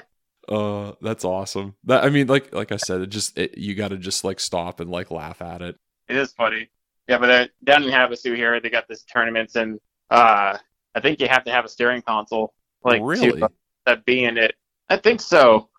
[0.49, 3.89] uh that's awesome that I mean like like I said it just it, you got
[3.89, 5.75] to just like stop and like laugh at it
[6.09, 6.69] It is funny.
[7.07, 9.77] Yeah, but uh, down in Havasu here, they got this tournaments, and
[10.09, 10.57] uh,
[10.95, 12.53] I think you have to have a steering console,
[12.83, 13.49] like really to,
[13.85, 14.55] that be in it.
[14.89, 15.69] I think so.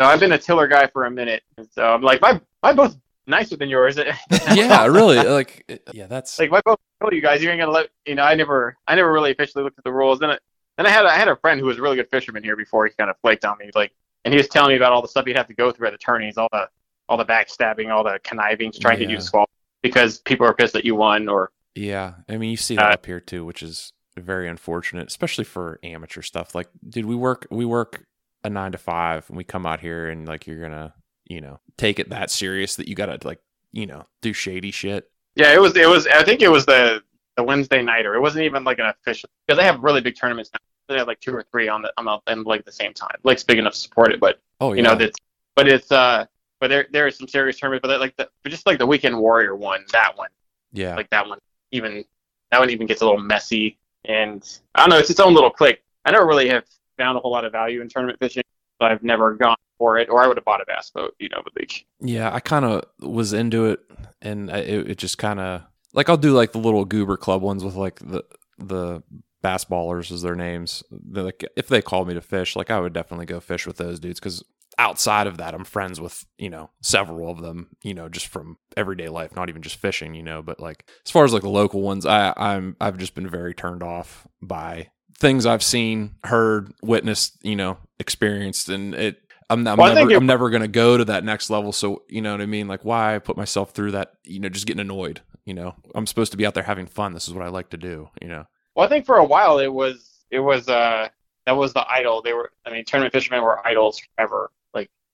[0.00, 2.72] So I've been a tiller guy for a minute, and so I'm like, my my
[2.72, 2.96] boat's
[3.26, 3.98] nicer than yours.
[4.54, 6.80] yeah really like yeah that's like my boat.
[7.00, 8.24] Told you guys, you ain't gonna let you know.
[8.24, 10.18] I never, I never really officially looked at the rules.
[10.18, 10.38] Then, I,
[10.76, 12.86] then I had, I had a friend who was a really good fisherman here before
[12.86, 13.92] he kind of flaked on me, like,
[14.24, 15.92] and he was telling me about all the stuff he'd have to go through at
[15.92, 16.68] the tourneys, all the,
[17.08, 19.48] all the backstabbing, all the conniving trying to try and get you to squall
[19.82, 22.94] because people are pissed that you won, or Yeah, I mean, you see that Uh,
[22.94, 23.92] up here too, which is
[24.22, 26.54] very unfortunate, especially for amateur stuff.
[26.54, 28.04] Like, dude, we work we work
[28.44, 30.94] a nine to five, and we come out here and like you're gonna,
[31.26, 33.40] you know, take it that serious that you gotta like,
[33.72, 35.10] you know, do shady shit.
[35.34, 35.76] Yeah, it was.
[35.76, 36.06] It was.
[36.06, 37.02] I think it was the
[37.36, 38.14] the Wednesday nighter.
[38.14, 40.58] It wasn't even like an official because they have really big tournaments now.
[40.88, 43.16] They have like two or three on the on the and like the same time.
[43.24, 44.76] Lake's big enough to support it, but Oh, yeah.
[44.78, 45.16] you know that's.
[45.54, 46.26] But it's uh.
[46.60, 47.86] But there there are some serious tournaments.
[47.86, 50.30] But like the but just like the Weekend Warrior one, that one,
[50.72, 51.38] yeah, like that one,
[51.70, 52.04] even
[52.50, 53.78] that one even gets a little messy.
[54.04, 54.98] And I don't know.
[54.98, 55.82] It's its own little clique.
[56.04, 56.64] I never really have
[56.96, 58.44] found a whole lot of value in tournament fishing.
[58.80, 61.14] So I've never gone for it, or I would have bought a bass boat.
[61.18, 62.32] You know, but like yeah.
[62.32, 63.80] I kind of was into it,
[64.22, 67.42] and I, it, it just kind of like I'll do like the little goober club
[67.42, 68.24] ones with like the
[68.58, 69.02] the
[69.42, 70.82] bass ballers as their names.
[70.90, 73.76] They're like if they called me to fish, like I would definitely go fish with
[73.76, 74.44] those dudes because
[74.78, 77.70] outside of that, I'm friends with you know several of them.
[77.82, 80.14] You know, just from everyday life, not even just fishing.
[80.14, 83.14] You know, but like as far as like the local ones, I I'm I've just
[83.14, 84.88] been very turned off by
[85.18, 87.38] things I've seen, heard, witnessed.
[87.42, 89.18] You know, experienced, and it.
[89.50, 91.72] I'm, I'm Well, never I'm never gonna go to that next level.
[91.72, 92.68] So you know what I mean?
[92.68, 94.12] Like why put myself through that?
[94.24, 95.22] You know, just getting annoyed.
[95.46, 97.14] You know, I'm supposed to be out there having fun.
[97.14, 98.10] This is what I like to do.
[98.20, 98.44] You know.
[98.76, 101.08] Well, I think for a while it was it was uh
[101.46, 102.20] that was the idol.
[102.20, 104.50] They were I mean tournament fishermen were idols forever.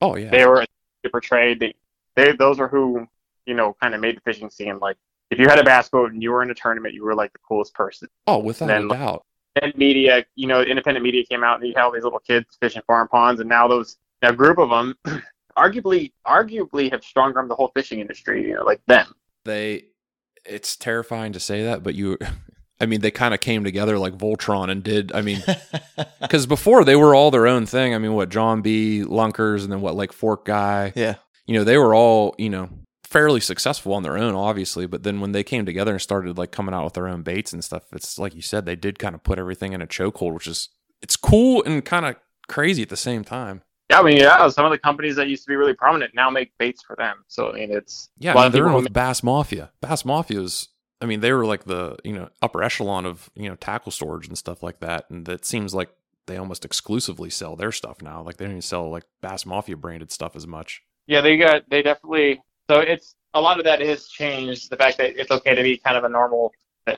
[0.01, 0.31] Oh yeah.
[0.31, 0.65] they were
[1.11, 1.61] portrayed.
[1.61, 1.75] They,
[2.17, 3.07] they those are who
[3.47, 4.79] you know kind of made the fishing scene.
[4.79, 4.97] Like
[5.31, 7.33] if you had a bass boat and you were in a tournament, you were like
[7.33, 8.09] the coolest person.
[8.27, 9.25] oh, without then, a doubt.
[9.63, 12.57] And media, you know, independent media came out and you had all these little kids
[12.61, 14.97] fishing farm ponds, and now those now a group of them,
[15.57, 18.49] arguably arguably have strong armed the whole fishing industry.
[18.49, 19.15] You know, like them.
[19.45, 19.87] They.
[20.45, 22.19] It's terrifying to say that, but you.
[22.85, 25.11] I mean, they kind of came together like Voltron and did.
[25.13, 25.43] I mean,
[26.21, 27.95] because before they were all their own thing.
[27.95, 29.03] I mean, what John B.
[29.03, 30.93] Lunkers and then what like Fork Guy.
[30.95, 31.15] Yeah.
[31.47, 32.69] You know, they were all you know
[33.05, 34.87] fairly successful on their own, obviously.
[34.87, 37.53] But then when they came together and started like coming out with their own baits
[37.53, 40.35] and stuff, it's like you said, they did kind of put everything in a chokehold,
[40.35, 40.69] which is
[41.01, 42.17] it's cool and kind of
[42.49, 43.63] crazy at the same time.
[43.91, 46.31] Yeah, I mean, yeah, some of the companies that used to be really prominent now
[46.31, 47.25] make baits for them.
[47.29, 49.23] So I mean, it's Yeah, a lot I mean, of they're people in with Bass
[49.23, 49.71] Mafia.
[49.81, 50.69] Bass Mafia is,
[51.01, 54.27] I mean, they were like the you know upper echelon of you know tackle storage
[54.29, 55.91] and stuff like that, and it seems like
[56.27, 58.23] they almost exclusively sell their stuff now.
[58.23, 60.83] Like they don't even sell like Bass Mafia branded stuff as much.
[61.07, 62.43] Yeah, they got they definitely.
[62.71, 64.71] So it's a lot of that has changed.
[64.71, 66.53] The fact that it's okay to be kind of a normal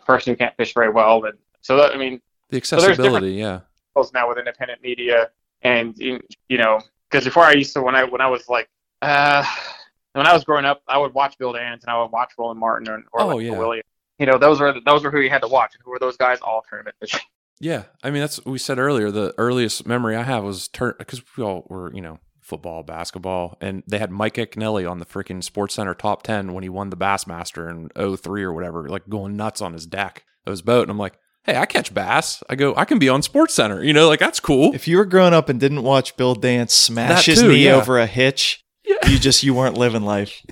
[0.05, 2.21] person who can't fish very well, and so that, I mean,
[2.51, 3.61] The accessibility, yeah,
[3.97, 5.31] goes now with independent media,
[5.63, 8.69] and you you know, because before I used to when I when I was like,
[9.03, 9.45] uh,
[10.17, 12.61] when I was growing up, I would watch Bill Dance and I would watch Roland
[12.61, 13.51] Martin or, or Oh, like yeah.
[13.53, 13.85] Bill Williams.
[14.19, 16.17] You know, those were those were who you had to watch, and who were those
[16.17, 16.39] guys?
[16.41, 17.21] All tournament fishing.
[17.61, 17.85] yeah.
[18.03, 19.11] I mean, that's what we said earlier.
[19.11, 23.59] The earliest memory I have was turn because we all were you know football, basketball,
[23.61, 26.91] and they had Mike Iaconelli on the freaking Sports Center top ten when he won
[26.91, 30.83] the Bassmaster in 03 or whatever, like going nuts on his deck of his boat,
[30.83, 31.19] and I'm like.
[31.45, 32.43] Hey, I catch bass.
[32.51, 32.75] I go.
[32.75, 33.81] I can be on Sports Center.
[33.85, 34.75] You know, like that's cool.
[34.75, 37.67] If you were growing up and didn't watch Bill Dance smash That his too, knee
[37.67, 37.77] yeah.
[37.77, 39.09] over a hitch, Yeah.
[39.09, 40.43] you just you weren't living life.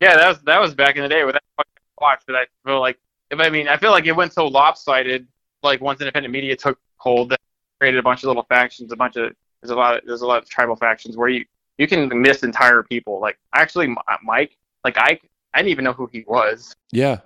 [0.00, 2.22] Yeah, that was that was back in the day with that fucking watch.
[2.26, 2.98] But I feel like,
[3.30, 5.26] if I mean, I feel like it went so lopsided.
[5.62, 7.40] Like once independent media took hold, that
[7.80, 8.92] created a bunch of little factions.
[8.92, 9.32] A bunch of
[9.62, 11.44] there's a lot of, there's a lot of tribal factions where you
[11.78, 13.20] you can miss entire people.
[13.20, 15.18] Like actually, uh, Mike, like I
[15.54, 17.20] I didn't even know who he was Yeah,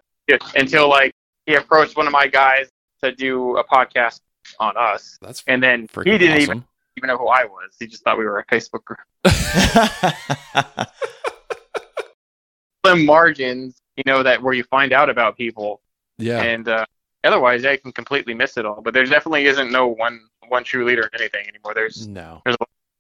[0.54, 1.12] until like
[1.46, 2.68] he approached one of my guys
[3.02, 4.20] to do a podcast
[4.60, 6.42] on us, that's and then freaking he didn't awesome.
[6.42, 6.64] even
[6.98, 7.74] even know who I was.
[7.78, 8.98] He just thought we were a Facebook group.
[12.84, 15.80] Slim margins, you know, that where you find out about people.
[16.18, 16.84] Yeah, and uh,
[17.24, 18.82] otherwise I can completely miss it all.
[18.82, 21.74] But there definitely isn't no one one true leader in anything anymore.
[21.74, 22.42] There's no.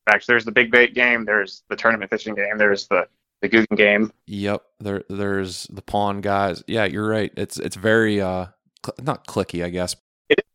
[0.08, 0.26] facts.
[0.26, 1.24] There's the big bait game.
[1.24, 2.56] There's the tournament fishing game.
[2.58, 3.08] There's the
[3.40, 4.12] the Googan game.
[4.26, 4.62] Yep.
[4.80, 6.62] There there's the pawn guys.
[6.66, 7.32] Yeah, you're right.
[7.36, 8.46] It's it's very uh
[8.84, 9.96] cl- not clicky, I guess.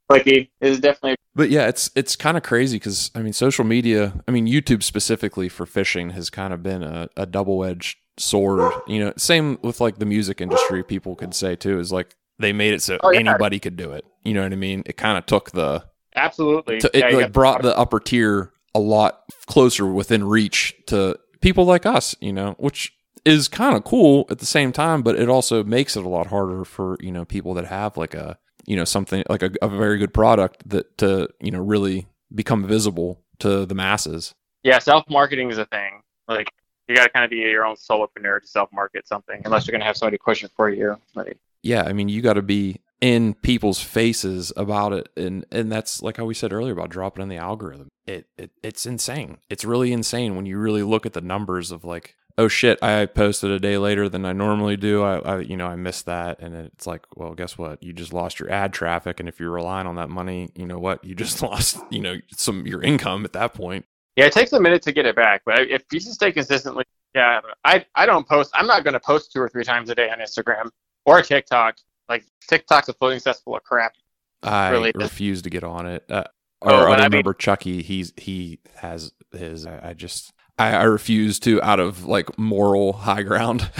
[0.09, 4.13] Clicky is definitely But yeah, it's it's kind of crazy cuz I mean social media,
[4.27, 8.73] I mean YouTube specifically for fishing has kind of been a, a double-edged sword.
[8.87, 12.53] You know, same with like the music industry people could say too is like they
[12.53, 13.19] made it so Oh, yeah.
[13.19, 14.05] anybody could do it.
[14.23, 14.83] You know what I mean?
[14.85, 15.83] It kind of took the
[16.15, 16.79] absolutely.
[16.79, 21.65] to, it you like brought the upper tier a lot closer within reach to people
[21.65, 22.91] like us, you know, which
[23.25, 26.27] is kind of cool at the same time, but it also makes it a lot
[26.27, 29.67] harder for, you know, people that have like a, you know, something like a, a
[29.67, 34.33] very good product that to, you know, really become visible to the masses.
[34.63, 36.01] yeah, self marketing is a thing.
[36.27, 36.47] Like
[36.87, 39.73] you got to kind of be your own solopreneur to self market something, unless you're
[39.73, 40.95] gonna have somebody push it for you.
[41.15, 45.69] Like, Yeah, I mean, you got to be in people's faces about it and and
[45.69, 47.89] that's like how we said earlier about dropping in the algorithm.
[48.07, 49.39] It, it it's insane.
[49.49, 53.05] It's really insane when you really look at the numbers of like, oh shit, I
[53.05, 55.03] posted a day later than I normally do.
[55.03, 57.81] I, I you know, I missed that and it's like, well, guess what?
[57.83, 60.79] You just lost your ad traffic and if you're relying on that money, you know
[60.79, 61.03] what?
[61.03, 63.85] You just lost, you know, some your income at that point.
[64.15, 66.83] yeah, it takes a minute to get it back, but if you just stay consistently,
[67.15, 68.51] yeah, I I don't post.
[68.55, 70.69] I'm not gonna post two or three times a day on Instagram
[71.05, 71.75] or TikTok.
[72.09, 73.93] Like TikTok's a floating cesspool of crap.
[74.41, 76.03] I Really refuse to get on it.
[76.09, 76.23] Uh,
[76.65, 77.81] Oh, or but I I mean- remember Chucky.
[77.81, 79.65] He's he has his.
[79.65, 83.69] I, I just I, I refuse to out of like moral high ground.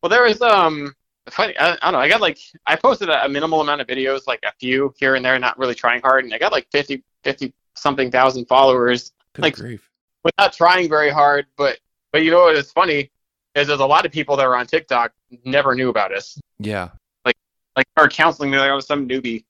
[0.00, 0.94] Well, there was um
[1.28, 1.58] funny.
[1.58, 1.98] I, I don't know.
[1.98, 2.38] I got like
[2.68, 5.58] I posted a, a minimal amount of videos, like a few here and there, not
[5.58, 9.90] really trying hard, and I got like 50, 50 something thousand followers Good Like- grief.
[10.22, 11.46] without trying very hard.
[11.56, 11.78] But
[12.12, 13.10] but you know what is funny
[13.56, 15.12] is there's a lot of people that are on TikTok
[15.44, 16.40] never knew about us.
[16.60, 16.90] Yeah,
[17.24, 17.36] Like
[17.74, 19.42] like our counseling me like I was some newbie.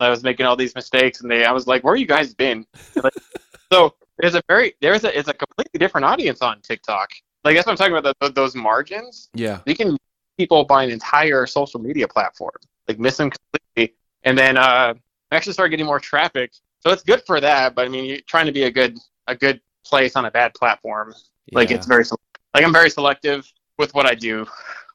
[0.00, 2.66] I was making all these mistakes, and they I was like, where you guys been?
[2.96, 3.14] Like,
[3.72, 7.10] so there's a very there's a it's a completely different audience on TikTok.
[7.44, 8.16] Like that's what I'm talking about.
[8.20, 9.28] The, those margins.
[9.34, 9.98] yeah, you can
[10.38, 12.54] people buy an entire social media platform,
[12.88, 14.94] like miss them completely, and then uh,
[15.32, 16.52] actually start getting more traffic.
[16.78, 17.74] So it's good for that.
[17.74, 18.96] But I mean, you're trying to be a good
[19.26, 21.12] a good place on a bad platform.
[21.50, 22.04] Like it's very
[22.54, 24.46] like I'm very selective with what I do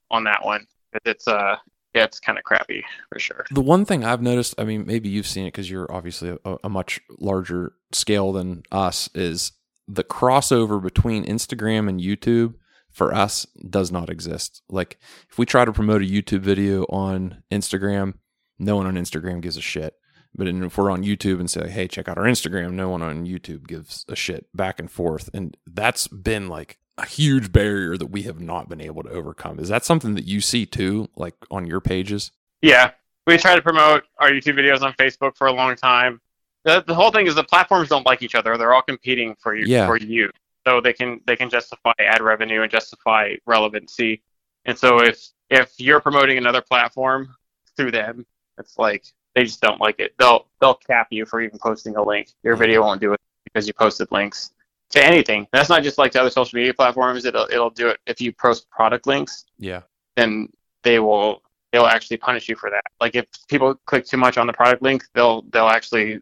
[0.09, 0.65] on that one.
[1.05, 1.57] It's uh
[1.97, 3.45] yeah, it's kind of crappy for sure.
[3.49, 6.57] The one thing I've noticed, I mean, maybe you've seen it because you're obviously a,
[6.63, 9.53] a much larger scale than us, is
[9.87, 12.53] the crossover between Instagram and YouTube
[12.91, 14.61] for us does not exist.
[14.69, 14.99] Like,
[15.29, 18.13] if we try to promote a YouTube video on Instagram,
[18.59, 19.95] no one on Instagram gives a shit.
[20.35, 23.25] But if we're on YouTube and say, hey, check out our Instagram, no one on
[23.25, 25.31] YouTube gives a shit back and forth.
[25.33, 29.59] And that's been like a huge barrier that we have not been able to overcome.
[29.59, 32.31] Is that something that you see too, like on your pages?
[32.61, 32.91] Yeah,
[33.27, 36.19] we try to promote our YouTube videos on Facebook for a long time.
[36.63, 38.57] The, the whole thing is the platforms don't like each other.
[38.57, 39.85] They're all competing for you Yeah.
[39.85, 40.31] for you.
[40.65, 44.21] So they can they can justify ad revenue and justify relevancy.
[44.65, 47.33] And so if if you're promoting another platform
[47.77, 48.25] through them,
[48.57, 50.13] it's like they just don't like it.
[50.17, 52.33] They'll they'll cap you for even posting a link.
[52.43, 52.61] Your mm-hmm.
[52.61, 54.51] video won't do it because you posted links
[54.91, 55.47] to anything.
[55.51, 57.25] That's not just like to other social media platforms.
[57.25, 59.81] It'll it'll do it if you post product links Yeah.
[60.15, 60.49] then
[60.83, 61.41] they will
[61.73, 62.83] they'll actually punish you for that.
[63.01, 66.19] Like if people click too much on the product link, they'll they'll actually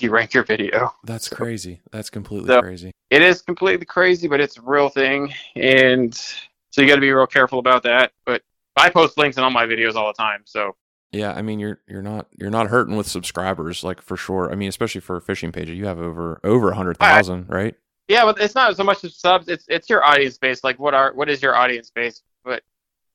[0.00, 0.92] derank your video.
[1.04, 1.80] That's crazy.
[1.90, 2.90] That's completely So- crazy.
[3.10, 7.12] It is completely crazy, but it's a real thing, and so you got to be
[7.12, 8.10] real careful about that.
[8.26, 8.42] But
[8.76, 10.74] I post links in all my videos all the time, so
[11.12, 14.50] Yeah, I mean you're you're not you're not hurting with subscribers like for sure.
[14.50, 17.74] I mean especially for a fishing page, you have over over a hundred thousand, right?
[18.08, 18.24] Yeah.
[18.24, 20.62] But it's not so much the subs; it's it's your audience base.
[20.64, 22.22] Like what are what is your audience base?
[22.44, 22.62] But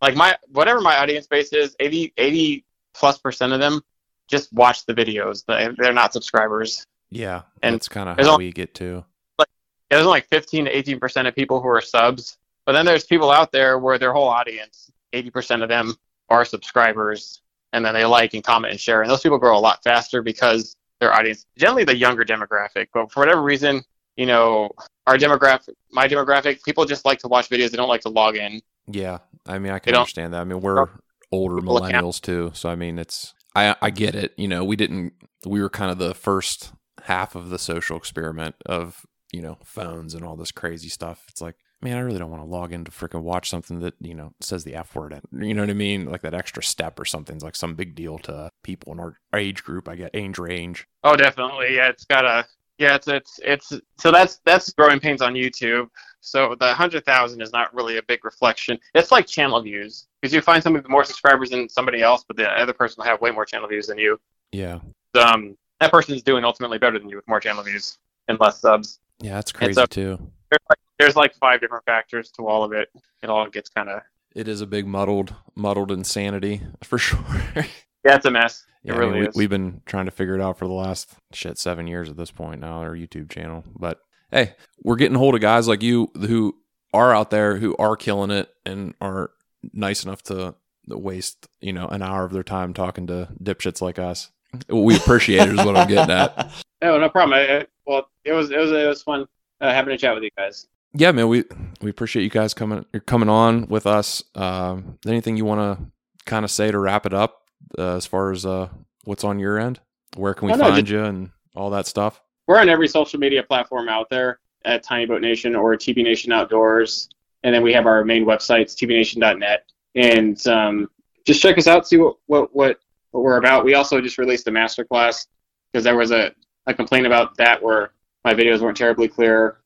[0.01, 3.81] like my whatever my audience base is, 80, 80 plus percent of them
[4.29, 5.45] just watch the videos.
[5.45, 6.85] They- They're not subscribers.
[7.11, 9.03] Yeah, And that's kind of how al- we get to.
[9.39, 9.45] Yeah,
[9.89, 13.03] there's only like 15 to 18 percent of people who are subs, but then there's
[13.05, 15.95] people out there where their whole audience, 80 percent of them
[16.29, 17.41] are subscribers,
[17.73, 20.21] and then they like and comment and share, and those people grow a lot faster
[20.21, 23.81] because their audience, generally the younger demographic, but for whatever reason,
[24.19, 24.69] you know,
[25.07, 27.71] our demographic, my demographic, people just like to watch videos.
[27.71, 28.61] They don't like to log in.
[28.87, 30.41] Yeah, I mean I can understand that.
[30.41, 30.87] I mean we're
[31.31, 34.33] older millennials too, so I mean it's I I get it.
[34.37, 35.13] You know, we didn't
[35.45, 36.73] we were kind of the first
[37.03, 41.23] half of the social experiment of you know phones and all this crazy stuff.
[41.29, 43.93] It's like man, I really don't want to log in to freaking watch something that
[44.01, 45.13] you know says the f word.
[45.13, 46.05] in- You know what I mean?
[46.11, 49.63] Like that extra step or something's like some big deal to people in our age
[49.63, 49.87] group.
[49.87, 50.87] I get age range.
[51.05, 51.75] Oh, definitely.
[51.75, 52.45] Yeah, it's got a
[52.79, 55.89] yeah, it's it's it's so that's that's growing pains on YouTube.
[56.21, 58.79] So the hundred thousand is not really a big reflection.
[58.95, 62.35] It's like channel views because you find somebody with more subscribers than somebody else, but
[62.37, 64.19] the other person will have way more channel views than you.
[64.51, 64.79] Yeah,
[65.13, 68.59] Um, that person is doing ultimately better than you with more channel views and less
[68.59, 68.99] subs.
[69.21, 70.17] yeah, that's crazy so- too.
[70.49, 72.89] There's like, there's like five different factors to all of it.
[73.21, 74.01] It all gets kind of
[74.33, 77.19] It is a big muddled muddled insanity for sure.
[77.55, 78.65] yeah, it's a mess.
[78.83, 79.35] It Yeah, I mean, we, is.
[79.35, 82.31] we've been trying to figure it out for the last shit seven years at this
[82.31, 83.63] point now, our YouTube channel.
[83.77, 83.99] But
[84.31, 86.55] hey, we're getting hold of guys like you who
[86.93, 89.31] are out there who are killing it and are
[89.73, 90.55] nice enough to
[90.87, 94.31] waste you know an hour of their time talking to dipshits like us.
[94.67, 96.51] We appreciate it is what I'm getting at.
[96.81, 97.33] No, no problem.
[97.37, 99.27] I, I- well, it was it was it was fun
[99.59, 100.65] uh, having a chat with you guys.
[100.93, 101.43] Yeah, man, we
[101.81, 104.23] we appreciate you guys coming you're coming on with us.
[104.33, 105.85] Um, anything you want to
[106.25, 107.38] kind of say to wrap it up
[107.77, 108.69] uh, as far as uh,
[109.03, 109.79] what's on your end?
[110.15, 112.21] Where can we no, find just- you and all that stuff?
[112.49, 116.31] we're on every social media platform out there at Tiny Boat Nation or TB Nation
[116.31, 117.07] Outdoors.
[117.43, 119.65] And then we have our main websites, tbnation.net.
[119.93, 120.89] And um,
[121.27, 122.79] just check us out, see what, what, what,
[123.11, 123.65] what we're about.
[123.65, 125.27] We also just released a masterclass
[125.71, 126.33] because there was a,
[126.65, 127.91] a complaint about that where
[128.25, 129.57] my videos weren't terribly clear.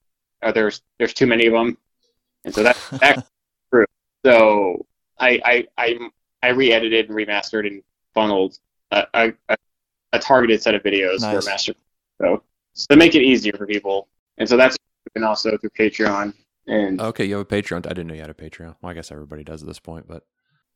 [0.41, 1.77] Uh, there's there's too many of them.
[2.43, 3.29] And so that, that's
[3.73, 3.85] true.
[4.25, 4.85] So
[5.17, 6.09] I, I, I,
[6.43, 7.81] I re-edited and remastered and
[8.13, 8.59] funneled
[8.91, 11.47] a, a, a- targeted set of videos for Nice.
[11.47, 11.73] a master.
[12.21, 12.43] So
[12.73, 14.07] so to make it easier for people.
[14.37, 14.77] And so that's
[15.15, 16.33] and also through Patreon.
[16.67, 17.85] And Okay, you have a Patreon.
[17.85, 18.75] I didn't know you had a Patreon.
[18.81, 20.23] Well, I guess everybody does at this point, but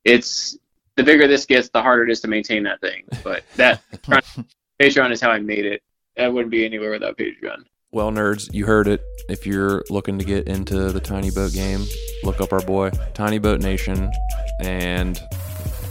[0.03, 0.57] it's
[0.95, 3.03] the bigger this gets, the harder it is to maintain that thing.
[3.23, 3.81] But that
[4.81, 5.81] Patreon is how I made it.
[6.17, 7.63] I wouldn't be anywhere without Patreon.
[7.91, 9.01] well, nerds, you heard it.
[9.29, 11.83] If you're looking to get into the tiny boat game,
[12.23, 14.11] look up our boy Tiny Boat Nation,
[14.61, 15.19] and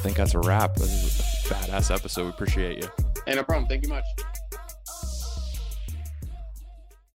[0.06, 0.76] think that's a wrap.
[0.76, 2.24] This is a badass episode.
[2.24, 2.88] We appreciate you.
[3.26, 3.66] Hey, no problem.
[3.66, 4.04] Thank you much.